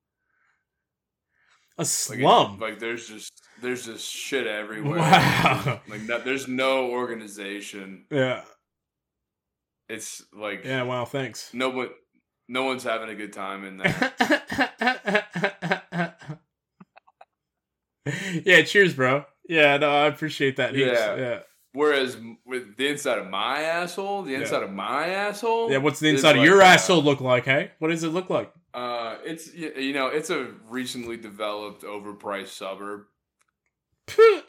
A 1.77 1.81
Like, 1.81 1.87
slum. 1.87 2.59
like 2.59 2.79
there's 2.79 3.07
just 3.07 3.31
there's 3.61 3.85
just 3.85 4.09
shit 4.09 4.47
everywhere. 4.47 4.99
Wow. 4.99 5.81
Like 5.89 6.01
no, 6.01 6.19
there's 6.19 6.47
no 6.47 6.89
organization. 6.91 8.05
yeah. 8.09 8.43
It's 9.89 10.23
like 10.33 10.63
Yeah, 10.65 10.83
wow, 10.83 11.05
thanks. 11.05 11.49
no 11.53 11.69
one 11.69 11.89
no 12.47 12.63
one's 12.63 12.83
having 12.83 13.09
a 13.09 13.15
good 13.15 13.33
time 13.33 13.63
in 13.65 13.77
there. 13.77 14.13
yeah, 18.45 18.61
cheers, 18.63 18.93
bro. 18.93 19.25
Yeah, 19.47 19.77
no, 19.77 19.89
I 19.91 20.07
appreciate 20.07 20.57
that. 20.57 20.75
Yeah. 20.75 21.15
Yeah. 21.15 21.39
Whereas 21.73 22.17
with 22.45 22.77
the 22.77 22.87
inside 22.87 23.17
of 23.19 23.27
my 23.29 23.61
asshole, 23.61 24.23
the 24.23 24.31
Yeah. 24.31 24.39
inside 24.39 24.63
of 24.63 24.71
my 24.71 25.07
asshole, 25.07 25.69
Yeah, 25.71 25.79
what's 25.79 25.99
the 25.99 26.09
inside 26.09 26.31
of 26.31 26.37
like, 26.37 26.45
your 26.45 26.61
asshole 26.61 27.03
look 27.03 27.19
like, 27.19 27.45
hey? 27.45 27.71
What 27.79 27.89
does 27.89 28.03
it 28.03 28.09
look 28.09 28.29
like? 28.29 28.51
Uh, 28.75 29.17
it's 29.23 29.53
you 29.53 29.93
know 29.93 30.07
it's 30.07 30.29
a 30.29 30.49
recently 30.69 31.15
developed, 31.15 31.83
overpriced 31.83 32.49
suburb. 32.49 33.05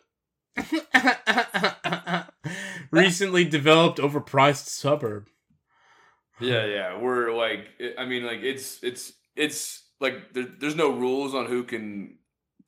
Recently 2.90 3.44
developed 3.44 3.98
overpriced 3.98 4.66
suburb. 4.66 5.28
Yeah, 6.40 6.66
yeah. 6.66 6.98
We're 6.98 7.32
like, 7.32 7.68
I 7.96 8.04
mean, 8.04 8.26
like 8.26 8.40
it's 8.42 8.82
it's 8.82 9.12
it's 9.36 9.84
like 10.00 10.32
there, 10.32 10.48
there's 10.58 10.74
no 10.74 10.90
rules 10.90 11.32
on 11.32 11.46
who 11.46 11.62
can 11.62 12.18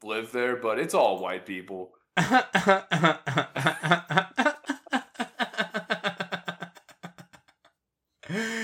live 0.04 0.30
there, 0.30 0.54
but 0.54 0.78
it's 0.78 0.94
all 0.94 1.20
white 1.20 1.44
people. 1.44 1.90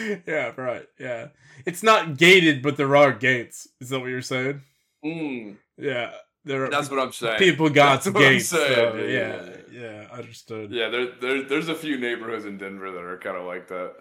yeah, 0.26 0.52
right. 0.57 0.86
Yeah. 0.98 1.28
It's 1.66 1.82
not 1.82 2.16
gated, 2.16 2.62
but 2.62 2.76
there 2.76 2.94
are 2.96 3.12
gates. 3.12 3.68
Is 3.80 3.88
that 3.90 4.00
what 4.00 4.09
you're 4.11 4.22
saying? 4.22 4.61
Mm, 5.05 5.57
Yeah. 5.78 6.12
There 6.46 6.66
are 6.66 6.70
that's 6.70 6.90
what 6.90 7.00
I'm 7.00 7.11
saying. 7.12 7.38
people 7.38 7.70
got 7.70 8.02
That's 8.05 8.14
what 8.14 8.22
I'm 8.22 8.32
gates. 8.34 8.48
so, 8.48 8.96
Yeah, 8.98 9.07
yeah, 9.07 9.57
yeah, 9.72 10.09
understood. 10.12 10.70
Yeah, 10.72 10.90
there, 10.90 11.07
there 11.18 11.42
there's 11.42 11.70
a 11.70 11.74
few 11.74 11.96
neighborhoods 11.98 12.44
in 12.44 12.59
Denver 12.59 12.90
that 12.90 13.02
are 13.02 13.16
kind 13.18 13.38
of 13.38 13.46
like 13.46 13.66
that. 13.68 13.94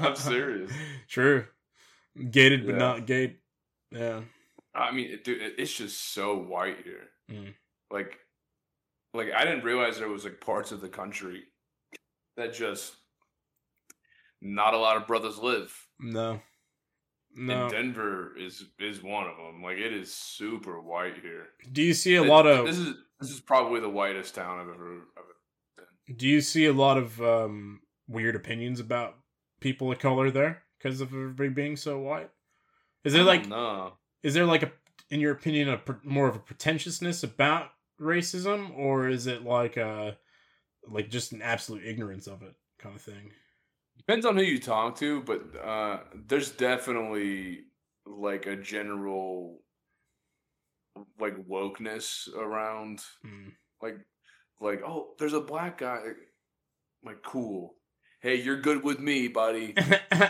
I'm 0.02 0.16
serious. 0.16 0.72
True. 1.08 1.44
Gated 2.30 2.64
but 2.64 2.72
Yeah. 2.72 2.78
not 2.78 3.06
gate. 3.06 3.38
Yeah. 3.90 4.22
I 4.74 4.92
mean, 4.92 5.10
it- 5.10 5.24
dude, 5.24 5.42
it, 5.42 5.54
it's 5.58 5.74
just 5.74 6.14
so 6.14 6.38
white 6.38 6.78
here. 6.84 7.04
Mm. 7.30 7.52
Like, 7.90 8.18
like 9.12 9.32
I 9.36 9.44
didn't 9.44 9.62
realize 9.64 9.98
there 9.98 10.08
was 10.08 10.24
like 10.24 10.40
parts 10.40 10.72
of 10.72 10.80
the 10.80 10.88
country 10.88 11.42
that 12.38 12.54
just 12.54 12.94
not 14.54 14.74
a 14.74 14.78
lot 14.78 14.96
of 14.96 15.06
brothers 15.06 15.38
live. 15.38 15.72
No. 16.00 16.40
No. 17.34 17.62
And 17.64 17.70
Denver 17.70 18.32
is 18.38 18.64
is 18.78 19.02
one 19.02 19.26
of 19.26 19.36
them. 19.36 19.62
Like 19.62 19.76
it 19.78 19.92
is 19.92 20.14
super 20.14 20.80
white 20.80 21.18
here. 21.20 21.48
Do 21.72 21.82
you 21.82 21.92
see 21.94 22.14
a 22.16 22.22
It- 22.22 22.28
lot 22.28 22.46
of 22.46 22.66
this 22.66 22.78
is 22.78 22.94
this 23.20 23.30
is 23.30 23.40
probably 23.40 23.80
the 23.80 23.88
whitest 23.90 24.34
town 24.34 24.58
I've 24.58 24.68
ever. 24.74 25.02
ever 25.16 25.88
Do 26.16 26.26
you 26.26 26.40
see 26.40 26.66
a 26.66 26.72
lot 26.72 26.96
of 26.98 27.20
um, 27.22 27.80
weird 28.08 28.36
opinions 28.36 28.78
about 28.80 29.16
people 29.60 29.90
of 29.92 29.98
color 29.98 30.30
there 30.30 30.62
because 30.78 31.00
of 31.00 31.08
everybody 31.08 31.48
being 31.50 31.76
so 31.76 31.98
white? 31.98 32.30
Is 33.04 33.12
there 33.12 33.22
like 33.24 33.46
no? 33.48 33.94
is 34.22 34.34
there 34.34 34.46
like 34.46 34.62
a 34.62 34.72
in 35.10 35.20
your 35.20 35.32
opinion 35.32 35.68
a 35.68 35.80
more 36.02 36.28
of 36.28 36.36
a 36.36 36.40
pretentiousness 36.40 37.22
about 37.22 37.70
racism 38.00 38.76
or 38.76 39.08
is 39.08 39.26
it 39.26 39.42
like 39.44 39.76
a 39.76 40.16
like 40.88 41.08
just 41.10 41.32
an 41.32 41.42
absolute 41.42 41.84
ignorance 41.84 42.26
of 42.26 42.42
it 42.42 42.54
kind 42.78 42.94
of 42.96 43.02
thing? 43.02 43.30
Depends 43.96 44.26
on 44.26 44.36
who 44.36 44.42
you 44.42 44.58
talk 44.58 44.98
to, 44.98 45.22
but 45.22 45.42
uh, 45.62 46.00
there's 46.28 46.50
definitely 46.50 47.60
like 48.06 48.46
a 48.46 48.56
general 48.56 49.60
like 51.20 51.36
wokeness 51.48 52.32
around. 52.34 53.00
Mm. 53.24 53.52
Like, 53.82 53.96
like 54.60 54.82
oh, 54.86 55.14
there's 55.18 55.32
a 55.32 55.40
black 55.40 55.78
guy. 55.78 56.00
Like, 57.04 57.22
cool. 57.22 57.74
Hey, 58.20 58.36
you're 58.36 58.60
good 58.60 58.82
with 58.82 58.98
me, 58.98 59.28
buddy. 59.28 59.74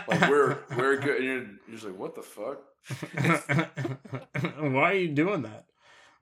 Like 0.07 0.29
we're 0.29 0.57
we're 0.75 0.97
good. 0.97 1.17
And 1.17 1.25
you're, 1.25 1.35
you're 1.35 1.75
just 1.75 1.85
like, 1.85 1.97
what 1.97 2.15
the 2.15 2.21
fuck? 2.21 2.59
why 4.59 4.91
are 4.91 4.95
you 4.95 5.09
doing 5.09 5.41
that? 5.43 5.65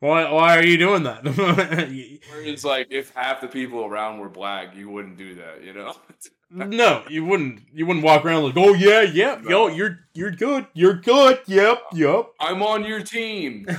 Why 0.05 0.31
why 0.31 0.57
are 0.57 0.63
you 0.63 0.77
doing 0.77 1.03
that? 1.03 1.25
It's 2.37 2.63
like 2.63 2.87
if 2.91 3.11
half 3.15 3.41
the 3.41 3.47
people 3.47 3.85
around 3.85 4.19
were 4.19 4.29
black, 4.29 4.75
you 4.75 4.87
wouldn't 4.89 5.17
do 5.17 5.33
that, 5.35 5.63
you 5.63 5.73
know? 5.73 5.95
no, 6.51 7.03
you 7.09 7.25
wouldn't. 7.25 7.61
You 7.73 7.87
wouldn't 7.87 8.05
walk 8.05 8.23
around 8.23 8.43
like, 8.43 8.53
"Oh 8.55 8.75
yeah, 8.75 9.01
yep, 9.01 9.43
yo, 9.49 9.67
you're 9.67 10.01
you're 10.13 10.29
good, 10.31 10.67
you're 10.73 10.93
good, 10.93 11.39
yep, 11.47 11.81
yep." 11.93 12.27
I'm 12.39 12.61
on 12.61 12.85
your 12.85 13.01
team. 13.01 13.65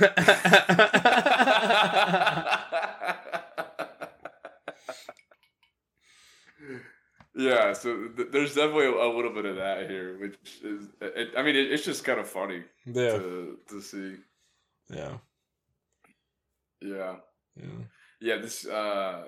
yeah, 7.37 7.71
so 7.71 8.09
th- 8.17 8.29
there's 8.31 8.55
definitely 8.55 8.87
a, 8.87 8.91
a 8.91 9.15
little 9.15 9.31
bit 9.31 9.45
of 9.45 9.55
that 9.55 9.89
here, 9.89 10.17
which 10.19 10.35
is, 10.61 10.89
it, 10.99 11.29
I 11.37 11.41
mean, 11.41 11.55
it, 11.55 11.71
it's 11.71 11.85
just 11.85 12.03
kind 12.03 12.19
of 12.19 12.27
funny 12.27 12.63
yeah, 12.85 13.11
to 13.11 13.57
to 13.69 13.81
see. 13.81 14.15
yeah, 14.89 15.19
Yeah, 16.81 17.15
yeah. 17.55 17.65
yeah. 18.21 18.37
This 18.37 18.65
uh, 18.65 19.25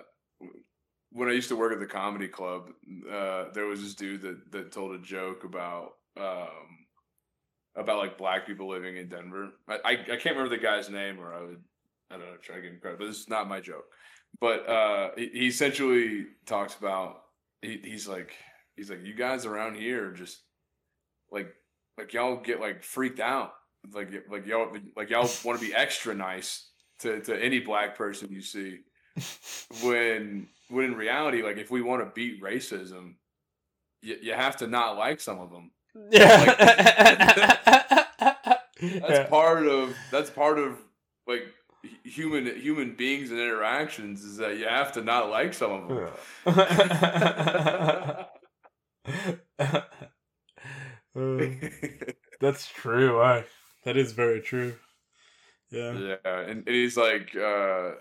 when 1.12 1.30
I 1.30 1.34
used 1.34 1.50
to 1.50 1.56
work 1.56 1.74
at 1.74 1.80
the 1.80 1.86
comedy 1.86 2.28
club, 2.28 2.70
uh, 3.12 3.46
there 3.54 3.66
was 3.66 3.82
this 3.82 3.96
dude 3.96 4.22
that 4.22 4.52
that 4.52 4.72
told 4.72 4.94
a 4.94 5.00
joke 5.00 5.44
about 5.44 5.94
um 6.18 6.86
about 7.76 8.00
like 8.00 8.18
black 8.18 8.46
people 8.46 8.70
living 8.70 8.98
in 8.98 9.08
Denver. 9.08 9.50
I, 9.68 9.76
I, 9.86 9.92
I 9.92 10.18
can't 10.18 10.36
remember 10.36 10.50
the 10.50 10.62
guy's 10.62 10.90
name, 10.90 11.20
or 11.20 11.34
I 11.34 11.42
would 11.42 11.64
I 12.12 12.18
don't 12.18 12.26
know 12.26 12.38
try 12.42 12.56
to 12.56 12.62
give 12.62 12.74
him 12.74 12.80
credit, 12.80 13.00
but 13.00 13.08
this 13.08 13.20
is 13.20 13.30
not 13.30 13.50
my 13.50 13.60
joke. 13.60 13.86
But 14.40 14.70
uh, 14.70 15.10
he, 15.16 15.30
he 15.34 15.48
essentially 15.48 16.28
talks 16.46 16.76
about 16.76 17.22
he, 17.62 17.80
he's 17.84 18.08
like 18.08 18.34
he's 18.76 18.90
like 18.90 19.04
you 19.04 19.14
guys 19.14 19.46
around 19.46 19.76
here 19.76 20.12
just 20.12 20.40
like 21.32 21.54
like 21.98 22.14
y'all 22.14 22.38
get 22.38 22.60
like 22.60 22.84
freaked 22.84 23.20
out 23.20 23.54
like 23.94 24.10
like 24.30 24.46
y'all 24.46 24.76
like 24.96 25.10
y'all 25.10 25.30
want 25.44 25.60
to 25.60 25.66
be 25.66 25.74
extra 25.76 26.14
nice 26.14 26.69
to, 27.00 27.20
to 27.22 27.42
any 27.42 27.60
black 27.60 27.98
person 27.98 28.30
you 28.32 28.42
see 28.42 28.80
when 29.84 30.48
when 30.70 30.86
in 30.86 30.96
reality 30.96 31.42
like 31.42 31.58
if 31.58 31.72
we 31.72 31.82
want 31.82 32.02
to 32.02 32.12
beat 32.14 32.42
racism 32.42 33.16
you, 34.02 34.18
you 34.22 34.34
have 34.34 34.58
to 34.58 34.68
not 34.68 34.98
like 34.98 35.20
some 35.20 35.40
of 35.40 35.52
them 35.52 35.72
Yeah. 36.12 36.56
that's 38.82 39.30
part 39.30 39.68
of 39.68 39.96
that's 40.12 40.30
part 40.30 40.58
of 40.60 40.78
like 41.28 41.44
human 42.04 42.46
human 42.60 42.96
beings 42.96 43.32
and 43.32 43.40
interactions 43.40 44.24
is 44.24 44.38
that 44.38 44.58
you 44.58 44.66
have 44.68 44.92
to 44.94 45.02
not 45.02 45.30
like 45.30 45.54
some 45.54 45.72
of 45.72 45.88
them 46.46 46.46
Uh, 51.16 51.40
that's 52.40 52.68
true. 52.68 53.22
I, 53.22 53.46
that 53.84 53.98
is 53.98 54.14
very 54.14 54.42
true. 54.42 54.76
Yeah. 55.72 55.94
Yeah, 55.94 56.40
and, 56.40 56.64
and 56.66 56.76
he's 56.76 56.98
like, 56.98 57.36
uh, 57.36 57.92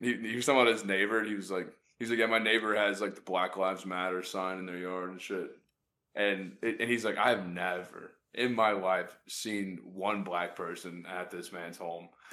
he, 0.00 0.14
he 0.14 0.36
was 0.36 0.46
talking 0.46 0.60
about 0.60 0.72
his 0.72 0.84
neighbor. 0.84 1.18
And 1.18 1.28
he 1.28 1.34
was 1.34 1.50
like, 1.50 1.68
he's 1.98 2.10
like, 2.10 2.18
yeah, 2.18 2.26
my 2.26 2.38
neighbor 2.38 2.74
has 2.74 3.00
like 3.00 3.14
the 3.14 3.20
Black 3.20 3.56
Lives 3.56 3.86
Matter 3.86 4.22
sign 4.22 4.58
in 4.58 4.66
their 4.66 4.78
yard 4.78 5.10
and 5.10 5.20
shit. 5.20 5.50
And 6.14 6.56
and 6.62 6.88
he's 6.88 7.04
like, 7.04 7.18
I've 7.18 7.46
never 7.46 8.12
in 8.32 8.54
my 8.54 8.72
life 8.72 9.10
seen 9.28 9.80
one 9.84 10.24
black 10.24 10.56
person 10.56 11.04
at 11.08 11.30
this 11.30 11.52
man's 11.52 11.78
home. 11.78 12.08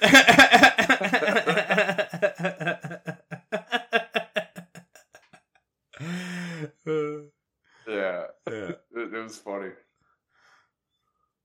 Yeah, 7.86 8.24
yeah. 8.48 8.70
it, 8.96 9.14
it 9.14 9.22
was 9.22 9.38
funny. 9.38 9.70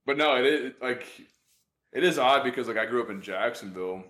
But 0.06 0.18
no, 0.18 0.38
it 0.38 0.46
is 0.46 0.74
like 0.82 1.06
it 1.94 2.04
is 2.04 2.18
odd 2.20 2.44
because 2.44 2.68
like 2.68 2.78
I 2.78 2.86
grew 2.86 3.02
up 3.04 3.10
in 3.10 3.22
Jacksonville, 3.22 4.04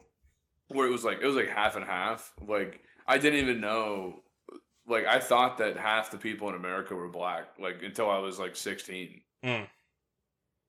where 0.68 0.88
it 0.88 0.92
was 0.92 1.04
like 1.04 1.20
it 1.22 1.26
was 1.26 1.36
like 1.36 1.50
half 1.50 1.76
and 1.76 1.86
half. 1.86 2.34
Like 2.46 2.82
I 3.08 3.18
didn't 3.18 3.40
even 3.40 3.62
know. 3.62 4.22
Like 4.88 5.06
I 5.06 5.20
thought 5.20 5.58
that 5.60 5.78
half 5.78 6.12
the 6.12 6.18
people 6.18 6.50
in 6.50 6.56
America 6.56 6.96
were 6.96 7.08
black. 7.10 7.48
Like 7.60 7.82
until 7.84 8.10
I 8.10 8.18
was 8.20 8.40
like 8.40 8.56
sixteen. 8.56 9.22
Mm. 9.46 9.68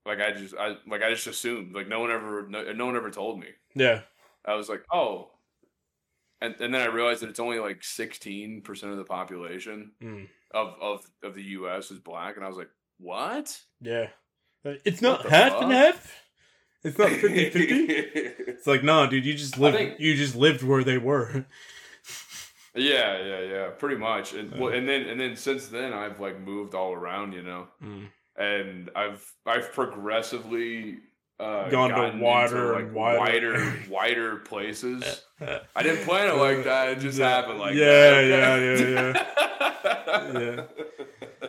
Like 0.07 0.21
I 0.21 0.33
just 0.33 0.55
I 0.55 0.77
like 0.87 1.03
I 1.03 1.11
just 1.11 1.27
assumed. 1.27 1.75
Like 1.75 1.89
no 1.89 2.01
one 2.01 2.11
ever 2.11 2.47
no, 2.49 2.73
no 2.73 2.87
one 2.87 2.97
ever 2.97 3.11
told 3.11 3.39
me. 3.41 3.49
Yeah. 3.75 4.01
I 4.45 4.55
was 4.55 4.69
like 4.69 4.83
oh. 4.93 5.31
And, 6.43 6.55
and 6.59 6.73
then 6.73 6.81
I 6.81 6.87
realized 6.87 7.21
that 7.21 7.29
it's 7.29 7.41
only 7.41 7.59
like 7.59 7.85
sixteen 7.85 8.63
percent 8.63 8.93
of 8.93 8.99
the 8.99 9.05
population 9.05 9.93
Mm. 10.03 10.27
of, 10.53 10.75
of 10.81 11.07
of 11.23 11.35
the 11.35 11.43
U.S. 11.43 11.91
is 11.91 11.99
black, 11.99 12.37
and 12.37 12.45
I 12.45 12.49
was 12.49 12.57
like, 12.57 12.71
"What?" 12.99 13.61
Yeah. 13.83 14.09
It's 14.65 15.03
not 15.03 15.29
half 15.29 15.53
fuck? 15.53 15.63
and 15.65 15.73
half. 15.73 16.25
It's 16.83 16.99
not 16.99 17.11
50 17.11 17.51
50. 17.51 18.31
It's 18.53 18.67
like, 18.67 18.83
no, 18.83 19.07
dude, 19.07 19.25
you 19.25 19.35
just 19.35 19.59
lived 19.59 19.77
think- 19.77 20.01
you 20.01 20.15
just 20.17 20.35
lived 20.37 20.63
where 20.63 20.83
they 20.85 20.99
were. 20.99 21.47
yeah, 22.75 23.19
yeah, 23.25 23.41
yeah, 23.41 23.69
pretty 23.71 23.97
much. 23.97 24.33
And 24.35 24.53
well, 24.59 24.73
and 24.73 24.89
then 24.89 25.03
and 25.03 25.21
then 25.21 25.37
since 25.37 25.69
then, 25.69 25.93
I've 25.93 26.21
like 26.21 26.41
moved 26.41 26.75
all 26.75 26.93
around, 26.93 27.33
you 27.33 27.43
know, 27.43 27.69
Mm. 27.83 28.07
and 28.37 28.91
I've 28.95 29.25
I've 29.47 29.73
progressively 29.73 30.99
uh, 31.39 31.69
Gone 31.71 31.89
to 31.91 31.97
gotten 31.97 32.21
wider 32.21 32.57
into, 32.75 32.87
and 32.87 32.87
like, 32.95 32.95
wider. 33.19 33.53
wider, 33.53 33.79
wider 33.91 34.37
places. 34.37 35.23
I 35.77 35.83
didn't 35.83 36.05
plan 36.05 36.29
it 36.29 36.37
like 36.39 36.65
that. 36.65 36.89
It 36.91 36.99
just 37.01 37.19
Yeah. 37.19 37.29
happened 37.31 37.59
like 37.61 37.75
Yeah, 37.75 37.87
that. 37.87 38.27
Yeah, 38.27 38.57
yeah, 38.57 39.13
yeah, 40.35 40.41
yeah, 40.41 40.65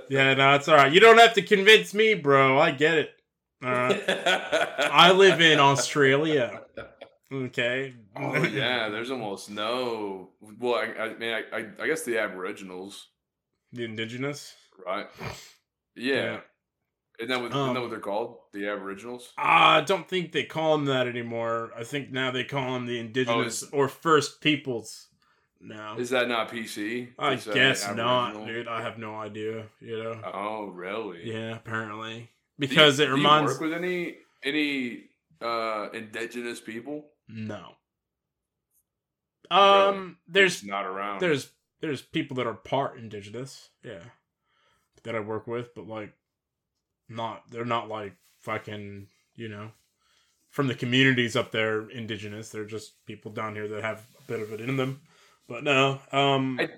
Yeah, 0.10 0.34
no, 0.34 0.56
it's 0.56 0.68
all 0.68 0.76
right. 0.78 0.92
You 0.92 1.00
don't 1.02 1.18
have 1.18 1.34
to 1.34 1.42
convince 1.42 1.94
me, 1.94 2.14
bro. 2.14 2.58
I 2.60 2.72
get 2.72 2.98
it. 2.98 3.12
Right. 3.62 4.04
I 4.10 5.12
live 5.12 5.40
in 5.42 5.60
Australia. 5.60 6.62
Okay. 7.32 7.94
Oh 8.16 8.44
yeah, 8.44 8.90
there's 8.90 9.12
almost 9.12 9.50
no. 9.50 10.30
Well, 10.60 10.76
I, 10.76 11.04
I 11.04 11.14
mean, 11.18 11.34
I, 11.34 11.44
I, 11.58 11.66
I 11.84 11.88
guess 11.88 12.04
the 12.04 12.18
Aboriginals, 12.18 13.08
the 13.72 13.86
indigenous. 13.86 14.54
right? 14.86 15.08
Yeah. 15.96 16.16
Yeah. 16.16 16.40
Isn't 17.20 17.30
that, 17.30 17.42
what, 17.42 17.52
isn't 17.52 17.52
that 17.52 17.78
Um, 17.78 17.82
what 17.84 17.90
they're 17.92 18.00
called? 18.00 18.38
The 18.52 18.68
Aboriginals? 18.68 19.32
I 19.38 19.82
don't 19.82 20.08
think 20.08 20.32
they 20.32 20.44
call 20.44 20.76
them 20.76 20.86
that 20.86 21.08
anymore. 21.08 21.72
I 21.78 21.84
think 21.84 22.12
now 22.12 22.32
they 22.32 22.44
call 22.44 22.74
them 22.74 22.88
the 22.88 23.00
indigenous 23.00 23.62
is- 23.62 23.70
or 23.70 23.88
first 23.88 24.42
peoples. 24.42 25.08
No, 25.64 25.96
Is 26.00 26.10
that 26.10 26.28
not 26.28 26.50
PC? 26.50 27.10
I 27.20 27.34
Is 27.34 27.46
guess 27.46 27.88
not, 27.94 28.48
dude. 28.48 28.68
I 28.68 28.82
have 28.82 28.98
no 28.98 29.14
idea. 29.18 29.66
You 29.80 30.04
know. 30.04 30.22
Oh, 30.34 30.66
really? 30.66 31.32
Yeah, 31.32 31.56
apparently 31.56 32.32
Do 32.62 32.66
you- 32.66 32.70
because 32.70 33.00
it 33.00 33.10
reminds. 33.10 33.52
do. 33.58 33.66
You 33.66 33.72
work 33.72 33.82
with 33.82 33.84
any 33.84 34.16
any 34.44 35.04
uh 35.42 35.90
indigenous 35.94 36.60
people? 36.62 37.10
no. 37.28 37.76
Um, 39.50 40.18
there's 40.28 40.56
Just 40.62 40.66
not 40.68 40.86
around. 40.86 41.20
there's 41.20 41.52
there's 41.82 42.02
people 42.02 42.36
that 42.38 42.48
are 42.48 42.54
part 42.54 42.98
indigenous, 42.98 43.70
yeah, 43.84 44.04
that 45.04 45.14
I 45.16 45.20
work 45.20 45.46
with, 45.46 45.76
but 45.76 45.88
like, 45.88 46.14
not 47.10 47.44
they're 47.52 47.66
not 47.66 47.90
like 47.90 48.14
fucking 48.40 49.08
you 49.36 49.50
know, 49.50 49.72
from 50.50 50.68
the 50.68 50.76
communities 50.76 51.36
up 51.36 51.52
there 51.52 51.90
indigenous. 51.90 52.50
They're 52.50 52.64
just 52.66 53.04
people 53.06 53.32
down 53.32 53.56
here 53.56 53.68
that 53.68 53.84
have 53.84 54.06
a 54.20 54.22
bit 54.32 54.40
of 54.40 54.54
it 54.54 54.62
in 54.62 54.78
them. 54.78 55.02
But 55.50 55.64
no, 55.66 56.00
um, 56.14 56.58
I- 56.62 56.70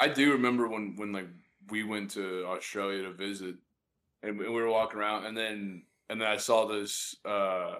I 0.00 0.08
do 0.08 0.32
remember 0.32 0.66
when 0.66 0.96
when 0.96 1.12
like 1.12 1.28
we 1.70 1.84
went 1.84 2.10
to 2.12 2.44
Australia 2.46 3.02
to 3.04 3.12
visit, 3.12 3.54
and 4.22 4.38
we 4.38 4.46
we 4.48 4.54
were 4.62 4.70
walking 4.70 4.98
around, 4.98 5.26
and 5.26 5.36
then 5.36 5.82
and 6.10 6.20
then 6.20 6.28
I 6.28 6.36
saw 6.36 6.66
this 6.66 7.14
uh 7.24 7.76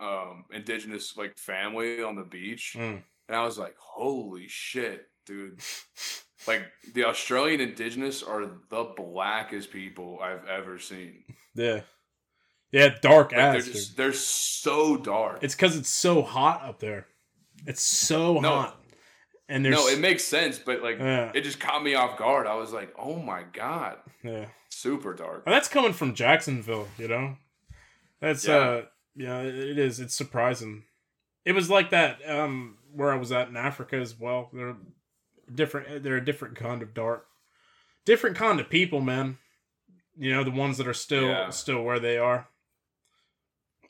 um 0.00 0.44
indigenous 0.52 1.16
like 1.16 1.36
family 1.38 2.02
on 2.02 2.16
the 2.16 2.24
beach, 2.24 2.74
mm, 2.76 3.02
and 3.28 3.36
I 3.36 3.44
was 3.44 3.58
like, 3.58 3.74
"Holy 3.78 4.46
shit, 4.48 5.06
dude!" 5.26 5.60
Like 6.48 6.64
the 6.94 7.04
Australian 7.04 7.60
indigenous 7.60 8.20
are 8.20 8.44
the 8.68 8.92
blackest 8.96 9.70
people 9.70 10.18
I've 10.20 10.44
ever 10.48 10.76
seen. 10.80 11.22
yeah, 11.54 11.82
yeah, 12.72 12.88
dark 13.00 13.30
Like, 13.30 13.40
ass. 13.40 13.52
they're 13.64 13.72
just 13.74 13.96
they're 13.96 14.12
so 14.12 14.96
dark. 14.96 15.44
It's 15.44 15.54
because 15.54 15.76
it's 15.76 15.88
so 15.88 16.20
hot 16.22 16.62
up 16.64 16.80
there. 16.80 17.06
It's 17.64 17.80
so 17.80 18.40
No. 18.40 18.48
hot, 18.56 18.84
and 19.48 19.64
there's 19.64 19.76
no, 19.76 19.86
it 19.86 20.00
makes 20.00 20.24
sense, 20.24 20.58
but 20.58 20.82
like 20.82 20.98
yeah, 20.98 21.30
it 21.32 21.42
just 21.42 21.60
caught 21.60 21.84
me 21.84 21.94
off 21.94 22.18
guard. 22.18 22.48
I 22.48 22.56
was 22.56 22.72
like, 22.72 22.92
"Oh 22.98 23.20
my 23.22 23.44
god, 23.52 23.98
yeah. 24.24 24.46
Super 24.82 25.14
dark." 25.14 25.46
Well, 25.46 25.54
that's 25.54 25.68
coming 25.68 25.92
from 25.92 26.14
Jacksonville, 26.14 26.88
you 26.98 27.08
know. 27.08 27.36
That's 28.20 28.46
Yeah. 28.46 28.54
uh 28.56 28.84
yeah, 29.14 29.40
it 29.42 29.78
is. 29.78 30.00
It's 30.00 30.14
surprising. 30.14 30.84
It 31.44 31.52
was 31.52 31.68
like 31.70 31.90
that 31.90 32.18
um 32.28 32.78
where 32.92 33.12
I 33.12 33.16
was 33.16 33.32
at 33.32 33.48
in 33.48 33.56
Africa 33.56 33.96
as 33.96 34.18
well. 34.18 34.50
They're 34.52 34.76
different 35.54 36.02
they're 36.02 36.16
a 36.16 36.24
different 36.24 36.56
kind 36.56 36.82
of 36.82 36.94
dark. 36.94 37.26
Different 38.04 38.36
kind 38.36 38.60
of 38.60 38.68
people, 38.68 39.00
man. 39.00 39.38
You 40.16 40.32
know, 40.34 40.44
the 40.44 40.50
ones 40.50 40.78
that 40.78 40.86
are 40.88 40.94
still 40.94 41.28
Yeah. 41.28 41.50
still 41.50 41.82
where 41.82 41.98
they 42.00 42.18
are. 42.18 42.48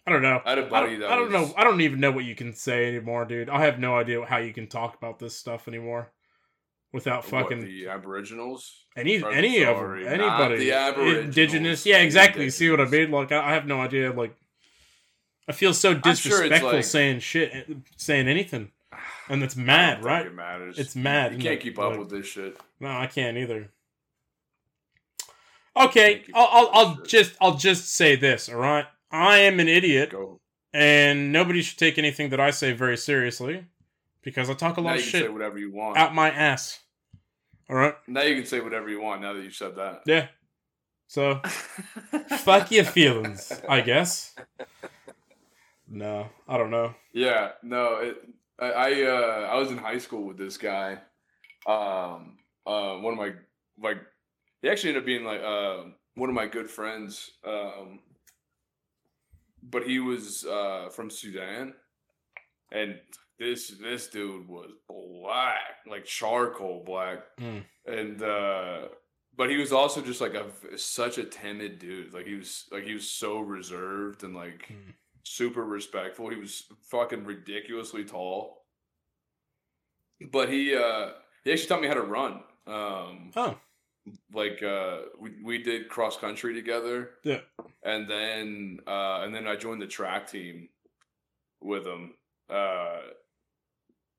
I 0.07 0.11
don't 0.11 0.22
know. 0.22 0.43
I 0.45 0.51
had 0.51 0.59
a 0.59 0.66
I 0.66 0.68
buddy 0.68 0.99
don't, 0.99 1.12
I 1.12 1.16
don't 1.16 1.30
know. 1.30 1.55
I 1.57 1.62
don't 1.64 1.80
even 1.80 2.01
know 2.01 2.11
what 2.11 2.24
you 2.24 2.34
can 2.34 2.55
say 2.55 2.88
anymore, 2.88 3.24
dude. 3.24 3.49
I 3.49 3.64
have 3.64 3.78
no 3.78 3.97
idea 3.97 4.24
how 4.24 4.38
you 4.38 4.53
can 4.53 4.66
talk 4.66 4.97
about 4.97 5.18
this 5.20 5.36
stuff 5.36 5.68
anymore 5.68 6.11
without 6.93 7.24
What, 7.30 7.43
fucking 7.45 7.64
the 7.64 7.88
Aboriginals. 7.88 8.84
any 8.97 9.22
any 9.24 9.62
of 9.62 9.76
them, 9.78 10.07
anybody, 10.07 10.57
the 10.59 10.72
Aboriginals, 10.72 11.24
indigenous. 11.24 11.86
Yeah, 11.86 11.99
exactly. 11.99 12.51
See 12.51 12.70
what 12.70 12.80
I 12.80 12.84
mean? 12.86 13.11
Like 13.11 13.32
I, 13.32 13.55
have 13.55 13.66
no 13.66 13.80
idea. 13.80 14.12
Like 14.12 14.34
I 15.49 15.53
feel 15.53 15.74
so 15.74 15.93
sure 15.93 16.01
disrespectful 16.01 16.72
like- 16.72 16.84
saying 16.84 17.20
shit, 17.20 17.68
saying 17.97 18.28
anything, 18.28 18.70
and 19.28 19.43
that's 19.43 19.57
mad, 19.57 20.05
right? 20.05 20.26
It 20.26 20.34
matters. 20.34 20.78
It's 20.78 20.95
mad, 20.95 21.32
You 21.32 21.38
can't 21.38 21.61
keep 21.61 21.78
up 21.78 21.90
Like- 21.93 21.99
with 22.01 22.11
this 22.11 22.26
shit. 22.26 22.59
No, 22.80 22.88
I 22.88 23.07
can't 23.07 23.36
either. 23.38 23.70
Okay, 25.74 26.16
Can't 26.16 26.30
I'll 26.36 26.49
I'll, 26.53 26.70
I'll 26.72 26.95
shit. 26.97 27.07
just 27.07 27.34
I'll 27.40 27.57
just 27.57 27.95
say 27.95 28.14
this. 28.16 28.49
All 28.51 28.57
right, 28.57 28.84
I 29.11 29.38
am 29.38 29.59
an 29.59 29.68
idiot, 29.68 30.11
Go. 30.11 30.38
and 30.74 31.32
nobody 31.32 31.62
should 31.62 31.78
take 31.78 31.97
anything 31.97 32.28
that 32.30 32.40
I 32.40 32.51
say 32.51 32.72
very 32.72 32.99
seriously 32.99 33.64
because 34.22 34.51
I 34.51 34.55
talk 34.55 34.76
a 34.76 34.82
lot 34.82 34.97
you 34.97 34.99
of 35.01 35.05
shit 35.07 35.22
say 35.24 35.28
whatever 35.30 35.59
you 35.59 35.72
want. 35.72 35.97
out 35.97 36.14
my 36.14 36.28
ass. 36.30 36.80
All 37.72 37.78
right, 37.78 37.94
Now 38.06 38.20
you 38.20 38.34
can 38.34 38.44
say 38.44 38.60
whatever 38.60 38.90
you 38.90 39.00
want. 39.00 39.22
Now 39.22 39.32
that 39.32 39.42
you've 39.42 39.54
said 39.54 39.76
that. 39.76 40.02
yeah. 40.04 40.26
So 41.06 41.40
fuck 42.40 42.70
your 42.70 42.84
feelings, 42.84 43.50
I 43.66 43.80
guess. 43.80 44.34
No, 45.88 46.28
I 46.46 46.58
don't 46.58 46.70
know. 46.70 46.94
Yeah, 47.14 47.52
no, 47.62 47.94
it, 47.96 48.16
I 48.58 48.66
I, 48.66 49.02
uh, 49.04 49.48
I 49.52 49.56
was 49.56 49.70
in 49.70 49.78
high 49.78 49.96
school 49.96 50.24
with 50.26 50.36
this 50.36 50.58
guy. 50.58 50.98
Um, 51.66 52.36
uh, 52.66 52.96
one 52.98 53.14
of 53.14 53.18
my 53.18 53.32
like, 53.82 53.98
he 54.60 54.68
actually 54.68 54.90
ended 54.90 55.04
up 55.04 55.06
being 55.06 55.24
like 55.24 55.40
uh, 55.40 55.84
one 56.14 56.28
of 56.28 56.34
my 56.34 56.46
good 56.46 56.68
friends. 56.68 57.30
Um, 57.42 58.00
but 59.62 59.84
he 59.86 59.98
was 59.98 60.44
uh, 60.44 60.90
from 60.90 61.08
Sudan, 61.08 61.72
and 62.70 62.98
this 63.39 63.68
this 63.80 64.09
dude 64.09 64.47
was 64.49 64.70
black, 64.89 65.76
like 65.87 66.05
charcoal 66.05 66.83
black, 66.85 67.18
Mm. 67.41 67.64
and 67.87 68.22
uh, 68.22 68.89
but 69.37 69.51
he 69.51 69.57
was 69.57 69.72
also 69.72 70.01
just 70.03 70.20
like 70.20 70.35
a 70.35 70.47
such 70.78 71.18
a 71.18 71.24
timid 71.24 71.78
dude. 71.78 72.12
Like 72.14 72.26
he 72.26 72.35
was 72.35 72.66
like 72.70 72.85
he 72.85 72.95
was 72.95 73.09
so 73.11 73.41
reserved 73.41 74.22
and 74.24 74.35
like 74.35 74.68
Mm. 74.70 74.95
super 75.24 75.64
respectful. 75.64 76.28
He 76.30 76.37
was 76.37 76.64
fucking 76.91 77.24
ridiculously 77.24 78.05
tall, 78.05 78.66
but 80.30 80.49
he 80.49 80.74
uh, 80.74 81.11
he 81.45 81.53
actually 81.53 81.66
taught 81.68 81.83
me 81.83 81.89
how 81.89 81.95
to 81.95 82.03
run. 82.03 82.43
Um, 82.66 83.30
Oh, 83.35 83.59
like 84.35 84.62
uh 84.64 84.99
we, 85.20 85.30
we 85.45 85.59
did 85.62 85.89
cross 85.89 86.16
country 86.16 86.55
together 86.55 87.11
Yeah. 87.22 87.39
and 87.85 88.11
then 88.11 88.80
uh 88.85 89.20
and 89.22 89.33
then 89.33 89.47
i 89.47 89.55
joined 89.55 89.80
the 89.80 89.87
track 89.87 90.28
team 90.28 90.68
with 91.61 91.87
him 91.87 92.14
uh 92.51 92.99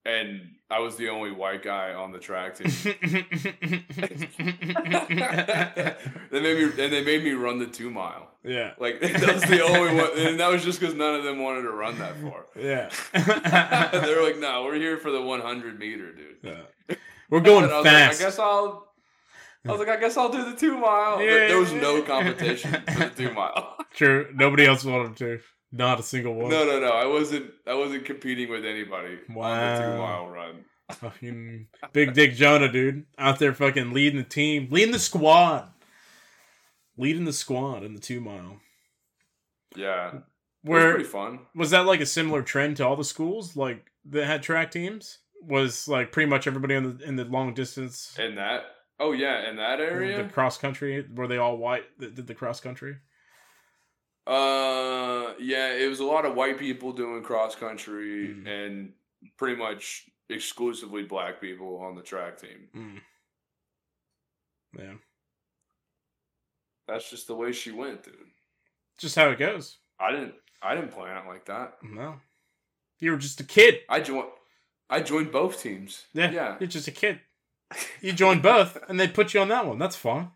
and 0.06 0.42
i 0.70 0.80
was 0.80 0.96
the 0.98 1.10
only 1.10 1.32
white 1.32 1.64
guy 1.64 1.94
on 1.94 2.12
the 2.12 2.20
track 2.20 2.56
team 2.58 2.68
they 6.32 6.42
made 6.42 6.58
me 6.58 6.64
and 6.84 6.94
they 6.94 7.04
made 7.04 7.24
me 7.24 7.32
run 7.32 7.60
the 7.60 7.68
two 7.68 7.90
mile 7.90 8.30
yeah, 8.46 8.74
like 8.78 9.00
that 9.02 9.34
was 9.34 9.44
the 9.44 9.62
only 9.62 9.96
one 9.96 10.10
and 10.18 10.38
that 10.40 10.50
was 10.52 10.64
just 10.66 10.80
because 10.80 10.94
none 10.96 11.16
of 11.16 11.24
them 11.24 11.40
wanted 11.42 11.62
to 11.62 11.72
run 11.72 11.98
that 12.00 12.18
far 12.22 12.46
yeah. 12.60 12.90
they 14.06 14.14
were 14.14 14.22
like 14.24 14.38
no 14.38 14.64
we're 14.66 14.76
here 14.76 14.98
for 14.98 15.12
the 15.12 15.22
100 15.22 15.80
meter 15.80 16.12
dude 16.14 16.38
Yeah. 16.42 16.96
We're 17.30 17.40
going 17.40 17.68
fast. 17.68 17.86
Like, 17.86 17.96
I 17.96 18.18
guess 18.30 18.38
I'll. 18.38 18.94
I 19.66 19.72
was 19.72 19.80
like, 19.80 19.90
I 19.90 19.98
guess 20.00 20.18
I'll 20.18 20.30
do 20.30 20.44
the 20.52 20.56
two 20.56 20.78
mile. 20.78 21.20
Yeah, 21.20 21.48
There- 21.48 21.58
was 21.58 21.72
no 21.74 22.04
competition 22.04 22.72
for 22.92 23.00
the 23.00 23.12
two 23.16 23.32
mile. 23.34 23.76
True. 23.96 24.28
Nobody 24.36 24.66
else 24.68 24.84
wanted 24.84 25.16
to. 25.18 25.40
Not 25.76 26.00
a 26.00 26.04
single 26.04 26.36
one. 26.36 26.52
no, 26.52 26.64
no, 26.66 26.80
no. 26.80 26.92
I 26.92 27.06
wasn't. 27.08 27.52
I 27.66 27.74
wasn't 27.74 28.06
competing 28.06 28.50
with 28.50 28.64
anybody 28.64 29.14
on 29.28 29.34
the 29.34 29.34
Wow. 29.34 29.80
two 29.82 29.98
mile 29.98 30.30
run. 30.30 30.66
Fucking 30.92 31.68
Big 31.94 32.14
Dick 32.14 32.36
Jonah, 32.36 32.72
dude. 32.72 33.06
Out 33.18 33.40
there 33.40 33.54
fucking 33.56 33.92
leading 33.92 34.18
the 34.20 34.24
team. 34.24 34.68
Leading 34.70 34.92
the 34.92 35.00
squad. 35.00 35.70
Leading 36.98 37.26
the 37.26 37.34
squad 37.34 37.84
in 37.84 37.96
the 37.96 38.00
two 38.00 38.22
mile. 38.22 38.60
Yeah, 39.76 40.12
was 40.14 40.22
Where 40.64 40.94
pretty 40.94 41.10
fun. 41.10 41.40
was 41.56 41.72
that 41.72 41.86
like 41.88 42.00
a 42.02 42.06
similar 42.06 42.44
trend 42.44 42.78
to 42.78 42.86
all 42.86 42.96
the 42.96 43.04
schools 43.04 43.56
like 43.56 43.92
that 44.06 44.26
had 44.26 44.44
track 44.44 44.70
teams? 44.72 45.18
Was 45.42 45.88
like 45.88 46.12
pretty 46.12 46.30
much 46.30 46.46
everybody 46.46 46.76
in 46.76 46.98
the 46.98 47.04
in 47.04 47.16
the 47.16 47.26
long 47.26 47.54
distance 47.56 48.16
In 48.20 48.36
that. 48.36 48.62
Oh 49.00 49.12
yeah, 49.14 49.50
in 49.50 49.56
that 49.58 49.80
area, 49.80 50.22
the 50.24 50.30
cross 50.30 50.58
country 50.60 51.04
were 51.16 51.28
they 51.28 51.38
all 51.38 51.58
white 51.58 51.86
that 52.00 52.14
did 52.14 52.28
the 52.28 52.36
cross 52.36 52.60
country? 52.60 52.98
Uh, 54.26 55.34
yeah, 55.40 55.74
it 55.74 55.90
was 55.90 56.00
a 56.00 56.06
lot 56.06 56.26
of 56.26 56.36
white 56.36 56.58
people 56.58 56.94
doing 56.94 57.22
cross 57.24 57.56
country 57.56 58.30
Mm. 58.30 58.48
and 58.48 58.94
pretty 59.38 59.56
much 59.58 60.06
exclusively 60.30 61.04
black 61.04 61.42
people 61.42 61.78
on 61.78 61.96
the 61.96 62.02
track 62.02 62.40
team. 62.40 62.70
Mm. 62.76 63.02
Yeah. 64.80 64.94
That's 66.88 67.10
just 67.10 67.28
the 67.28 67.36
way 67.36 67.52
she 67.52 67.72
went, 67.72 68.04
dude. 68.04 68.16
Just 68.98 69.16
how 69.16 69.30
it 69.30 69.40
goes. 69.40 69.78
I 70.00 70.12
didn't. 70.12 70.36
I 70.62 70.76
didn't 70.76 70.92
plan 70.92 71.18
it 71.18 71.28
like 71.28 71.46
that. 71.46 71.78
No. 71.84 72.16
You 73.00 73.12
were 73.12 73.18
just 73.18 73.40
a 73.42 73.44
kid. 73.44 73.80
I 73.90 74.00
joined. 74.00 74.30
I 74.90 75.02
joined 75.02 75.32
both 75.32 75.62
teams. 75.62 76.06
Yeah. 76.14 76.32
Yeah. 76.32 76.56
You're 76.60 76.68
just 76.68 76.88
a 76.88 76.92
kid. 76.92 77.20
You 78.02 78.14
joined 78.14 78.42
both, 78.44 78.78
and 78.88 79.00
they 79.00 79.08
put 79.08 79.34
you 79.34 79.40
on 79.42 79.48
that 79.48 79.66
one. 79.66 79.80
That's 79.80 79.96
fine. 79.96 80.30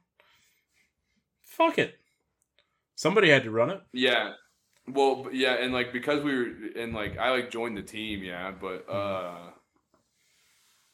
Fuck 1.44 1.78
it. 1.78 2.00
Somebody 2.98 3.30
had 3.30 3.44
to 3.44 3.52
run 3.52 3.70
it. 3.70 3.80
Yeah. 3.94 4.32
Well, 4.88 5.28
yeah, 5.32 5.54
and 5.54 5.72
like 5.72 5.94
because 5.94 6.24
we 6.24 6.36
were 6.36 6.52
and 6.76 6.94
like 6.94 7.18
I 7.20 7.30
like 7.30 7.52
joined 7.52 7.78
the 7.78 7.84
team, 7.84 8.24
yeah, 8.24 8.52
but 8.60 8.90
uh 8.90 9.52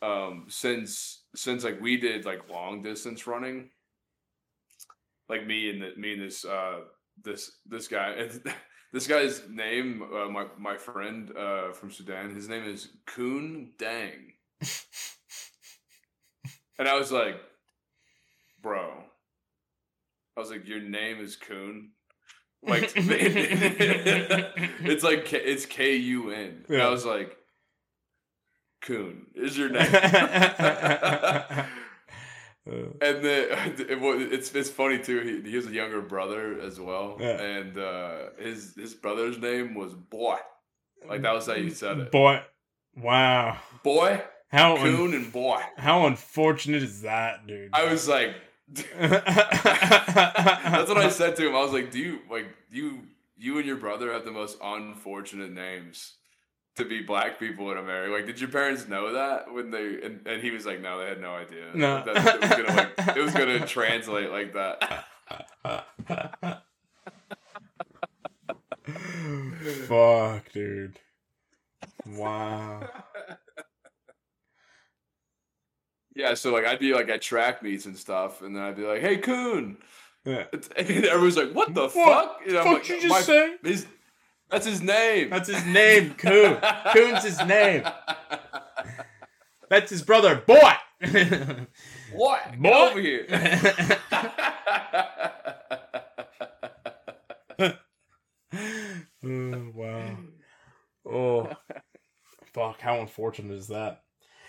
um 0.02 0.48
since 0.50 1.24
since 1.34 1.64
like 1.64 1.80
we 1.80 1.96
did 1.96 2.26
like 2.26 2.50
long 2.50 2.84
distance 2.84 3.26
running, 3.26 3.70
like 5.30 5.48
me 5.48 5.70
and 5.70 5.82
the, 5.82 5.96
me 5.96 6.14
and 6.14 6.22
this 6.24 6.44
uh 6.44 6.82
this 7.24 7.52
this 7.66 7.88
guy 7.88 8.28
this 8.92 9.08
guy's 9.08 9.44
name 9.50 10.04
uh, 10.14 10.28
my 10.28 10.48
my 10.60 10.76
friend 10.76 11.32
uh 11.38 11.72
from 11.72 11.90
Sudan, 11.90 12.36
his 12.36 12.50
name 12.50 12.66
is 12.66 12.90
Kun 13.06 13.72
Dang. 13.80 14.34
and 16.78 16.90
I 16.90 16.96
was 16.96 17.14
like, 17.14 17.40
bro. 18.62 19.06
I 20.36 20.40
was 20.40 20.50
like, 20.52 20.68
your 20.68 20.82
name 20.82 21.20
is 21.20 21.36
Kun. 21.36 21.90
Like 22.66 22.94
it's 22.96 25.04
like 25.04 25.26
K- 25.26 25.44
it's 25.44 25.66
K 25.66 25.98
U 25.98 26.32
N. 26.32 26.64
I 26.70 26.88
was 26.88 27.06
like, 27.06 27.36
Kun 28.82 29.26
is 29.36 29.58
your 29.58 29.68
name. 29.70 29.86
And 32.66 33.26
then 33.26 33.74
it, 33.78 34.32
it's 34.32 34.56
it's 34.56 34.70
funny 34.70 34.98
too. 35.00 35.20
He, 35.44 35.50
he 35.50 35.56
has 35.58 35.68
a 35.68 35.74
younger 35.74 36.00
brother 36.02 36.58
as 36.62 36.80
well, 36.80 37.18
Yeah. 37.20 37.42
and 37.42 37.78
uh, 37.78 38.18
his 38.40 38.74
his 38.78 38.94
brother's 38.94 39.38
name 39.38 39.76
was 39.76 39.94
Boy. 39.94 40.38
Like 41.06 41.24
that 41.24 41.34
was 41.34 41.46
how 41.48 41.56
you 41.56 41.72
said 41.72 41.98
it. 41.98 42.12
Boy, 42.14 42.42
wow. 42.96 43.58
Boy, 43.84 44.22
How 44.48 44.78
un- 44.78 44.96
Kun, 44.96 45.14
and 45.14 45.30
Boy. 45.34 45.60
how 45.76 46.08
unfortunate 46.08 46.84
is 46.84 47.02
that, 47.02 47.46
dude? 47.46 47.72
I 47.74 47.92
was 47.92 48.08
like, 48.08 48.34
That's 48.72 49.30
what 50.90 50.98
I 50.98 51.10
said 51.12 51.36
to 51.38 51.48
him. 51.48 51.56
I 51.56 51.62
was 51.62 51.74
like, 51.74 51.92
do 51.92 52.00
you 52.00 52.20
like 52.30 52.48
you 52.72 53.04
you 53.38 53.58
and 53.58 53.66
your 53.68 53.78
brother 53.78 54.12
have 54.14 54.26
the 54.26 54.32
most 54.32 54.58
unfortunate 54.62 55.52
names 55.52 56.14
to 56.76 56.86
be 56.86 57.02
black 57.02 57.40
people 57.40 57.72
in 57.72 57.78
America? 57.78 58.14
Like, 58.14 58.26
did 58.26 58.40
your 58.40 58.50
parents 58.50 58.88
know 58.88 59.14
that 59.14 59.54
when 59.54 59.72
they? 59.72 60.02
And, 60.04 60.26
and 60.26 60.42
he 60.42 60.52
was 60.52 60.66
like, 60.66 60.82
no, 60.82 61.00
they 61.00 61.08
had 61.08 61.22
no 61.22 61.32
idea. 61.32 61.66
No. 61.74 62.04
that 62.04 62.18
it 62.18 62.42
was 62.42 62.50
gonna 62.50 62.74
like 62.74 63.18
it 63.18 63.22
was 63.22 63.34
gonna 63.34 63.66
translate 63.68 64.32
like 64.32 64.54
that. 64.54 65.06
Fuck, 69.88 70.52
dude. 70.52 71.00
Wow. 72.06 72.90
Yeah, 76.16 76.34
so 76.36 76.52
like 76.54 76.66
I'd 76.66 76.80
be 76.80 76.94
like 76.94 77.10
at 77.10 77.22
track 77.22 77.64
meets 77.64 77.86
and 77.86 77.98
stuff, 77.98 78.42
and 78.42 78.56
then 78.56 78.64
I'd 78.64 78.76
be 78.76 78.84
like, 78.84 79.02
"Hey, 79.02 79.18
Kun," 79.18 79.78
Yeah. 80.26 80.46
and 80.54 81.06
everyone's 81.06 81.38
like, 81.38 81.52
"What 81.54 81.74
the 81.74 81.90
What? 81.90 81.92
fuck?" 81.94 82.42
And 82.48 82.58
I'm 82.58 82.64
Fuck 82.66 82.74
like, 82.74 82.90
you 82.90 82.96
just 83.02 83.10
"My- 83.10 83.22
say? 83.22 83.56
his- 83.64 83.88
that's 84.50 84.68
his 84.68 84.82
name. 84.84 85.32
That's 85.32 85.50
his 85.50 85.66
name, 85.66 86.14
Kun. 86.14 86.60
Kun's 86.94 87.24
his 87.24 87.44
name. 87.46 87.84
That's 89.70 89.90
his 89.90 90.04
brother, 90.04 90.36
boy. 90.46 90.74
what? 92.14 92.60
Boy. 92.62 92.70
over 92.70 93.00
here. 93.02 93.26
oh, 99.26 99.72
wow. 99.74 100.18
Oh, 101.06 101.50
fuck! 102.54 102.80
How 102.80 103.00
unfortunate 103.00 103.54
is 103.56 103.68
that? 103.68 104.04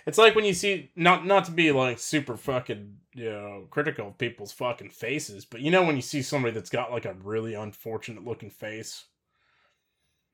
It's 0.06 0.18
like 0.18 0.34
when 0.34 0.44
you 0.44 0.52
see 0.54 0.90
not 0.96 1.26
not 1.26 1.44
to 1.46 1.50
be 1.50 1.72
like 1.72 1.98
super 1.98 2.36
fucking 2.36 2.96
you 3.14 3.30
know 3.30 3.66
critical 3.70 4.08
of 4.08 4.18
people's 4.18 4.52
fucking 4.52 4.90
faces, 4.90 5.44
but 5.44 5.60
you 5.60 5.70
know 5.70 5.82
when 5.82 5.96
you 5.96 6.02
see 6.02 6.22
somebody 6.22 6.52
that's 6.54 6.70
got 6.70 6.92
like 6.92 7.06
a 7.06 7.14
really 7.14 7.54
unfortunate 7.54 8.24
looking 8.24 8.50
face. 8.50 9.04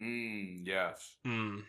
mm, 0.03 0.61
yes. 0.67 1.15
Mm. 1.27 1.63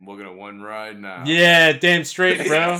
I'm 0.00 0.06
looking 0.06 0.26
at 0.26 0.34
one 0.34 0.62
right 0.62 0.98
now. 0.98 1.24
Yeah, 1.26 1.72
damn 1.72 2.04
straight, 2.04 2.38
bro. 2.46 2.78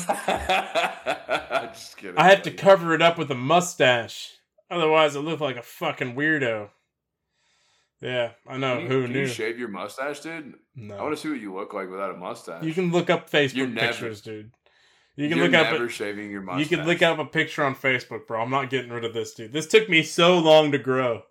Just 1.73 1.97
kidding. 1.99 2.17
I 2.17 2.31
have 2.31 2.43
to 2.43 2.51
cover 2.51 2.95
it 2.95 3.03
up 3.03 3.19
with 3.19 3.31
a 3.31 3.35
mustache, 3.35 4.33
otherwise 4.71 5.17
I 5.17 5.21
look 5.21 5.41
like 5.41 5.57
a 5.57 5.63
fucking 5.63 6.15
weirdo. 6.15 6.71
Yeah, 8.01 8.31
I 8.47 8.57
know. 8.57 8.77
Can 8.77 8.83
you, 8.85 8.89
Who 8.89 9.03
can 9.05 9.13
knew? 9.13 9.21
you 9.21 9.27
shave 9.27 9.59
your 9.59 9.69
mustache, 9.69 10.21
dude? 10.21 10.55
No, 10.75 10.97
I 10.97 11.03
want 11.03 11.15
to 11.15 11.21
see 11.21 11.29
what 11.29 11.41
you 11.41 11.55
look 11.55 11.75
like 11.75 11.91
without 11.91 12.15
a 12.15 12.17
mustache. 12.17 12.65
You 12.65 12.73
can 12.73 12.91
look 12.91 13.11
up 13.11 13.29
Facebook 13.31 13.73
never- 13.73 13.89
pictures, 13.89 14.21
dude. 14.23 14.53
You 15.17 15.29
can 15.29 15.37
You're 15.39 15.49
look 15.49 15.55
up. 15.57 15.73
never 15.73 15.85
A, 15.85 15.89
shaving 15.91 16.31
your 16.31 16.41
mustache. 16.41 16.71
you 16.71 16.77
can 16.79 16.87
look 16.87 17.03
up 17.03 17.19
a 17.19 17.27
picture 17.27 17.63
on 17.63 17.75
Facebook, 17.75 18.27
bro. 18.27 18.41
I'm 18.41 18.49
not 18.49 18.71
getting 18.71 18.91
rid 18.91 19.05
of 19.05 19.13
this, 19.13 19.35
dude. 19.35 19.53
This 19.53 19.67
took 19.67 19.87
me 19.89 20.03
so 20.03 20.39
long 20.39 20.73
to 20.73 20.79
grow. 20.79 21.23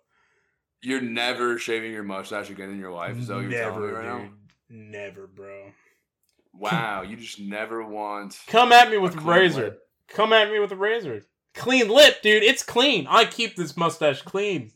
You're 0.82 1.00
never 1.00 1.58
shaving 1.58 1.90
your 1.92 2.04
mustache 2.04 2.50
again 2.50 2.70
in 2.70 2.78
your 2.78 2.92
life. 2.92 3.18
Is 3.18 3.26
that 3.26 3.34
what 3.36 3.42
you're 3.50 3.52
telling 3.52 3.80
me 3.82 3.88
right 3.88 4.04
now? 4.06 4.18
dude. 4.18 4.30
Never, 4.70 5.26
bro. 5.26 5.72
Wow, 6.54 7.02
you 7.08 7.16
just 7.16 7.40
never 7.40 7.84
want. 7.84 8.38
Come 8.46 8.70
at 8.70 8.90
me 8.90 8.98
with 8.98 9.14
a 9.14 9.18
clean 9.18 9.26
razor. 9.36 9.62
lip. 9.64 9.80
Come 10.08 10.32
at 10.32 10.50
me 10.52 10.60
with 10.60 10.70
a 10.70 10.76
razor. 10.76 11.22
Clean 11.54 11.88
lip, 11.88 12.22
dude. 12.22 12.44
It's 12.44 12.62
clean. 12.62 13.06
I 13.08 13.24
keep 13.24 13.56
this 13.56 13.76
mustache 13.76 14.22
clean. 14.22 14.70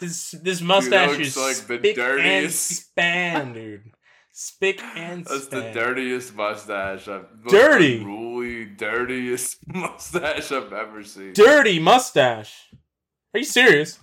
This 0.00 0.30
this 0.42 0.60
mustache 0.60 1.10
looks 1.10 1.20
is 1.28 1.36
like 1.36 1.56
the 1.56 1.78
spick 1.78 1.84
and 1.86 1.94
dirtiest- 1.96 2.68
span, 2.88 3.52
dude. 3.52 3.92
Spick 4.32 4.80
and 4.96 5.24
That's 5.26 5.48
the 5.48 5.70
dirtiest 5.72 6.34
mustache 6.34 7.06
I've. 7.08 7.26
Dirty. 7.48 7.98
unruly, 7.98 8.64
dirtiest 8.64 9.58
mustache 9.66 10.50
I've 10.52 10.72
ever 10.72 11.04
seen. 11.04 11.32
dirty 11.34 11.78
mustache. 11.78 12.68
Are 13.34 13.38
you 13.38 13.44
serious? 13.44 13.98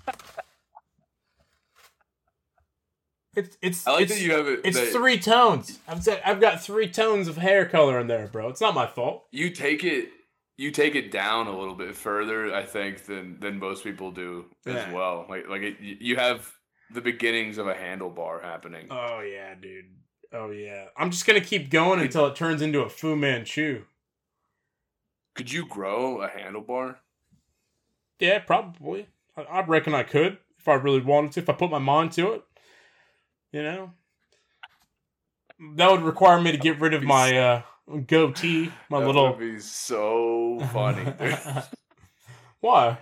It's 3.36 3.58
it's 3.62 3.86
I 3.88 3.91
like 3.91 4.04
it's, 4.04 4.14
that 4.16 4.22
you 4.22 4.32
have 4.34 4.48
it. 4.48 4.62
it's 4.64 4.78
that 4.80 4.88
three 4.91 5.20
tones. 5.20 5.80
I've 5.88 6.04
said 6.04 6.22
I've 6.26 6.41
got 6.41 6.62
three 6.62 6.89
tones 6.89 7.28
of 7.28 7.38
hair 7.38 7.66
color 7.66 8.00
in 8.00 8.08
there, 8.08 8.28
bro. 8.28 8.50
It's 8.50 8.62
not 8.62 8.74
my 8.74 8.88
fault. 8.88 9.26
You 9.32 9.52
take 9.52 9.84
it. 9.84 10.10
You 10.58 10.72
take 10.72 10.95
it 10.95 11.12
down 11.12 11.45
a 11.47 11.58
little 11.58 11.76
bit 11.76 11.95
further, 11.95 12.53
I 12.53 12.66
think, 12.66 13.05
than 13.05 13.39
than 13.39 13.60
most 13.60 13.84
people 13.84 14.12
do 14.12 14.45
as 14.66 14.74
Yeah. 14.76 14.91
well. 14.91 15.26
Like 15.30 15.47
like 15.47 15.62
it, 15.62 15.78
you 15.80 16.16
have 16.16 16.51
the 16.91 17.01
beginnings 17.01 17.58
of 17.58 17.68
a 17.68 17.74
handlebar 17.76 18.41
happening. 18.43 18.88
Oh 18.89 19.20
yeah, 19.20 19.53
dude. 19.55 19.86
Oh 20.34 20.49
yeah. 20.49 20.86
I'm 20.97 21.12
just 21.12 21.26
gonna 21.28 21.41
keep 21.41 21.70
going 21.70 21.99
until 21.99 22.26
it 22.26 22.36
turns 22.36 22.62
into 22.62 22.82
a 22.82 22.89
Fu 22.89 23.16
Manchu. 23.16 23.84
Could 25.36 25.51
you 25.51 25.68
grow 25.68 26.22
a 26.22 26.28
handlebar? 26.30 26.95
Yeah, 28.20 28.39
probably. 28.39 29.08
I, 29.36 29.41
I 29.43 29.66
reckon 29.66 29.93
I 29.93 30.01
could 30.03 30.39
if 30.58 30.68
I 30.68 30.74
really 30.74 31.01
wanted 31.01 31.34
to. 31.34 31.41
If 31.41 31.49
I 31.49 31.53
put 31.53 31.70
my 31.70 31.78
mind 31.78 32.14
to 32.14 32.32
it, 32.34 32.43
you 33.51 33.62
know. 33.62 33.91
That 35.76 35.91
would 35.91 36.01
require 36.01 36.39
me 36.41 36.51
to 36.51 36.58
get 36.58 36.80
rid 36.80 36.93
of 36.93 37.03
my 37.03 37.38
uh, 37.38 37.62
goatee, 38.07 38.71
my 38.89 38.99
that 38.99 39.05
little. 39.05 39.29
would 39.29 39.39
be 39.39 39.59
so 39.59 40.59
funny. 40.73 41.05
Why? 42.59 42.97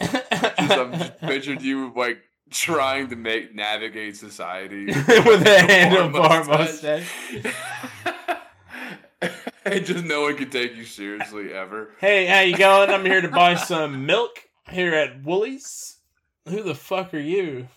Just, 0.00 0.32
I'm 0.32 0.92
just 0.92 1.18
pictured 1.20 1.60
you 1.62 1.92
like 1.94 2.18
trying 2.50 3.08
to 3.08 3.16
make 3.16 3.54
navigate 3.54 4.16
society 4.16 4.86
With 4.86 5.06
a 5.06 5.58
handlebar 5.68 6.46
mustache. 6.46 7.04
mustache. 7.32 8.36
and 9.64 9.84
just 9.84 10.04
no 10.04 10.22
one 10.22 10.36
can 10.36 10.48
take 10.50 10.76
you 10.76 10.84
seriously 10.84 11.52
ever. 11.52 11.90
Hey, 11.98 12.26
how 12.26 12.40
you 12.40 12.56
going? 12.56 12.90
I'm 12.90 13.04
here 13.04 13.20
to 13.20 13.28
buy 13.28 13.56
some 13.56 14.06
milk 14.06 14.38
here 14.70 14.94
at 14.94 15.22
Woolies. 15.24 15.96
Who 16.48 16.62
the 16.62 16.74
fuck 16.74 17.12
are 17.12 17.18
you? 17.18 17.68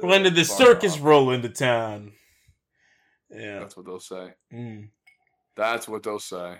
When 0.00 0.22
did 0.24 0.34
the 0.34 0.44
circus 0.44 0.98
roll 0.98 1.30
into 1.30 1.48
town? 1.48 2.12
Yeah. 3.30 3.60
That's 3.60 3.76
what 3.76 3.86
they'll 3.86 4.00
say. 4.00 4.34
Mm. 4.52 4.88
That's 5.58 5.88
what 5.88 6.04
they'll 6.04 6.20
say. 6.20 6.58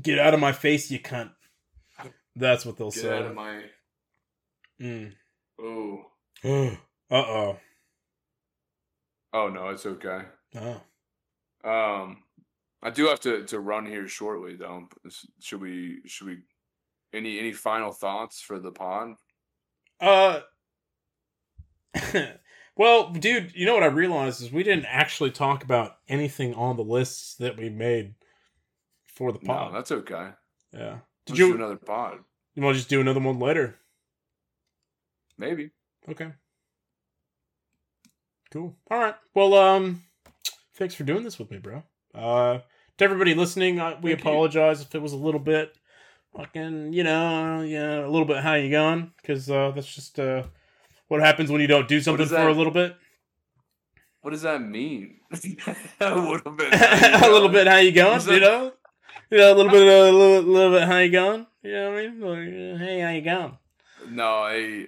Get 0.00 0.20
out 0.20 0.32
of 0.32 0.38
my 0.38 0.52
face, 0.52 0.92
you 0.92 1.00
cunt. 1.00 1.32
That's 2.36 2.64
what 2.64 2.76
they'll 2.76 2.92
Get 2.92 3.00
say. 3.00 3.08
Get 3.08 3.18
out 3.18 3.26
of 3.26 3.34
my. 3.34 3.62
Mm. 4.80 5.12
Oh. 5.60 6.02
uh 6.44 6.76
oh. 7.10 7.56
Oh 9.32 9.48
no, 9.48 9.70
it's 9.70 9.86
okay. 9.86 10.20
Oh. 10.54 10.80
Um, 11.64 12.22
I 12.80 12.90
do 12.90 13.08
have 13.08 13.18
to 13.20 13.42
to 13.46 13.58
run 13.58 13.86
here 13.86 14.06
shortly 14.06 14.54
though. 14.54 14.88
Should 15.40 15.60
we? 15.60 16.02
Should 16.06 16.28
we? 16.28 16.38
Any 17.12 17.40
any 17.40 17.52
final 17.52 17.90
thoughts 17.90 18.40
for 18.40 18.60
the 18.60 18.70
pod? 18.70 19.14
Uh. 20.00 20.40
well, 22.76 23.10
dude, 23.10 23.52
you 23.54 23.66
know 23.66 23.74
what 23.74 23.82
I 23.82 23.86
realized 23.86 24.42
is 24.42 24.52
we 24.52 24.62
didn't 24.62 24.86
actually 24.86 25.30
talk 25.30 25.62
about 25.64 25.96
anything 26.08 26.54
on 26.54 26.76
the 26.76 26.84
lists 26.84 27.34
that 27.36 27.56
we 27.56 27.68
made 27.68 28.14
for 29.04 29.32
the 29.32 29.38
pod. 29.38 29.72
No, 29.72 29.78
that's 29.78 29.92
okay. 29.92 30.30
yeah. 30.72 30.98
Did 31.26 31.32
Let's 31.32 31.38
you? 31.38 31.48
do 31.48 31.54
another 31.56 31.76
pod? 31.76 32.18
You 32.54 32.62
want 32.62 32.74
to 32.74 32.78
just 32.78 32.88
do 32.88 33.00
another 33.00 33.20
one 33.20 33.38
later? 33.38 33.76
Maybe. 35.38 35.70
Okay. 36.08 36.32
Cool. 38.50 38.76
All 38.90 38.98
right. 38.98 39.14
Well, 39.34 39.54
um, 39.54 40.02
thanks 40.74 40.94
for 40.94 41.04
doing 41.04 41.22
this 41.22 41.38
with 41.38 41.50
me, 41.50 41.58
bro. 41.58 41.82
Uh, 42.14 42.58
to 42.98 43.04
everybody 43.04 43.34
listening, 43.34 43.80
I, 43.80 43.90
we 44.00 44.10
Thank 44.10 44.24
you. 44.24 44.30
apologize 44.30 44.80
if 44.80 44.94
it 44.94 45.02
was 45.02 45.12
a 45.12 45.16
little 45.16 45.40
bit 45.40 45.76
fucking, 46.36 46.92
you 46.92 47.04
know, 47.04 47.62
yeah, 47.62 48.04
a 48.04 48.08
little 48.08 48.24
bit 48.26 48.42
how 48.42 48.54
you 48.54 48.70
going, 48.70 49.12
because 49.20 49.48
uh, 49.50 49.70
that's 49.74 49.94
just 49.94 50.18
uh, 50.18 50.42
what 51.10 51.20
happens 51.20 51.50
when 51.50 51.60
you 51.60 51.66
don't 51.66 51.88
do 51.88 52.00
something 52.00 52.24
for 52.24 52.34
that? 52.34 52.46
a 52.46 52.52
little 52.52 52.72
bit. 52.72 52.96
What 54.22 54.30
does 54.30 54.42
that 54.42 54.62
mean? 54.62 55.18
a 56.00 56.14
little 56.14 56.52
bit. 56.52 56.72
a 56.72 57.28
little 57.28 57.48
bit 57.48 57.66
how 57.66 57.78
you 57.78 57.90
going, 57.90 58.20
you 58.28 58.38
know. 58.38 58.72
You 59.28 59.38
know, 59.38 59.52
a 59.52 59.56
little 59.56 59.72
bit, 59.72 59.82
a 59.82 60.12
little, 60.12 60.42
little 60.42 60.70
bit 60.70 60.86
how 60.86 60.98
you 60.98 61.10
going. 61.10 61.46
You 61.64 61.72
know 61.72 61.90
what 61.90 61.98
I 61.98 62.08
mean? 62.08 62.20
Like, 62.20 62.80
uh, 62.80 62.84
hey, 62.84 63.00
how 63.00 63.10
you 63.10 63.22
going? 63.22 63.58
No, 64.08 64.28
I 64.38 64.86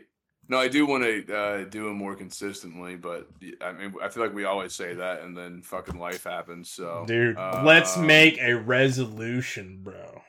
no, 0.49 0.59
I 0.59 0.69
do 0.69 0.87
want 0.87 1.03
to 1.03 1.37
uh, 1.37 1.65
do 1.65 1.89
it 1.89 1.95
more 1.95 2.15
consistently, 2.15 2.95
but 2.95 3.29
I 3.61 3.73
mean, 3.73 3.95
I 4.01 4.09
feel 4.09 4.23
like 4.23 4.33
we 4.33 4.45
always 4.45 4.75
say 4.75 4.95
that, 4.95 5.23
and 5.23 5.37
then 5.37 5.63
fucking 5.63 5.99
life 5.99 6.23
happens. 6.23 6.71
So, 6.71 7.05
Dude, 7.05 7.37
uh, 7.37 7.63
let's 7.65 7.97
make 7.97 8.39
a 8.41 8.55
resolution, 8.55 9.81
bro. 9.83 10.23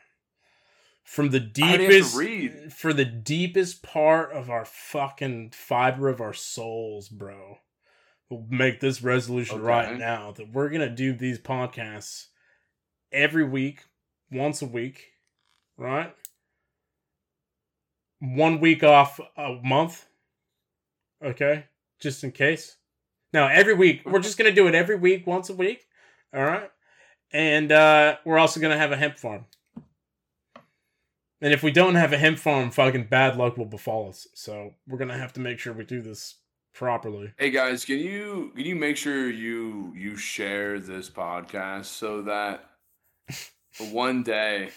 From 1.03 1.29
the 1.29 1.37
I 1.61 1.65
have 1.67 1.79
to 1.79 1.87
deepest 1.87 2.15
read. 2.15 2.73
for 2.73 2.93
the 2.93 3.05
deepest 3.05 3.83
part 3.83 4.31
of 4.31 4.49
our 4.49 4.65
fucking 4.65 5.51
fiber 5.51 6.07
of 6.09 6.21
our 6.21 6.33
souls, 6.33 7.09
bro. 7.09 7.59
We'll 8.29 8.45
make 8.49 8.79
this 8.79 9.03
resolution 9.03 9.57
Okay. 9.57 9.65
right 9.65 9.97
now 9.97 10.31
that 10.31 10.51
we're 10.53 10.69
gonna 10.69 10.89
do 10.89 11.13
these 11.13 11.37
podcasts 11.39 12.27
every 13.11 13.43
week, 13.43 13.83
once 14.31 14.61
a 14.61 14.65
week, 14.65 15.11
right? 15.77 16.15
One 18.19 18.59
week 18.59 18.83
off 18.83 19.19
a 19.35 19.59
month. 19.63 20.05
Okay? 21.23 21.65
Just 21.99 22.23
in 22.23 22.31
case. 22.31 22.77
Now 23.33 23.47
every 23.47 23.73
week. 23.73 24.01
We're 24.05 24.19
just 24.19 24.37
gonna 24.37 24.51
do 24.51 24.67
it 24.67 24.75
every 24.75 24.95
week, 24.95 25.27
once 25.27 25.49
a 25.49 25.53
week. 25.53 25.85
All 26.33 26.43
right? 26.43 26.71
And 27.31 27.71
uh 27.71 28.17
we're 28.25 28.37
also 28.39 28.59
gonna 28.61 28.77
have 28.77 28.91
a 28.93 28.97
hemp 28.97 29.17
farm. 29.17 29.45
And 31.43 31.51
if 31.51 31.61
we 31.61 31.71
don't 31.71 31.95
have 31.95 32.13
a 32.13 32.17
hemp 32.17 32.39
farm, 32.39 32.71
fucking 32.71 33.07
bad 33.07 33.35
luck 33.35 33.57
will 33.57 33.65
befall 33.65 34.07
us. 34.07 34.29
So 34.33 34.75
we're 34.87 34.97
gonna 34.97 35.17
have 35.17 35.33
to 35.33 35.41
make 35.41 35.59
sure 35.59 35.73
we 35.73 35.83
do 35.83 36.01
this 36.01 36.35
properly. 36.73 37.33
Hey 37.37 37.49
guys, 37.49 37.83
can 37.83 37.99
you 37.99 38.53
can 38.55 38.63
you 38.63 38.77
make 38.77 38.95
sure 38.95 39.29
you 39.29 39.93
you 39.93 40.15
share 40.15 40.79
this 40.79 41.09
podcast 41.09 41.87
so 41.87 42.21
that 42.21 42.63
one 43.91 44.23
day 44.23 44.69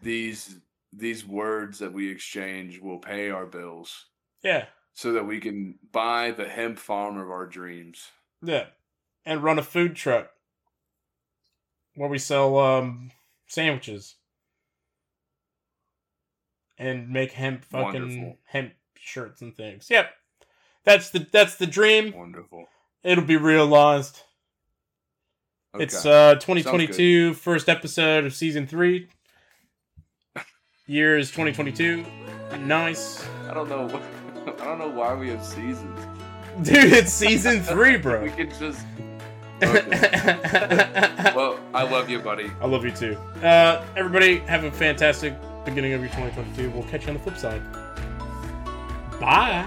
these 0.00 0.60
these 0.92 1.26
words 1.26 1.80
that 1.80 1.92
we 1.92 2.08
exchange 2.08 2.78
will 2.80 2.98
pay 2.98 3.30
our 3.30 3.46
bills 3.46 4.06
Yeah, 4.44 4.66
so 4.94 5.10
that 5.14 5.26
we 5.26 5.40
can 5.40 5.80
buy 5.90 6.30
the 6.30 6.48
hemp 6.48 6.78
farm 6.78 7.18
of 7.18 7.32
our 7.32 7.46
dreams. 7.46 8.10
yeah. 8.40 8.66
And 9.26 9.42
run 9.42 9.58
a 9.58 9.62
food 9.62 9.96
truck 9.96 10.30
where 11.96 12.08
we 12.08 12.18
sell 12.18 12.56
um 12.58 13.10
sandwiches 13.48 14.14
and 16.82 17.08
make 17.08 17.32
hemp 17.32 17.64
fucking 17.64 18.02
Wonderful. 18.02 18.38
hemp 18.44 18.72
shirts 18.98 19.40
and 19.40 19.56
things. 19.56 19.86
Yep. 19.88 20.10
That's 20.84 21.10
the 21.10 21.26
that's 21.32 21.56
the 21.56 21.66
dream. 21.66 22.12
Wonderful. 22.12 22.66
It'll 23.04 23.24
be 23.24 23.36
realized. 23.36 24.20
Okay. 25.74 25.84
It's 25.84 26.04
uh 26.04 26.34
2022 26.34 27.34
first 27.34 27.68
episode 27.68 28.24
of 28.24 28.34
season 28.34 28.66
3. 28.66 29.08
Year 30.86 31.16
is 31.16 31.30
2022. 31.30 32.04
Nice. 32.60 33.24
I 33.48 33.54
don't 33.54 33.68
know. 33.68 34.02
I 34.60 34.64
don't 34.64 34.78
know 34.78 34.88
why 34.90 35.14
we 35.14 35.28
have 35.28 35.44
seasons. 35.44 36.00
Dude, 36.62 36.92
it's 36.92 37.12
season 37.12 37.62
3, 37.62 37.96
bro. 37.98 38.22
We 38.24 38.30
could 38.30 38.52
just. 38.58 38.84
Okay. 39.62 41.32
Well, 41.36 41.58
I 41.72 41.84
love 41.84 42.10
you, 42.10 42.18
buddy. 42.18 42.50
I 42.60 42.66
love 42.66 42.84
you 42.84 42.90
too. 42.90 43.14
Uh, 43.40 43.84
everybody, 43.96 44.38
have 44.40 44.64
a 44.64 44.72
fantastic 44.72 45.34
beginning 45.64 45.92
of 45.92 46.00
your 46.00 46.10
2022. 46.10 46.70
We'll 46.70 46.82
catch 46.84 47.02
you 47.02 47.08
on 47.08 47.14
the 47.14 47.20
flip 47.20 47.36
side. 47.36 47.62
Bye. 49.20 49.66